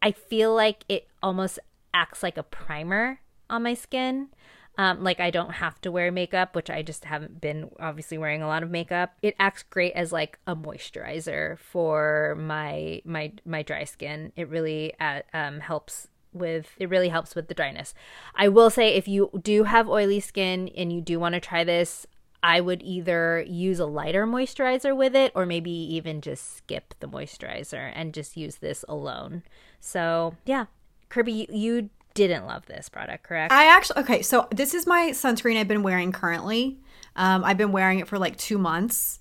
I 0.00 0.12
feel 0.12 0.54
like 0.54 0.84
it 0.88 1.08
almost 1.22 1.58
acts 1.92 2.22
like 2.22 2.36
a 2.36 2.42
primer 2.42 3.20
on 3.50 3.62
my 3.62 3.74
skin. 3.74 4.28
Um, 4.76 5.02
like 5.02 5.18
I 5.18 5.30
don't 5.30 5.54
have 5.54 5.80
to 5.80 5.90
wear 5.90 6.12
makeup, 6.12 6.54
which 6.54 6.70
I 6.70 6.82
just 6.82 7.04
haven't 7.04 7.40
been 7.40 7.70
obviously 7.80 8.16
wearing 8.16 8.42
a 8.42 8.46
lot 8.46 8.62
of 8.62 8.70
makeup. 8.70 9.14
It 9.22 9.34
acts 9.40 9.64
great 9.64 9.92
as 9.94 10.12
like 10.12 10.38
a 10.46 10.54
moisturizer 10.54 11.58
for 11.58 12.36
my 12.38 13.02
my 13.04 13.32
my 13.44 13.62
dry 13.62 13.82
skin. 13.82 14.32
It 14.36 14.48
really 14.48 14.94
uh, 15.00 15.22
um, 15.34 15.58
helps 15.58 16.06
with 16.32 16.70
it 16.78 16.88
really 16.88 17.08
helps 17.08 17.34
with 17.34 17.48
the 17.48 17.54
dryness. 17.54 17.92
I 18.36 18.46
will 18.48 18.70
say 18.70 18.94
if 18.94 19.08
you 19.08 19.30
do 19.42 19.64
have 19.64 19.88
oily 19.88 20.20
skin 20.20 20.68
and 20.76 20.92
you 20.92 21.00
do 21.00 21.18
want 21.18 21.34
to 21.34 21.40
try 21.40 21.64
this, 21.64 22.06
I 22.42 22.60
would 22.60 22.82
either 22.82 23.44
use 23.48 23.80
a 23.80 23.86
lighter 23.86 24.26
moisturizer 24.26 24.96
with 24.96 25.16
it 25.16 25.32
or 25.34 25.44
maybe 25.46 25.70
even 25.70 26.20
just 26.20 26.56
skip 26.56 26.94
the 27.00 27.08
moisturizer 27.08 27.92
and 27.94 28.14
just 28.14 28.36
use 28.36 28.56
this 28.56 28.84
alone. 28.88 29.42
So, 29.80 30.36
yeah. 30.44 30.66
Kirby, 31.08 31.48
you 31.50 31.90
didn't 32.14 32.46
love 32.46 32.66
this 32.66 32.88
product, 32.88 33.24
correct? 33.24 33.52
I 33.52 33.66
actually, 33.66 34.02
okay, 34.02 34.22
so 34.22 34.48
this 34.50 34.74
is 34.74 34.86
my 34.86 35.10
sunscreen 35.10 35.56
I've 35.56 35.68
been 35.68 35.82
wearing 35.82 36.12
currently. 36.12 36.78
Um, 37.16 37.44
I've 37.44 37.58
been 37.58 37.72
wearing 37.72 37.98
it 37.98 38.08
for 38.08 38.18
like 38.18 38.36
two 38.36 38.58
months 38.58 39.20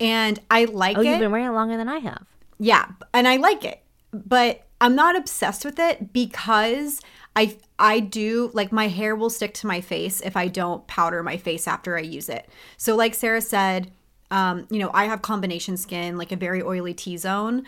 and 0.00 0.38
I 0.50 0.64
like 0.64 0.96
oh, 0.96 1.00
it. 1.00 1.06
you've 1.06 1.20
been 1.20 1.32
wearing 1.32 1.46
it 1.46 1.52
longer 1.52 1.76
than 1.76 1.88
I 1.88 1.98
have. 1.98 2.26
Yeah, 2.58 2.86
and 3.12 3.26
I 3.26 3.36
like 3.36 3.64
it, 3.64 3.82
but 4.12 4.66
I'm 4.80 4.94
not 4.94 5.16
obsessed 5.16 5.64
with 5.64 5.78
it 5.78 6.12
because 6.12 7.00
I 7.36 7.56
I 7.78 8.00
do 8.00 8.50
like 8.54 8.72
my 8.72 8.88
hair 8.88 9.16
will 9.16 9.30
stick 9.30 9.54
to 9.54 9.66
my 9.66 9.80
face 9.80 10.20
if 10.20 10.36
I 10.36 10.48
don't 10.48 10.86
powder 10.86 11.22
my 11.22 11.36
face 11.36 11.66
after 11.66 11.96
I 11.96 12.00
use 12.00 12.28
it. 12.28 12.48
So 12.76 12.94
like 12.94 13.14
Sarah 13.14 13.40
said, 13.40 13.90
um, 14.30 14.66
you 14.70 14.78
know, 14.78 14.90
I 14.94 15.04
have 15.06 15.22
combination 15.22 15.76
skin, 15.76 16.16
like 16.16 16.32
a 16.32 16.36
very 16.36 16.62
oily 16.62 16.94
T 16.94 17.16
zone. 17.16 17.64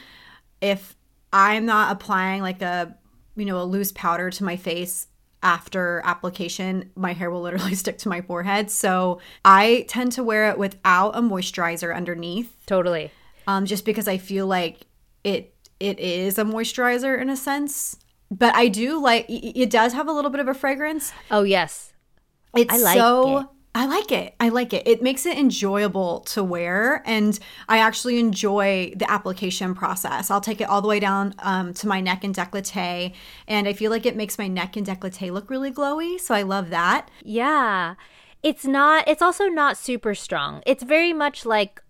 If 0.60 0.96
I'm 1.32 1.66
not 1.66 1.92
applying 1.92 2.42
like 2.42 2.62
a 2.62 2.96
you 3.34 3.44
know 3.44 3.60
a 3.60 3.64
loose 3.64 3.92
powder 3.92 4.30
to 4.30 4.44
my 4.44 4.56
face 4.56 5.08
after 5.42 6.00
application, 6.04 6.90
my 6.94 7.12
hair 7.12 7.30
will 7.30 7.42
literally 7.42 7.74
stick 7.76 7.98
to 7.98 8.08
my 8.08 8.20
forehead. 8.20 8.70
So 8.70 9.20
I 9.44 9.84
tend 9.88 10.12
to 10.12 10.24
wear 10.24 10.50
it 10.50 10.58
without 10.58 11.16
a 11.16 11.20
moisturizer 11.20 11.94
underneath. 11.94 12.54
Totally. 12.66 13.10
Um, 13.48 13.66
just 13.66 13.84
because 13.84 14.08
I 14.08 14.18
feel 14.18 14.46
like 14.46 14.86
it 15.24 15.52
it 15.80 15.98
is 15.98 16.38
a 16.38 16.44
moisturizer 16.44 17.20
in 17.20 17.28
a 17.28 17.36
sense 17.36 17.98
but 18.30 18.54
I 18.54 18.68
do 18.68 19.00
like 19.00 19.26
it 19.28 19.70
does 19.70 19.92
have 19.92 20.08
a 20.08 20.12
little 20.12 20.30
bit 20.30 20.40
of 20.40 20.48
a 20.48 20.54
fragrance. 20.54 21.12
Oh 21.30 21.42
yes. 21.42 21.92
It's 22.56 22.72
I 22.72 22.78
like 22.78 22.98
so 22.98 23.38
it. 23.38 23.46
I 23.74 23.84
like 23.84 24.10
it. 24.10 24.34
I 24.40 24.48
like 24.48 24.72
it. 24.72 24.88
It 24.88 25.02
makes 25.02 25.26
it 25.26 25.36
enjoyable 25.36 26.20
to 26.20 26.42
wear, 26.42 27.02
and 27.04 27.38
I 27.68 27.76
actually 27.76 28.18
enjoy 28.18 28.94
the 28.96 29.08
application 29.10 29.74
process. 29.74 30.30
I'll 30.30 30.40
take 30.40 30.62
it 30.62 30.64
all 30.64 30.80
the 30.80 30.88
way 30.88 30.98
down 30.98 31.34
um, 31.40 31.74
to 31.74 31.86
my 31.86 32.00
neck 32.00 32.24
and 32.24 32.34
décolleté, 32.34 33.12
and 33.46 33.68
I 33.68 33.74
feel 33.74 33.90
like 33.90 34.06
it 34.06 34.16
makes 34.16 34.38
my 34.38 34.48
neck 34.48 34.78
and 34.78 34.86
décolleté 34.86 35.30
look 35.30 35.50
really 35.50 35.70
glowy. 35.70 36.18
So 36.18 36.34
I 36.34 36.40
love 36.40 36.70
that. 36.70 37.10
Yeah, 37.22 37.96
it's 38.42 38.64
not. 38.64 39.06
It's 39.06 39.20
also 39.20 39.48
not 39.48 39.76
super 39.76 40.14
strong. 40.14 40.62
It's 40.64 40.82
very 40.82 41.12
much 41.12 41.44
like 41.44 41.82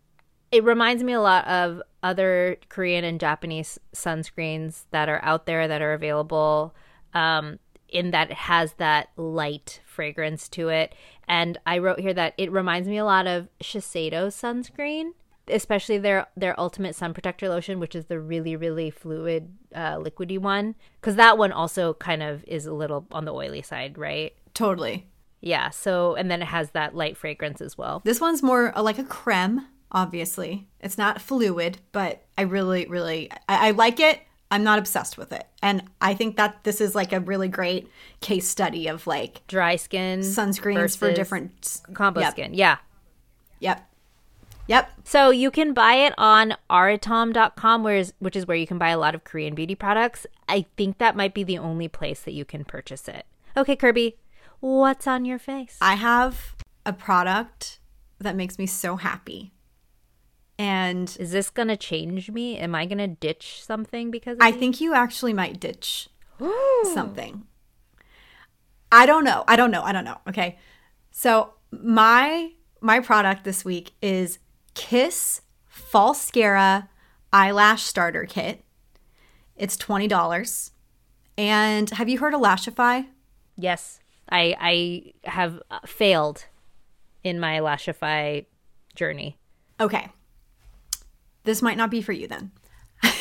it 0.57 0.65
reminds 0.65 1.03
me 1.03 1.13
a 1.13 1.21
lot 1.21 1.47
of 1.47 1.83
other 2.03 2.57
Korean 2.71 3.05
and 3.05 3.21
Japanese 3.21 3.79
sunscreens 3.95 4.85
that 4.91 5.09
are 5.09 5.21
out 5.23 5.45
there 5.45 5.69
that 5.69 5.83
are 5.83 5.93
available. 5.93 6.75
Um, 7.13 7.59
in 7.89 8.11
that 8.11 8.31
it 8.31 8.37
has 8.37 8.75
that 8.75 9.09
light 9.17 9.81
fragrance 9.85 10.49
to 10.51 10.69
it. 10.69 10.95
And 11.29 11.59
I 11.67 11.79
wrote 11.79 12.01
here 12.01 12.15
that 12.15 12.35
it 12.37 12.51
reminds 12.51 12.89
me 12.89 12.97
a 12.97 13.05
lot 13.05 13.27
of 13.27 13.49
Shiseido 13.63 14.27
sunscreen, 14.27 15.11
especially 15.49 15.99
their 15.99 16.27
their 16.37 16.59
ultimate 16.59 16.95
sun 16.95 17.15
protector 17.15 17.49
lotion, 17.49 17.79
which 17.79 17.95
is 17.95 18.07
the 18.07 18.19
really 18.19 18.57
really 18.57 18.91
fluid 18.91 19.57
uh, 19.75 19.97
liquidy 19.97 20.39
one, 20.39 20.75
because 21.01 21.17
that 21.17 21.39
one 21.39 21.53
also 21.53 21.95
kind 21.95 22.23
of 22.23 22.45
is 22.45 22.67
a 22.67 22.75
little 22.75 23.07
on 23.13 23.25
the 23.25 23.33
oily 23.33 23.63
side, 23.63 23.97
right? 23.97 24.35
Totally. 24.53 25.07
Yeah. 25.41 25.71
So 25.71 26.17
and 26.17 26.31
then 26.31 26.43
it 26.43 26.49
has 26.49 26.73
that 26.73 26.95
light 26.95 27.17
fragrance 27.17 27.61
as 27.61 27.79
well. 27.79 28.03
This 28.05 28.21
one's 28.21 28.43
more 28.43 28.77
uh, 28.77 28.83
like 28.83 28.99
a 28.99 29.05
creme 29.05 29.67
obviously. 29.93 30.67
It's 30.81 30.99
not 30.99 31.21
fluid, 31.21 31.79
but 31.93 32.23
I 32.37 32.43
really, 32.43 32.87
really, 32.87 33.31
I, 33.49 33.69
I, 33.69 33.71
like 33.73 34.01
it. 34.01 34.21
I'm 34.51 34.63
not 34.63 34.79
obsessed 34.79 35.19
with 35.19 35.33
it. 35.33 35.47
And 35.63 35.83
I 36.01 36.15
think 36.15 36.37
that 36.37 36.63
this 36.65 36.81
is 36.81 36.95
like 36.95 37.13
a 37.13 37.21
really 37.21 37.49
great 37.49 37.89
case 38.21 38.49
study 38.49 38.87
of 38.87 39.07
like 39.07 39.45
dry 39.49 39.77
skin 39.77 40.21
sunscreens 40.21 40.97
for 40.97 41.13
different 41.13 41.81
combo 41.95 42.21
yep. 42.21 42.31
skin. 42.33 42.55
Yeah. 42.55 42.79
Yep. 43.61 43.89
Yep. 44.69 44.91
So 45.05 45.31
you 45.31 45.51
can 45.51 45.73
buy 45.73 45.95
it 45.95 46.15
on 46.19 46.55
aratom.com, 46.69 47.83
whereas, 47.83 48.13
which 48.19 48.37
is 48.37 48.47
where 48.47 48.57
you 48.57 48.67
can 48.67 48.79
buy 48.79 48.91
a 48.91 48.99
lot 48.99 49.15
of 49.15 49.25
Korean 49.25 49.55
beauty 49.55 49.75
products. 49.75 50.27
I 50.49 50.67
think 50.77 50.99
that 50.99 51.17
might 51.17 51.35
be 51.35 51.45
the 51.45 51.59
only 51.59 51.89
place 51.89 52.21
that 52.21 52.33
you 52.33 52.45
can 52.45 52.65
purchase 52.65 53.09
it. 53.09 53.27
Okay, 53.57 53.77
Kirby, 53.77 54.17
what's 54.61 55.07
on 55.07 55.25
your 55.25 55.39
face? 55.39 55.79
I 55.81 55.95
have 55.95 56.57
a 56.85 56.93
product 56.93 57.79
that 58.19 58.37
makes 58.37 58.59
me 58.59 58.67
so 58.67 58.97
happy. 58.97 59.53
And 60.59 61.15
is 61.21 61.33
this 61.33 61.51
going 61.51 61.69
to 61.69 61.77
change 61.77 62.31
me? 62.31 62.59
Am 62.59 62.75
I 62.75 62.87
going 62.87 62.99
to 62.99 63.09
ditch 63.09 63.63
something 63.63 64.11
because 64.11 64.39
I 64.41 64.53
think 64.53 64.81
you 64.81 64.95
actually 64.95 65.35
might 65.35 65.61
ditch 65.61 66.09
something. 66.95 67.45
I 68.91 69.07
don't 69.07 69.25
know. 69.25 69.45
I 69.49 69.57
don't 69.57 69.71
know. 69.71 69.83
I 69.83 69.93
don't 69.93 70.05
know. 70.05 70.19
Okay. 70.29 70.59
So, 71.11 71.55
my 71.71 72.53
my 72.81 73.01
product 73.01 73.45
this 73.45 73.65
week 73.65 73.93
is 74.01 74.39
Kiss 74.75 75.43
Falscara 75.71 76.89
Eyelash 77.33 77.83
Starter 77.83 78.25
Kit. 78.25 78.65
It's 79.57 79.77
$20. 79.77 80.71
And 81.39 81.91
have 81.91 82.09
you 82.09 82.19
heard 82.19 82.35
of 82.35 82.41
Lashify? 82.41 83.03
Yes. 83.57 84.01
I 84.31 84.55
I 84.61 85.29
have 85.29 85.61
uh, 85.71 85.81
failed 85.87 86.47
in 87.25 87.41
my 87.41 87.59
Lashify 87.59 88.45
journey. 88.95 89.39
Okay. 89.81 90.09
This 91.47 91.63
might 91.63 91.77
not 91.77 91.91
be 91.91 92.03
for 92.03 92.13
you 92.13 92.27
then. 92.27 92.51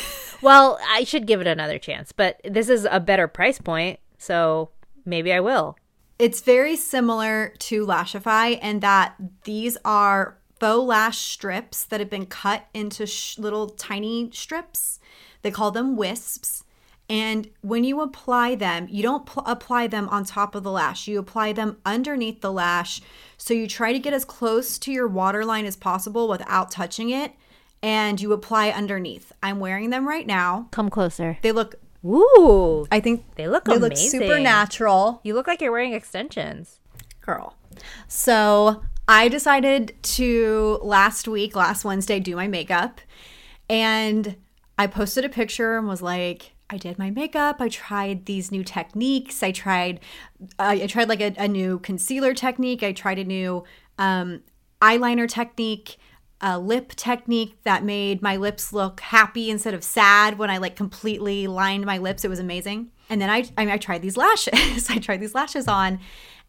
well, 0.42 0.78
I 0.90 1.04
should 1.04 1.26
give 1.26 1.40
it 1.40 1.46
another 1.46 1.78
chance, 1.78 2.12
but 2.12 2.40
this 2.44 2.68
is 2.68 2.86
a 2.90 3.00
better 3.00 3.28
price 3.28 3.60
point, 3.60 4.00
so 4.18 4.70
maybe 5.04 5.32
I 5.32 5.40
will. 5.40 5.78
It's 6.18 6.40
very 6.40 6.76
similar 6.76 7.54
to 7.60 7.86
Lashify 7.86 8.58
in 8.60 8.80
that 8.80 9.14
these 9.44 9.78
are 9.84 10.38
faux 10.58 10.86
lash 10.88 11.18
strips 11.18 11.84
that 11.84 12.00
have 12.00 12.10
been 12.10 12.26
cut 12.26 12.66
into 12.74 13.06
sh- 13.06 13.38
little 13.38 13.68
tiny 13.68 14.30
strips. 14.32 14.98
They 15.42 15.52
call 15.52 15.70
them 15.70 15.96
wisps. 15.96 16.64
And 17.08 17.48
when 17.60 17.84
you 17.84 18.00
apply 18.00 18.56
them, 18.56 18.88
you 18.90 19.04
don't 19.04 19.26
pl- 19.26 19.44
apply 19.46 19.86
them 19.86 20.08
on 20.08 20.24
top 20.24 20.56
of 20.56 20.64
the 20.64 20.72
lash. 20.72 21.06
You 21.06 21.20
apply 21.20 21.52
them 21.52 21.76
underneath 21.86 22.40
the 22.40 22.50
lash. 22.50 23.00
So 23.36 23.54
you 23.54 23.68
try 23.68 23.92
to 23.92 24.00
get 24.00 24.12
as 24.12 24.24
close 24.24 24.78
to 24.78 24.90
your 24.90 25.06
waterline 25.06 25.66
as 25.66 25.76
possible 25.76 26.26
without 26.26 26.72
touching 26.72 27.10
it 27.10 27.34
and 27.82 28.20
you 28.20 28.32
apply 28.32 28.70
underneath. 28.70 29.32
I'm 29.42 29.60
wearing 29.60 29.90
them 29.90 30.08
right 30.08 30.26
now. 30.26 30.68
Come 30.70 30.90
closer. 30.90 31.38
They 31.42 31.52
look 31.52 31.76
Ooh. 32.04 32.86
I 32.92 33.00
think 33.00 33.24
they 33.34 33.48
look 33.48 33.64
they 33.64 33.76
amazing. 33.76 33.90
look 33.90 33.96
super 33.96 34.40
natural. 34.40 35.20
You 35.24 35.34
look 35.34 35.46
like 35.46 35.60
you're 35.60 35.72
wearing 35.72 35.92
extensions. 35.92 36.78
Girl. 37.20 37.56
So, 38.06 38.82
I 39.08 39.28
decided 39.28 39.94
to 40.02 40.78
last 40.82 41.28
week, 41.28 41.54
last 41.56 41.84
Wednesday 41.84 42.20
do 42.20 42.36
my 42.36 42.46
makeup 42.46 43.00
and 43.68 44.36
I 44.78 44.86
posted 44.86 45.24
a 45.24 45.28
picture 45.28 45.76
and 45.76 45.86
was 45.86 46.02
like 46.02 46.52
I 46.68 46.76
did 46.78 46.98
my 46.98 47.10
makeup. 47.10 47.60
I 47.60 47.68
tried 47.68 48.26
these 48.26 48.50
new 48.50 48.64
techniques. 48.64 49.42
I 49.42 49.52
tried, 49.52 50.00
uh, 50.58 50.74
I 50.80 50.86
tried 50.88 51.08
like 51.08 51.20
a, 51.20 51.32
a, 51.38 51.46
new 51.46 51.78
concealer 51.78 52.34
technique. 52.34 52.82
I 52.82 52.90
tried 52.90 53.20
a 53.20 53.24
new 53.24 53.62
um, 53.98 54.42
eyeliner 54.82 55.28
technique 55.28 55.96
a 56.40 56.58
lip 56.58 56.90
technique 56.96 57.56
that 57.64 57.84
made 57.84 58.22
my 58.22 58.36
lips 58.36 58.72
look 58.72 59.00
happy 59.00 59.50
instead 59.50 59.74
of 59.74 59.82
sad 59.82 60.38
when 60.38 60.50
I 60.50 60.58
like 60.58 60.76
completely 60.76 61.46
lined 61.46 61.86
my 61.86 61.98
lips. 61.98 62.24
It 62.24 62.28
was 62.28 62.38
amazing. 62.38 62.90
And 63.08 63.20
then 63.20 63.30
I, 63.30 63.44
I, 63.56 63.64
mean, 63.64 63.72
I 63.72 63.78
tried 63.78 64.02
these 64.02 64.16
lashes. 64.16 64.90
I 64.90 64.98
tried 64.98 65.20
these 65.20 65.34
lashes 65.34 65.68
on 65.68 66.00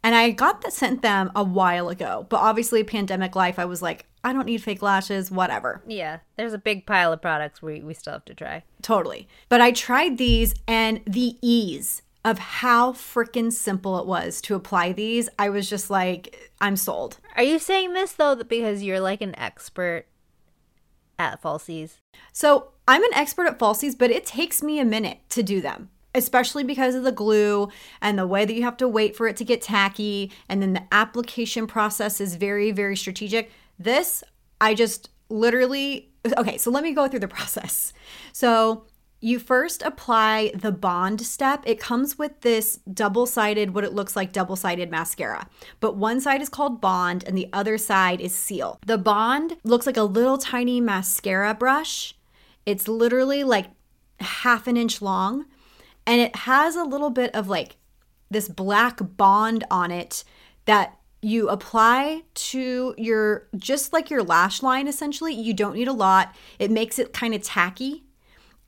and 0.03 0.15
I 0.15 0.31
got 0.31 0.61
that 0.61 0.73
sent 0.73 1.01
them 1.01 1.31
a 1.35 1.43
while 1.43 1.89
ago. 1.89 2.25
But 2.29 2.37
obviously, 2.37 2.83
pandemic 2.83 3.35
life, 3.35 3.59
I 3.59 3.65
was 3.65 3.81
like, 3.81 4.05
I 4.23 4.33
don't 4.33 4.45
need 4.45 4.63
fake 4.63 4.81
lashes, 4.81 5.31
whatever. 5.31 5.81
Yeah, 5.87 6.19
there's 6.35 6.53
a 6.53 6.57
big 6.57 6.85
pile 6.85 7.13
of 7.13 7.21
products 7.21 7.61
we, 7.61 7.81
we 7.81 7.93
still 7.93 8.13
have 8.13 8.25
to 8.25 8.33
try. 8.33 8.63
Totally. 8.81 9.27
But 9.49 9.61
I 9.61 9.71
tried 9.71 10.17
these 10.17 10.53
and 10.67 11.01
the 11.05 11.37
ease 11.41 12.01
of 12.25 12.39
how 12.39 12.91
freaking 12.91 13.51
simple 13.51 13.99
it 13.99 14.05
was 14.05 14.41
to 14.41 14.55
apply 14.55 14.91
these, 14.91 15.29
I 15.39 15.49
was 15.49 15.69
just 15.69 15.89
like, 15.89 16.51
I'm 16.59 16.75
sold. 16.75 17.19
Are 17.35 17.43
you 17.43 17.59
saying 17.59 17.93
this 17.93 18.13
though 18.13 18.35
because 18.35 18.83
you're 18.83 18.99
like 18.99 19.21
an 19.21 19.37
expert 19.39 20.05
at 21.17 21.41
falsies? 21.41 21.97
So 22.33 22.71
I'm 22.87 23.03
an 23.03 23.13
expert 23.13 23.47
at 23.47 23.59
falsies, 23.59 23.97
but 23.97 24.11
it 24.11 24.25
takes 24.25 24.61
me 24.61 24.79
a 24.79 24.85
minute 24.85 25.19
to 25.29 25.43
do 25.43 25.61
them. 25.61 25.89
Especially 26.15 26.63
because 26.63 26.95
of 26.95 27.03
the 27.03 27.11
glue 27.11 27.69
and 28.01 28.17
the 28.17 28.25
way 28.25 28.43
that 28.43 28.53
you 28.53 28.63
have 28.63 28.77
to 28.77 28.87
wait 28.87 29.15
for 29.15 29.27
it 29.27 29.37
to 29.37 29.45
get 29.45 29.61
tacky, 29.61 30.31
and 30.49 30.61
then 30.63 30.73
the 30.73 30.83
application 30.91 31.67
process 31.67 32.19
is 32.19 32.35
very, 32.35 32.71
very 32.71 32.97
strategic. 32.97 33.51
This, 33.77 34.23
I 34.59 34.73
just 34.73 35.11
literally, 35.29 36.09
okay, 36.37 36.57
so 36.57 36.71
let 36.71 36.81
me 36.81 36.93
go 36.93 37.07
through 37.07 37.19
the 37.19 37.27
process. 37.27 37.93
So 38.33 38.87
you 39.19 39.39
first 39.39 39.81
apply 39.81 40.51
the 40.53 40.71
bond 40.71 41.21
step. 41.21 41.63
It 41.65 41.79
comes 41.79 42.17
with 42.17 42.41
this 42.41 42.77
double 42.91 43.25
sided, 43.25 43.73
what 43.73 43.83
it 43.83 43.93
looks 43.93 44.15
like 44.15 44.31
double 44.31 44.55
sided 44.55 44.91
mascara. 44.91 45.49
But 45.79 45.97
one 45.97 46.21
side 46.21 46.41
is 46.41 46.49
called 46.49 46.81
bond 46.81 47.23
and 47.25 47.37
the 47.37 47.49
other 47.51 47.77
side 47.77 48.21
is 48.21 48.35
seal. 48.35 48.79
The 48.85 48.97
bond 48.97 49.57
looks 49.63 49.87
like 49.87 49.97
a 49.97 50.03
little 50.03 50.37
tiny 50.37 50.79
mascara 50.79 51.55
brush. 51.55 52.15
It's 52.65 52.87
literally 52.87 53.43
like 53.43 53.67
half 54.19 54.67
an 54.67 54.77
inch 54.77 55.01
long 55.01 55.45
and 56.05 56.21
it 56.21 56.35
has 56.35 56.75
a 56.75 56.83
little 56.83 57.09
bit 57.09 57.33
of 57.33 57.47
like 57.47 57.77
this 58.29 58.47
black 58.47 58.99
bond 59.01 59.63
on 59.71 59.89
it 59.89 60.23
that 60.65 60.99
you 61.23 61.49
apply 61.49 62.21
to 62.35 62.93
your 62.97 63.47
just 63.57 63.91
like 63.91 64.11
your 64.11 64.21
lash 64.21 64.61
line 64.61 64.87
essentially. 64.87 65.33
You 65.33 65.53
don't 65.53 65.75
need 65.75 65.87
a 65.87 65.93
lot. 65.93 66.35
It 66.59 66.69
makes 66.69 66.99
it 66.99 67.13
kind 67.13 67.33
of 67.33 67.41
tacky 67.41 68.03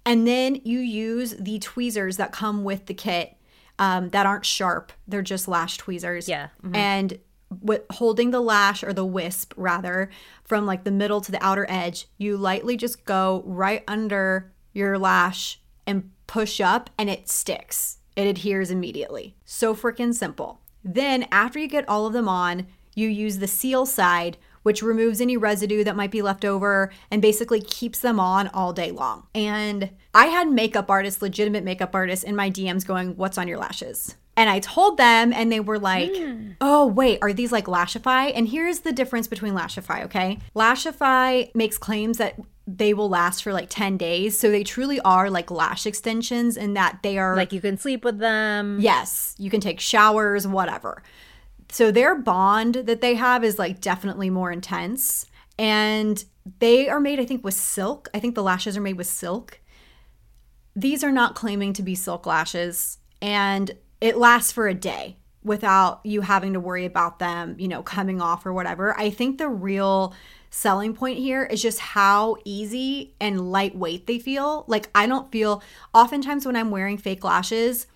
and 0.09 0.27
then 0.27 0.59
you 0.63 0.79
use 0.79 1.35
the 1.37 1.59
tweezers 1.59 2.17
that 2.17 2.31
come 2.31 2.63
with 2.63 2.87
the 2.87 2.95
kit 2.95 3.37
um, 3.77 4.09
that 4.09 4.25
aren't 4.25 4.43
sharp. 4.43 4.91
They're 5.07 5.21
just 5.21 5.47
lash 5.47 5.77
tweezers. 5.77 6.27
Yeah. 6.27 6.47
Mm-hmm. 6.63 6.75
And 6.75 7.19
with 7.61 7.83
holding 7.91 8.31
the 8.31 8.41
lash 8.41 8.83
or 8.83 8.91
the 8.91 9.05
wisp 9.05 9.53
rather 9.55 10.09
from 10.43 10.65
like 10.65 10.83
the 10.83 10.89
middle 10.89 11.21
to 11.21 11.31
the 11.31 11.43
outer 11.45 11.67
edge, 11.69 12.07
you 12.17 12.37
lightly 12.37 12.75
just 12.75 13.05
go 13.05 13.43
right 13.45 13.83
under 13.87 14.51
your 14.73 14.97
lash 14.97 15.61
and 15.85 16.09
push 16.25 16.59
up 16.59 16.89
and 16.97 17.07
it 17.07 17.29
sticks. 17.29 17.99
It 18.15 18.25
adheres 18.25 18.71
immediately. 18.71 19.35
So 19.45 19.75
freaking 19.75 20.15
simple. 20.15 20.59
Then 20.83 21.27
after 21.31 21.59
you 21.59 21.67
get 21.67 21.87
all 21.87 22.07
of 22.07 22.13
them 22.13 22.27
on, 22.27 22.65
you 22.95 23.07
use 23.07 23.37
the 23.37 23.47
seal 23.47 23.85
side 23.85 24.37
which 24.63 24.81
removes 24.81 25.21
any 25.21 25.37
residue 25.37 25.83
that 25.83 25.95
might 25.95 26.11
be 26.11 26.21
left 26.21 26.45
over 26.45 26.91
and 27.11 27.21
basically 27.21 27.61
keeps 27.61 27.99
them 27.99 28.19
on 28.19 28.47
all 28.49 28.73
day 28.73 28.91
long. 28.91 29.27
And 29.33 29.91
I 30.13 30.27
had 30.27 30.49
makeup 30.49 30.89
artists, 30.89 31.21
legitimate 31.21 31.63
makeup 31.63 31.93
artists, 31.93 32.23
in 32.23 32.35
my 32.35 32.49
DMs 32.49 32.85
going, 32.85 33.15
What's 33.15 33.37
on 33.37 33.47
your 33.47 33.57
lashes? 33.57 34.15
And 34.39 34.49
I 34.49 34.59
told 34.59 34.97
them, 34.97 35.33
and 35.33 35.51
they 35.51 35.59
were 35.59 35.77
like, 35.77 36.13
mm. 36.13 36.55
oh, 36.61 36.87
wait, 36.87 37.19
are 37.21 37.33
these 37.33 37.51
like 37.51 37.65
Lashify? 37.65 38.31
And 38.33 38.47
here's 38.47 38.79
the 38.79 38.93
difference 38.93 39.27
between 39.27 39.53
Lashify, 39.53 40.05
okay? 40.05 40.39
Lashify 40.55 41.53
makes 41.53 41.77
claims 41.77 42.19
that 42.19 42.39
they 42.65 42.93
will 42.93 43.09
last 43.09 43.43
for 43.43 43.51
like 43.51 43.69
10 43.69 43.97
days. 43.97 44.39
So 44.39 44.49
they 44.49 44.63
truly 44.63 44.99
are 45.01 45.29
like 45.29 45.51
lash 45.51 45.85
extensions 45.85 46.55
in 46.55 46.73
that 46.75 46.99
they 47.03 47.17
are. 47.17 47.35
Like 47.35 47.51
you 47.51 47.59
can 47.59 47.77
sleep 47.77 48.05
with 48.05 48.19
them. 48.19 48.77
Yes, 48.79 49.35
you 49.37 49.49
can 49.49 49.59
take 49.59 49.79
showers, 49.79 50.47
whatever. 50.47 51.03
So 51.71 51.91
their 51.91 52.15
bond 52.15 52.75
that 52.75 53.01
they 53.01 53.15
have 53.15 53.43
is 53.43 53.59
like 53.59 53.79
definitely 53.81 54.29
more 54.29 54.51
intense. 54.51 55.25
And 55.57 56.23
they 56.59 56.89
are 56.89 56.99
made, 56.99 57.19
I 57.19 57.25
think, 57.25 57.43
with 57.43 57.53
silk. 57.53 58.09
I 58.13 58.19
think 58.19 58.35
the 58.35 58.43
lashes 58.43 58.75
are 58.75 58.81
made 58.81 58.97
with 58.97 59.07
silk. 59.07 59.59
These 60.75 61.03
are 61.03 61.11
not 61.11 61.35
claiming 61.35 61.73
to 61.73 61.83
be 61.83 61.95
silk 61.95 62.25
lashes. 62.25 62.97
And 63.21 63.71
it 64.01 64.17
lasts 64.17 64.51
for 64.51 64.67
a 64.67 64.73
day 64.73 65.17
without 65.43 66.01
you 66.05 66.21
having 66.21 66.53
to 66.53 66.59
worry 66.59 66.85
about 66.85 67.19
them, 67.19 67.55
you 67.59 67.67
know, 67.67 67.83
coming 67.83 68.21
off 68.21 68.45
or 68.45 68.53
whatever. 68.53 68.97
I 68.99 69.09
think 69.09 69.37
the 69.37 69.49
real 69.49 70.13
selling 70.49 70.93
point 70.93 71.17
here 71.19 71.43
is 71.43 71.61
just 71.61 71.79
how 71.79 72.37
easy 72.43 73.13
and 73.21 73.51
lightweight 73.51 74.07
they 74.07 74.19
feel. 74.19 74.65
Like, 74.67 74.89
I 74.95 75.05
don't 75.07 75.31
feel, 75.31 75.61
oftentimes 75.93 76.45
when 76.45 76.55
I'm 76.55 76.71
wearing 76.71 76.97
fake 76.97 77.23
lashes, 77.23 77.87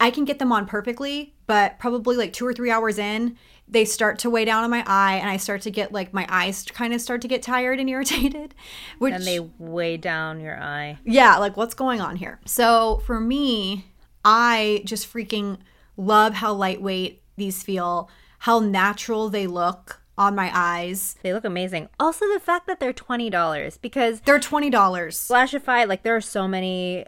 I 0.00 0.10
can 0.10 0.24
get 0.24 0.38
them 0.38 0.52
on 0.52 0.66
perfectly, 0.66 1.34
but 1.46 1.78
probably 1.78 2.16
like 2.16 2.32
two 2.32 2.46
or 2.46 2.52
three 2.52 2.70
hours 2.70 2.98
in, 2.98 3.36
they 3.68 3.84
start 3.84 4.18
to 4.20 4.30
weigh 4.30 4.44
down 4.44 4.64
on 4.64 4.70
my 4.70 4.84
eye, 4.86 5.16
and 5.16 5.28
I 5.28 5.36
start 5.36 5.62
to 5.62 5.70
get 5.70 5.92
like 5.92 6.12
my 6.12 6.26
eyes 6.28 6.64
kind 6.64 6.94
of 6.94 7.00
start 7.00 7.20
to 7.22 7.28
get 7.28 7.42
tired 7.42 7.80
and 7.80 7.88
irritated. 7.90 8.54
Which 8.98 9.14
and 9.14 9.24
they 9.24 9.40
weigh 9.40 9.96
down 9.96 10.40
your 10.40 10.60
eye. 10.60 10.98
Yeah, 11.04 11.36
like 11.38 11.56
what's 11.56 11.74
going 11.74 12.00
on 12.00 12.16
here? 12.16 12.40
So 12.44 13.02
for 13.06 13.20
me, 13.20 13.86
I 14.24 14.82
just 14.84 15.12
freaking 15.12 15.58
love 15.96 16.34
how 16.34 16.52
lightweight 16.52 17.22
these 17.36 17.62
feel, 17.62 18.08
how 18.40 18.60
natural 18.60 19.28
they 19.28 19.46
look 19.46 20.00
on 20.18 20.34
my 20.34 20.50
eyes. 20.54 21.16
They 21.22 21.32
look 21.32 21.44
amazing. 21.44 21.88
Also, 22.00 22.26
the 22.32 22.40
fact 22.40 22.66
that 22.66 22.80
they're 22.80 22.92
twenty 22.92 23.30
dollars 23.30 23.78
because 23.78 24.20
they're 24.20 24.40
twenty 24.40 24.70
dollars. 24.70 25.28
Lashify, 25.28 25.84
like 25.84 26.02
there 26.02 26.16
are 26.16 26.20
so 26.20 26.48
many 26.48 27.04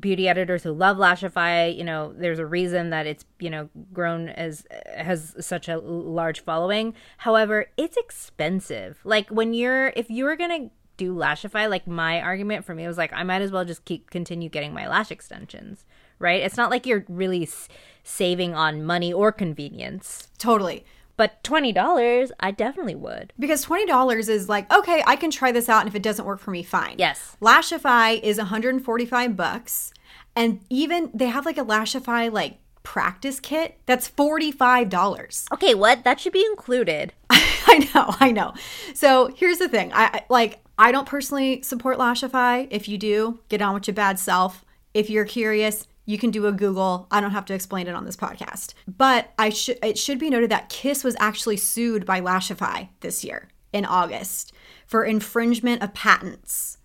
beauty 0.00 0.28
editors 0.28 0.62
who 0.62 0.72
love 0.72 0.98
Lashify. 0.98 1.66
You 1.66 1.84
know, 1.84 2.12
there's 2.16 2.38
a 2.38 2.46
reason 2.46 2.90
that 2.90 3.06
it's 3.06 3.24
you 3.38 3.50
know 3.50 3.68
grown 3.92 4.28
as 4.30 4.66
has 4.96 5.34
such 5.40 5.68
a 5.68 5.78
large 5.78 6.40
following. 6.40 6.94
However, 7.18 7.66
it's 7.76 7.96
expensive. 7.96 8.98
Like 9.04 9.28
when 9.30 9.54
you're 9.54 9.88
if 9.96 10.10
you're 10.10 10.36
gonna 10.36 10.70
do 10.96 11.14
Lashify, 11.14 11.68
like 11.68 11.86
my 11.86 12.20
argument 12.20 12.64
for 12.64 12.74
me 12.74 12.86
was 12.86 12.98
like 12.98 13.12
I 13.12 13.22
might 13.22 13.42
as 13.42 13.50
well 13.50 13.64
just 13.64 13.84
keep 13.84 14.10
continue 14.10 14.48
getting 14.48 14.72
my 14.72 14.88
lash 14.88 15.10
extensions. 15.10 15.84
Right? 16.18 16.42
It's 16.42 16.56
not 16.56 16.70
like 16.70 16.86
you're 16.86 17.04
really 17.08 17.42
s- 17.42 17.68
saving 18.02 18.54
on 18.54 18.84
money 18.84 19.12
or 19.12 19.32
convenience. 19.32 20.28
Totally. 20.38 20.84
But 21.16 21.42
$20, 21.44 22.30
I 22.40 22.50
definitely 22.50 22.96
would. 22.96 23.32
Because 23.38 23.64
$20 23.66 24.28
is 24.28 24.48
like, 24.48 24.72
okay, 24.72 25.02
I 25.06 25.16
can 25.16 25.30
try 25.30 25.52
this 25.52 25.68
out 25.68 25.80
and 25.80 25.88
if 25.88 25.94
it 25.94 26.02
doesn't 26.02 26.24
work 26.24 26.40
for 26.40 26.50
me, 26.50 26.62
fine. 26.62 26.96
Yes. 26.98 27.36
Lashify 27.40 28.20
is 28.22 28.38
145 28.38 29.36
bucks. 29.36 29.92
And 30.34 30.60
even 30.70 31.10
they 31.14 31.26
have 31.26 31.46
like 31.46 31.58
a 31.58 31.64
Lashify 31.64 32.32
like 32.32 32.58
practice 32.82 33.38
kit 33.40 33.78
that's 33.86 34.08
$45. 34.10 35.52
Okay, 35.52 35.74
what? 35.74 36.04
That 36.04 36.20
should 36.20 36.32
be 36.32 36.44
included. 36.44 37.12
I 37.30 37.88
know, 37.94 38.14
I 38.20 38.32
know. 38.32 38.54
So 38.94 39.32
here's 39.36 39.58
the 39.58 39.68
thing. 39.68 39.92
I 39.92 40.04
I- 40.12 40.24
like 40.28 40.60
I 40.76 40.90
don't 40.90 41.06
personally 41.06 41.62
support 41.62 41.98
Lashify. 41.98 42.66
If 42.70 42.88
you 42.88 42.98
do, 42.98 43.38
get 43.48 43.62
on 43.62 43.74
with 43.74 43.86
your 43.86 43.94
bad 43.94 44.18
self. 44.18 44.64
If 44.92 45.08
you're 45.08 45.24
curious, 45.24 45.86
you 46.06 46.18
can 46.18 46.30
do 46.30 46.46
a 46.46 46.52
Google. 46.52 47.06
I 47.10 47.20
don't 47.20 47.30
have 47.30 47.46
to 47.46 47.54
explain 47.54 47.86
it 47.86 47.94
on 47.94 48.04
this 48.04 48.16
podcast. 48.16 48.74
But 48.86 49.32
I 49.38 49.50
should 49.50 49.78
it 49.82 49.98
should 49.98 50.18
be 50.18 50.30
noted 50.30 50.50
that 50.50 50.68
Kiss 50.68 51.04
was 51.04 51.16
actually 51.18 51.56
sued 51.56 52.04
by 52.04 52.20
Lashify 52.20 52.88
this 53.00 53.24
year 53.24 53.48
in 53.72 53.84
August 53.84 54.52
for 54.86 55.04
infringement 55.04 55.82
of 55.82 55.94
patents. 55.94 56.78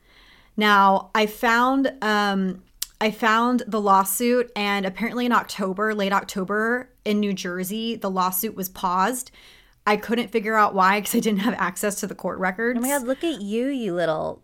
Now, 0.55 1.11
I 1.13 1.25
found 1.25 1.93
um 2.01 2.63
I 3.01 3.11
found 3.11 3.63
the 3.67 3.79
lawsuit 3.79 4.51
and 4.55 4.85
apparently 4.85 5.25
in 5.25 5.31
October, 5.31 5.93
late 5.93 6.11
October 6.11 6.89
in 7.05 7.19
New 7.19 7.33
Jersey, 7.33 7.95
the 7.95 8.09
lawsuit 8.09 8.55
was 8.55 8.67
paused. 8.69 9.31
I 9.87 9.97
couldn't 9.97 10.31
figure 10.31 10.55
out 10.55 10.75
why 10.75 10.99
because 10.99 11.15
I 11.15 11.19
didn't 11.19 11.39
have 11.39 11.55
access 11.55 11.95
to 12.01 12.07
the 12.07 12.13
court 12.15 12.37
records. 12.39 12.77
Oh 12.77 12.81
my 12.81 12.89
god, 12.89 13.07
look 13.07 13.23
at 13.23 13.41
you, 13.41 13.67
you 13.67 13.95
little 13.95 14.41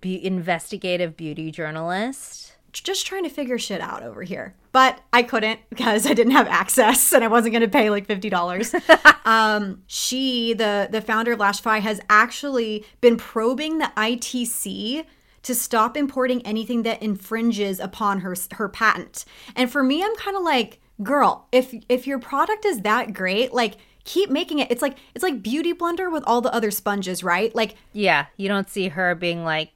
be- 0.00 0.24
investigative 0.24 1.16
beauty 1.16 1.50
journalist. 1.50 2.56
Just 2.72 3.06
trying 3.06 3.24
to 3.24 3.30
figure 3.30 3.58
shit 3.58 3.80
out 3.80 4.02
over 4.02 4.22
here. 4.22 4.54
But 4.72 5.00
I 5.12 5.22
couldn't 5.22 5.60
because 5.70 6.06
I 6.06 6.14
didn't 6.14 6.32
have 6.32 6.46
access 6.48 7.12
and 7.12 7.24
I 7.24 7.28
wasn't 7.28 7.52
going 7.52 7.62
to 7.62 7.68
pay 7.68 7.90
like 7.90 8.06
$50. 8.06 9.24
um, 9.26 9.82
she, 9.86 10.54
the, 10.54 10.88
the 10.90 11.00
founder 11.00 11.32
of 11.32 11.38
Lashify, 11.38 11.80
has 11.80 12.00
actually 12.08 12.84
been 13.00 13.16
probing 13.16 13.78
the 13.78 13.90
ITC 13.96 15.04
to 15.42 15.54
stop 15.54 15.96
importing 15.96 16.44
anything 16.46 16.82
that 16.82 17.02
infringes 17.02 17.80
upon 17.80 18.20
her 18.20 18.34
her 18.52 18.68
patent. 18.68 19.24
And 19.56 19.70
for 19.70 19.82
me, 19.82 20.02
I'm 20.02 20.14
kind 20.16 20.36
of 20.36 20.42
like, 20.42 20.80
girl, 21.02 21.48
if 21.52 21.74
if 21.88 22.06
your 22.06 22.18
product 22.18 22.64
is 22.64 22.80
that 22.80 23.14
great, 23.14 23.52
like 23.52 23.76
keep 24.04 24.30
making 24.30 24.58
it. 24.58 24.70
It's 24.70 24.82
like 24.82 24.98
it's 25.14 25.22
like 25.22 25.42
Beauty 25.42 25.72
Blender 25.72 26.10
with 26.10 26.24
all 26.26 26.40
the 26.40 26.52
other 26.52 26.70
sponges, 26.70 27.22
right? 27.22 27.54
Like 27.54 27.76
Yeah, 27.92 28.26
you 28.36 28.48
don't 28.48 28.68
see 28.68 28.88
her 28.88 29.14
being 29.14 29.44
like, 29.44 29.70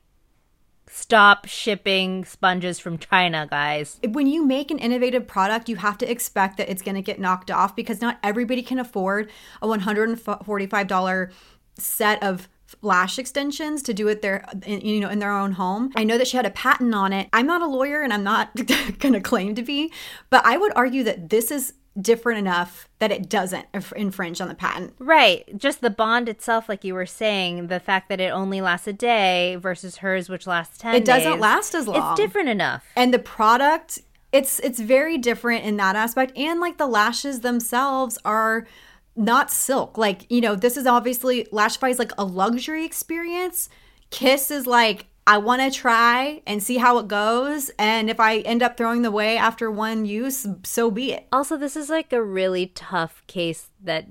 stop 0.93 1.47
shipping 1.47 2.23
sponges 2.25 2.79
from 2.79 2.99
China, 2.99 3.47
guys. 3.49 3.99
when 4.07 4.27
you 4.27 4.45
make 4.45 4.71
an 4.71 4.79
innovative 4.79 5.27
product, 5.27 5.69
you 5.69 5.77
have 5.77 5.97
to 5.99 6.11
expect 6.11 6.59
that 6.59 6.69
it's 6.71 6.83
going 6.83 6.95
to 6.95 7.03
get 7.03 7.19
knocked 7.19 7.51
off 7.51 7.75
because 7.75 8.03
not 8.03 8.19
everybody 8.23 8.63
can 8.63 8.79
afford 8.79 9.31
a 9.63 9.67
$145 9.67 11.33
set 11.79 12.23
of 12.23 12.49
lash 12.81 13.19
extensions 13.19 13.83
to 13.83 13.93
do 13.93 14.09
it 14.09 14.23
their 14.23 14.47
you 14.67 14.99
know 14.99 15.09
in 15.09 15.19
their 15.19 15.31
own 15.31 15.53
home. 15.53 15.91
I 15.95 16.05
know 16.05 16.17
that 16.17 16.27
she 16.27 16.37
had 16.37 16.47
a 16.47 16.51
patent 16.51 16.95
on 16.95 17.13
it. 17.13 17.29
I'm 17.33 17.47
not 17.47 17.63
a 17.63 17.67
lawyer 17.67 18.03
and 18.03 18.13
I'm 18.13 18.25
not 18.25 18.55
going 18.99 19.13
to 19.13 19.21
claim 19.21 19.55
to 19.55 19.63
be, 19.63 19.93
but 20.31 20.45
I 20.45 20.57
would 20.57 20.73
argue 20.75 21.05
that 21.05 21.31
this 21.31 21.51
is 21.51 21.75
different 22.01 22.39
enough 22.39 22.89
that 23.01 23.13
it 23.13 23.29
doesn't 23.29 23.67
inf- 23.75 23.93
infringe 23.95 24.41
on 24.41 24.49
the 24.49 24.55
patent. 24.55 24.95
Right. 24.99 25.45
Just 25.59 25.81
the 25.83 25.91
bond 25.91 26.29
itself, 26.29 26.69
like 26.69 26.85
you 26.85 26.95
were 26.95 27.07
saying, 27.07 27.67
the 27.67 27.81
fact 27.81 28.09
that 28.09 28.21
it 28.21 28.31
only 28.33 28.61
lasts 28.61 28.87
a 28.87 28.93
day 28.93 29.57
versus 29.57 29.99
hers, 29.99 30.29
which 30.29 30.47
lasts 30.47 30.79
10 30.79 30.95
It 30.95 31.05
doesn't 31.05 31.33
days, 31.33 31.41
last 31.41 31.75
as 31.75 31.87
long. 31.87 32.13
It's 32.13 32.21
different 32.21 32.49
enough. 32.49 32.85
and 32.97 33.13
the 33.13 33.19
product 33.19 33.99
it's 34.33 34.59
it's 34.61 34.81
very 34.81 35.19
different 35.19 35.63
in 35.65 35.77
that 35.77 35.95
aspect 35.95 36.33
and 36.39 36.59
like 36.59 36.79
the 36.79 36.87
lashes 36.87 37.41
themselves 37.41 38.17
are 38.25 38.67
not 39.15 39.51
silk 39.51 39.99
like 39.99 40.25
you 40.31 40.41
know 40.41 40.55
this 40.55 40.79
is 40.79 40.87
obviously 40.87 41.47
lashify 41.53 41.91
is 41.91 41.99
like 41.99 42.13
a 42.17 42.25
luxury 42.25 42.83
experience 42.87 43.69
kiss 44.09 44.51
is 44.51 44.67
like 44.67 45.05
i 45.27 45.39
want 45.39 45.61
to 45.63 45.71
try 45.71 46.43
and 46.47 46.63
see 46.63 46.79
how 46.79 46.99
it 46.99 47.09
goes 47.09 47.71
and 47.79 48.11
if 48.11 48.21
i 48.21 48.39
end 48.39 48.63
up 48.63 48.77
throwing 48.77 49.03
the 49.03 49.11
way 49.11 49.37
after 49.37 49.71
one 49.71 50.05
use 50.05 50.47
so 50.65 50.91
be 50.91 51.13
it 51.13 51.27
Also, 51.33 51.57
this 51.57 51.77
is 51.77 51.89
like 51.89 52.13
a 52.13 52.23
really 52.23 52.67
tough 52.69 53.23
case 53.27 53.71
that 53.83 54.07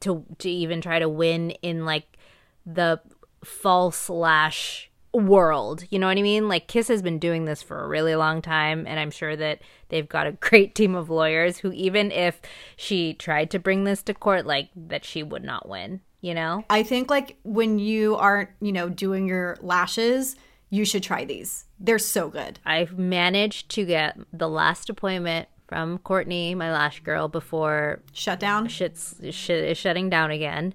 to 0.00 0.24
to 0.38 0.50
even 0.50 0.80
try 0.80 0.98
to 0.98 1.08
win 1.08 1.50
in 1.62 1.84
like 1.84 2.18
the 2.64 3.00
false 3.44 4.08
lash 4.08 4.90
world. 5.12 5.84
You 5.90 5.98
know 5.98 6.06
what 6.08 6.18
I 6.18 6.22
mean? 6.22 6.48
Like 6.48 6.68
Kiss 6.68 6.88
has 6.88 7.02
been 7.02 7.18
doing 7.18 7.44
this 7.44 7.62
for 7.62 7.82
a 7.82 7.88
really 7.88 8.16
long 8.16 8.42
time 8.42 8.86
and 8.86 8.98
I'm 8.98 9.10
sure 9.10 9.36
that 9.36 9.60
they've 9.88 10.08
got 10.08 10.26
a 10.26 10.32
great 10.32 10.74
team 10.74 10.94
of 10.94 11.10
lawyers 11.10 11.58
who 11.58 11.70
even 11.72 12.10
if 12.10 12.40
she 12.76 13.14
tried 13.14 13.50
to 13.50 13.58
bring 13.58 13.84
this 13.84 14.02
to 14.04 14.14
court 14.14 14.46
like 14.46 14.70
that 14.74 15.04
she 15.04 15.22
would 15.22 15.44
not 15.44 15.68
win, 15.68 16.00
you 16.26 16.34
know? 16.34 16.64
i 16.70 16.82
think 16.82 17.10
like 17.10 17.36
when 17.42 17.78
you 17.78 18.16
aren't 18.16 18.50
you 18.60 18.72
know 18.72 18.88
doing 18.88 19.26
your 19.26 19.56
lashes 19.60 20.36
you 20.70 20.84
should 20.84 21.02
try 21.02 21.24
these 21.24 21.64
they're 21.78 21.98
so 21.98 22.28
good 22.28 22.58
I've 22.64 22.98
managed 22.98 23.70
to 23.70 23.84
get 23.84 24.18
the 24.32 24.48
last 24.48 24.88
appointment 24.90 25.48
from 25.68 25.98
Courtney, 25.98 26.54
my 26.54 26.72
lash 26.72 27.00
girl, 27.00 27.28
before 27.28 28.00
shut 28.12 28.40
down 28.40 28.68
shit's 28.68 29.16
shit 29.30 29.64
is 29.64 29.78
shutting 29.78 30.08
down 30.08 30.30
again. 30.30 30.74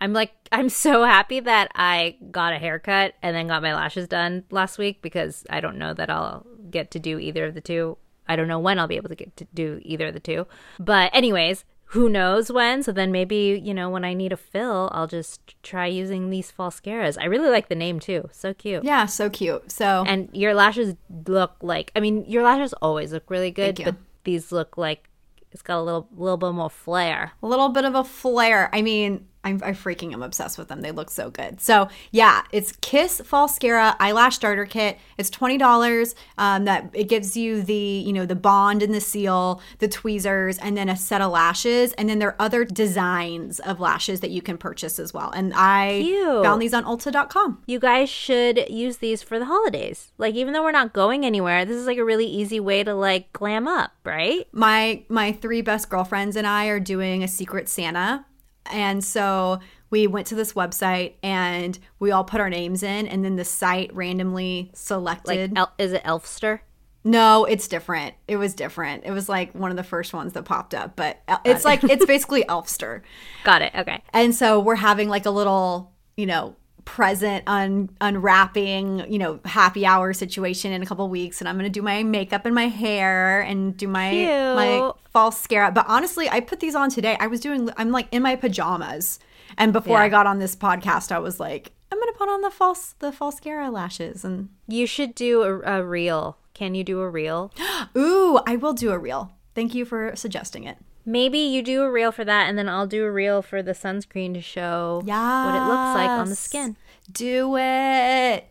I'm 0.00 0.12
like 0.12 0.32
I'm 0.52 0.68
so 0.68 1.04
happy 1.04 1.40
that 1.40 1.70
I 1.74 2.16
got 2.30 2.52
a 2.52 2.58
haircut 2.58 3.14
and 3.22 3.34
then 3.34 3.48
got 3.48 3.62
my 3.62 3.74
lashes 3.74 4.08
done 4.08 4.44
last 4.50 4.78
week 4.78 5.02
because 5.02 5.44
I 5.50 5.60
don't 5.60 5.78
know 5.78 5.94
that 5.94 6.10
I'll 6.10 6.46
get 6.70 6.90
to 6.92 6.98
do 6.98 7.18
either 7.18 7.46
of 7.46 7.54
the 7.54 7.60
two. 7.60 7.96
I 8.26 8.36
don't 8.36 8.48
know 8.48 8.58
when 8.58 8.78
I'll 8.78 8.88
be 8.88 8.96
able 8.96 9.10
to 9.10 9.14
get 9.14 9.36
to 9.36 9.46
do 9.54 9.80
either 9.82 10.06
of 10.06 10.14
the 10.14 10.20
two. 10.20 10.46
But 10.78 11.14
anyways, 11.14 11.64
who 11.86 12.08
knows 12.08 12.50
when? 12.50 12.82
So 12.82 12.92
then 12.92 13.12
maybe, 13.12 13.60
you 13.62 13.72
know, 13.72 13.88
when 13.88 14.04
I 14.04 14.14
need 14.14 14.32
a 14.32 14.36
fill, 14.36 14.90
I'll 14.92 15.06
just 15.06 15.54
try 15.62 15.86
using 15.86 16.30
these 16.30 16.50
falscaras. 16.50 17.16
I 17.20 17.26
really 17.26 17.50
like 17.50 17.68
the 17.68 17.74
name 17.74 18.00
too. 18.00 18.28
So 18.32 18.52
cute. 18.54 18.84
yeah 18.84 19.06
so 19.06 19.30
cute 19.30 19.70
so 19.70 20.04
And 20.06 20.28
your 20.32 20.54
lashes 20.54 20.94
look 21.26 21.54
like 21.62 21.92
I 21.94 22.00
mean, 22.00 22.24
your 22.26 22.42
lashes 22.42 22.72
always 22.82 23.12
look 23.12 23.30
really 23.30 23.50
good, 23.50 23.80
but 23.84 23.96
these 24.24 24.50
look 24.50 24.76
like 24.76 25.08
it's 25.52 25.62
got 25.62 25.78
a 25.78 25.82
little 25.82 26.08
little 26.16 26.36
bit 26.36 26.52
more 26.52 26.70
flair. 26.70 27.32
a 27.42 27.46
little 27.46 27.68
bit 27.68 27.84
of 27.84 27.94
a 27.94 28.02
flair. 28.04 28.68
I 28.72 28.82
mean, 28.82 29.28
I'm, 29.44 29.60
I 29.62 29.72
freaking 29.72 30.12
am 30.12 30.22
obsessed 30.22 30.58
with 30.58 30.68
them. 30.68 30.80
They 30.80 30.90
look 30.90 31.10
so 31.10 31.30
good. 31.30 31.60
So 31.60 31.88
yeah, 32.10 32.42
it's 32.50 32.72
Kiss 32.80 33.20
Falscara 33.20 33.94
Eyelash 34.00 34.36
Starter 34.36 34.66
Kit. 34.66 34.98
It's 35.18 35.30
twenty 35.30 35.58
dollars. 35.58 36.14
Um, 36.38 36.64
that 36.64 36.90
it 36.92 37.08
gives 37.08 37.36
you 37.36 37.62
the 37.62 37.74
you 37.74 38.12
know 38.12 38.26
the 38.26 38.34
bond 38.34 38.82
and 38.82 38.94
the 38.94 39.00
seal, 39.00 39.60
the 39.78 39.88
tweezers, 39.88 40.58
and 40.58 40.76
then 40.76 40.88
a 40.88 40.96
set 40.96 41.20
of 41.20 41.30
lashes. 41.30 41.92
And 41.94 42.08
then 42.08 42.18
there 42.18 42.30
are 42.30 42.36
other 42.38 42.64
designs 42.64 43.60
of 43.60 43.80
lashes 43.80 44.20
that 44.20 44.30
you 44.30 44.42
can 44.42 44.58
purchase 44.58 44.98
as 44.98 45.12
well. 45.12 45.30
And 45.30 45.52
I 45.54 46.00
Cute. 46.02 46.42
found 46.42 46.60
these 46.62 46.74
on 46.74 46.84
Ulta.com. 46.84 47.62
You 47.66 47.78
guys 47.78 48.08
should 48.08 48.68
use 48.70 48.98
these 48.98 49.22
for 49.22 49.38
the 49.38 49.44
holidays. 49.44 50.12
Like 50.18 50.34
even 50.34 50.52
though 50.54 50.62
we're 50.62 50.72
not 50.72 50.92
going 50.92 51.24
anywhere, 51.24 51.64
this 51.64 51.76
is 51.76 51.86
like 51.86 51.98
a 51.98 52.04
really 52.04 52.26
easy 52.26 52.60
way 52.60 52.82
to 52.84 52.94
like 52.94 53.32
glam 53.32 53.68
up, 53.68 53.92
right? 54.04 54.46
my 54.52 55.02
my 55.08 55.32
three 55.32 55.60
best 55.60 55.90
girlfriends 55.90 56.36
and 56.36 56.46
I 56.46 56.66
are 56.66 56.80
doing 56.80 57.22
a 57.22 57.28
secret 57.28 57.68
Santa. 57.68 58.24
And 58.70 59.04
so 59.04 59.60
we 59.90 60.06
went 60.06 60.26
to 60.28 60.34
this 60.34 60.54
website 60.54 61.14
and 61.22 61.78
we 61.98 62.10
all 62.10 62.24
put 62.24 62.40
our 62.40 62.50
names 62.50 62.82
in 62.82 63.06
and 63.06 63.24
then 63.24 63.36
the 63.36 63.44
site 63.44 63.94
randomly 63.94 64.70
Like 64.70 64.76
selected 64.76 65.52
El- 65.56 65.72
is 65.78 65.92
it 65.92 66.02
Elfster? 66.04 66.60
No, 67.04 67.44
it's 67.44 67.68
different. 67.68 68.14
It 68.26 68.36
was 68.36 68.54
different. 68.54 69.04
It 69.04 69.10
was 69.10 69.28
like 69.28 69.54
one 69.54 69.70
of 69.70 69.76
the 69.76 69.84
first 69.84 70.14
ones 70.14 70.32
that 70.32 70.44
popped 70.44 70.74
up, 70.74 70.96
but 70.96 71.20
uh, 71.28 71.36
it's 71.44 71.64
like 71.64 71.84
it's 71.84 72.06
basically 72.06 72.44
Elfster. 72.44 73.02
Got 73.44 73.60
it. 73.60 73.72
Okay. 73.74 74.02
And 74.14 74.34
so 74.34 74.58
we're 74.58 74.74
having 74.76 75.10
like 75.10 75.26
a 75.26 75.30
little, 75.30 75.92
you 76.16 76.24
know, 76.24 76.56
present 76.84 77.44
un- 77.46 77.88
unwrapping, 78.00 79.10
you 79.10 79.18
know, 79.18 79.40
happy 79.44 79.86
hour 79.86 80.12
situation 80.12 80.72
in 80.72 80.82
a 80.82 80.86
couple 80.86 81.08
weeks 81.08 81.40
and 81.40 81.48
I'm 81.48 81.56
going 81.56 81.64
to 81.64 81.70
do 81.70 81.82
my 81.82 82.02
makeup 82.02 82.44
and 82.44 82.54
my 82.54 82.68
hair 82.68 83.40
and 83.40 83.76
do 83.76 83.88
my 83.88 84.10
my 84.54 84.92
Falscara. 85.14 85.72
But 85.72 85.86
honestly, 85.88 86.28
I 86.28 86.40
put 86.40 86.60
these 86.60 86.74
on 86.74 86.90
today. 86.90 87.16
I 87.20 87.26
was 87.26 87.40
doing 87.40 87.70
I'm 87.76 87.90
like 87.90 88.08
in 88.12 88.22
my 88.22 88.36
pajamas. 88.36 89.18
And 89.56 89.72
before 89.72 89.98
Yeah. 89.98 90.04
I 90.04 90.08
got 90.08 90.26
on 90.26 90.38
this 90.38 90.56
podcast, 90.56 91.12
I 91.12 91.18
was 91.18 91.38
like, 91.38 91.72
I'm 91.92 91.98
going 91.98 92.12
to 92.12 92.18
put 92.18 92.28
on 92.28 92.40
the 92.40 92.50
false 92.50 92.94
the 92.98 93.10
Falscara 93.12 93.72
lashes 93.72 94.24
and 94.24 94.48
You 94.68 94.86
should 94.86 95.14
do 95.14 95.42
a, 95.42 95.78
a 95.78 95.84
reel. 95.84 96.38
Can 96.54 96.74
you 96.74 96.84
do 96.84 97.00
a 97.00 97.08
reel? 97.08 97.52
ooh, 97.96 98.40
I 98.46 98.56
will 98.56 98.72
do 98.74 98.90
a 98.90 98.98
reel. 98.98 99.32
Thank 99.54 99.74
you 99.74 99.84
for 99.84 100.12
suggesting 100.16 100.64
it. 100.64 100.78
Maybe 101.06 101.38
you 101.38 101.62
do 101.62 101.82
a 101.82 101.90
reel 101.90 102.12
for 102.12 102.24
that, 102.24 102.48
and 102.48 102.56
then 102.56 102.68
I'll 102.68 102.86
do 102.86 103.04
a 103.04 103.10
reel 103.10 103.42
for 103.42 103.62
the 103.62 103.72
sunscreen 103.72 104.34
to 104.34 104.40
show 104.40 105.02
what 105.04 105.54
it 105.54 105.68
looks 105.68 105.94
like 105.94 106.08
on 106.08 106.28
the 106.28 106.36
skin. 106.36 106.76
Do 107.12 107.56
it. 107.56 108.50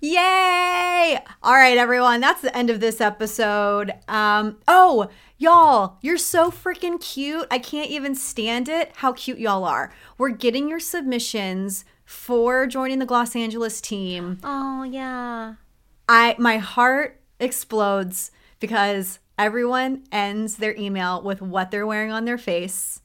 Yay! 0.00 1.18
All 1.42 1.54
right, 1.54 1.76
everyone, 1.76 2.20
that's 2.20 2.40
the 2.40 2.56
end 2.56 2.70
of 2.70 2.80
this 2.80 3.00
episode. 3.00 3.92
Um, 4.08 4.58
oh, 4.66 5.08
y'all, 5.36 5.98
you're 6.00 6.18
so 6.18 6.50
freaking 6.50 7.00
cute. 7.00 7.46
I 7.50 7.58
can't 7.58 7.90
even 7.90 8.14
stand 8.14 8.68
it 8.68 8.92
how 8.96 9.12
cute 9.12 9.38
y'all 9.38 9.64
are. 9.64 9.92
We're 10.16 10.30
getting 10.30 10.68
your 10.68 10.80
submissions 10.80 11.84
for 12.04 12.66
joining 12.66 12.98
the 12.98 13.06
Gloss 13.06 13.36
Angeles 13.36 13.80
team. 13.80 14.38
Oh, 14.42 14.82
yeah. 14.82 15.54
I 16.08 16.34
my 16.38 16.56
heart 16.56 17.20
explodes 17.38 18.30
because 18.60 19.18
everyone 19.38 20.04
ends 20.12 20.56
their 20.56 20.76
email 20.76 21.22
with 21.22 21.40
what 21.40 21.70
they're 21.70 21.86
wearing 21.86 22.12
on 22.12 22.24
their 22.24 22.38
face 22.38 23.00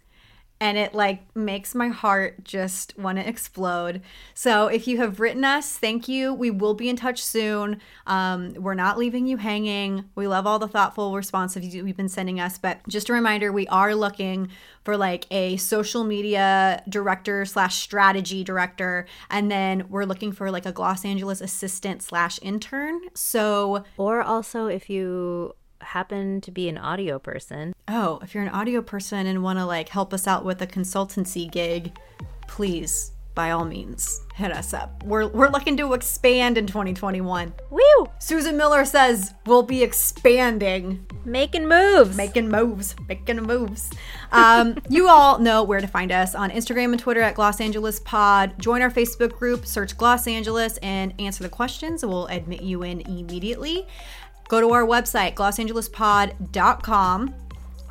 and 0.63 0.77
it 0.77 0.93
like 0.93 1.23
makes 1.35 1.75
my 1.75 1.89
heart 1.89 2.41
just 2.45 2.97
want 2.97 3.17
to 3.17 3.27
explode. 3.27 4.01
So 4.33 4.67
if 4.67 4.87
you 4.87 4.97
have 4.99 5.19
written 5.19 5.43
us, 5.43 5.77
thank 5.77 6.07
you. 6.07 6.33
We 6.33 6.51
will 6.51 6.73
be 6.73 6.87
in 6.87 6.95
touch 6.95 7.21
soon. 7.21 7.81
Um, 8.07 8.53
we're 8.53 8.73
not 8.73 8.97
leaving 8.97 9.27
you 9.27 9.35
hanging. 9.35 10.05
We 10.15 10.25
love 10.25 10.47
all 10.47 10.59
the 10.59 10.69
thoughtful 10.69 11.17
responses 11.17 11.75
you've 11.75 11.97
been 11.97 12.07
sending 12.07 12.39
us. 12.39 12.57
But 12.57 12.79
just 12.87 13.09
a 13.09 13.13
reminder, 13.13 13.51
we 13.51 13.67
are 13.67 13.93
looking 13.93 14.47
for 14.85 14.95
like 14.95 15.25
a 15.31 15.57
social 15.57 16.05
media 16.05 16.81
director 16.87 17.43
slash 17.43 17.75
strategy 17.75 18.45
director, 18.45 19.05
and 19.29 19.51
then 19.51 19.89
we're 19.89 20.05
looking 20.05 20.31
for 20.31 20.49
like 20.49 20.65
a 20.65 20.71
Gloss 20.71 21.03
Angeles 21.03 21.41
assistant 21.41 22.01
slash 22.01 22.39
intern. 22.41 23.01
So 23.13 23.83
or 23.97 24.21
also 24.21 24.67
if 24.67 24.89
you 24.89 25.55
happen 25.83 26.41
to 26.41 26.51
be 26.51 26.69
an 26.69 26.77
audio 26.77 27.19
person. 27.19 27.73
Oh, 27.87 28.19
if 28.21 28.33
you're 28.33 28.43
an 28.43 28.49
audio 28.49 28.81
person 28.81 29.27
and 29.27 29.43
want 29.43 29.59
to 29.59 29.65
like 29.65 29.89
help 29.89 30.13
us 30.13 30.27
out 30.27 30.45
with 30.45 30.61
a 30.61 30.67
consultancy 30.67 31.51
gig, 31.51 31.97
please 32.47 33.13
by 33.35 33.51
all 33.51 33.65
means 33.65 34.21
hit 34.35 34.51
us 34.51 34.73
up. 34.73 35.03
We're 35.03 35.27
we're 35.27 35.49
looking 35.49 35.77
to 35.77 35.93
expand 35.93 36.57
in 36.57 36.67
2021. 36.67 37.53
Woo! 37.69 37.81
Susan 38.19 38.57
Miller 38.57 38.85
says 38.85 39.33
we'll 39.45 39.63
be 39.63 39.83
expanding, 39.83 41.05
making 41.25 41.67
moves, 41.67 42.15
making 42.15 42.49
moves, 42.49 42.95
making 43.07 43.41
moves. 43.43 43.91
Um, 44.31 44.77
you 44.89 45.09
all 45.09 45.39
know 45.39 45.63
where 45.63 45.81
to 45.81 45.87
find 45.87 46.11
us 46.11 46.35
on 46.35 46.51
Instagram 46.51 46.91
and 46.91 46.99
Twitter 46.99 47.21
at 47.21 47.35
Gloss 47.35 47.59
Angeles 47.59 47.99
Pod. 47.99 48.53
Join 48.59 48.81
our 48.81 48.91
Facebook 48.91 49.37
group, 49.37 49.65
search 49.65 49.97
Gloss 49.97 50.27
Angeles, 50.27 50.77
and 50.77 51.13
answer 51.19 51.43
the 51.43 51.49
questions. 51.49 52.05
We'll 52.05 52.27
admit 52.27 52.61
you 52.61 52.83
in 52.83 53.01
immediately 53.01 53.87
go 54.53 54.61
to 54.61 54.69
our 54.69 54.85
website, 54.85 55.33
glossangelespod.com. 55.33 57.33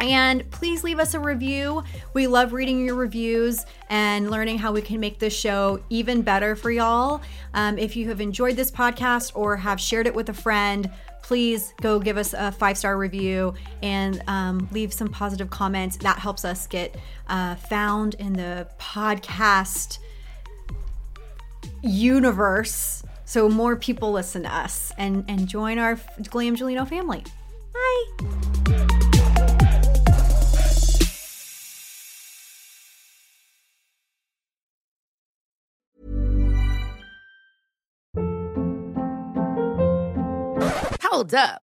And 0.00 0.48
please 0.52 0.84
leave 0.84 1.00
us 1.00 1.14
a 1.14 1.18
review. 1.18 1.82
We 2.14 2.28
love 2.28 2.52
reading 2.52 2.86
your 2.86 2.94
reviews 2.94 3.66
and 3.90 4.30
learning 4.30 4.58
how 4.58 4.70
we 4.70 4.80
can 4.80 5.00
make 5.00 5.18
this 5.18 5.36
show 5.36 5.82
even 5.90 6.22
better 6.22 6.54
for 6.54 6.70
y'all. 6.70 7.20
Um, 7.54 7.78
if 7.78 7.96
you 7.96 8.06
have 8.10 8.20
enjoyed 8.20 8.54
this 8.54 8.70
podcast 8.70 9.32
or 9.34 9.56
have 9.56 9.80
shared 9.80 10.06
it 10.06 10.14
with 10.14 10.28
a 10.28 10.32
friend, 10.32 10.88
please 11.20 11.74
go 11.80 11.98
give 11.98 12.16
us 12.16 12.32
a 12.32 12.52
five 12.52 12.78
star 12.78 12.96
review 12.96 13.54
and 13.82 14.22
um, 14.28 14.68
leave 14.70 14.92
some 14.92 15.08
positive 15.08 15.50
comments. 15.50 15.96
That 15.96 16.20
helps 16.20 16.44
us 16.44 16.68
get 16.68 16.94
uh, 17.26 17.56
found 17.56 18.14
in 18.20 18.34
the 18.34 18.68
podcast 18.78 19.98
universe 21.82 23.02
so 23.32 23.48
more 23.48 23.76
people 23.76 24.12
listen 24.12 24.42
to 24.42 24.54
us 24.54 24.92
and, 24.98 25.24
and 25.26 25.48
join 25.48 25.78
our 25.78 25.98
Glam 26.28 26.48
Angelino 26.48 26.84
family. 26.84 27.24
Bye. 27.72 28.04
Hold 41.00 41.32
up. 41.32 41.62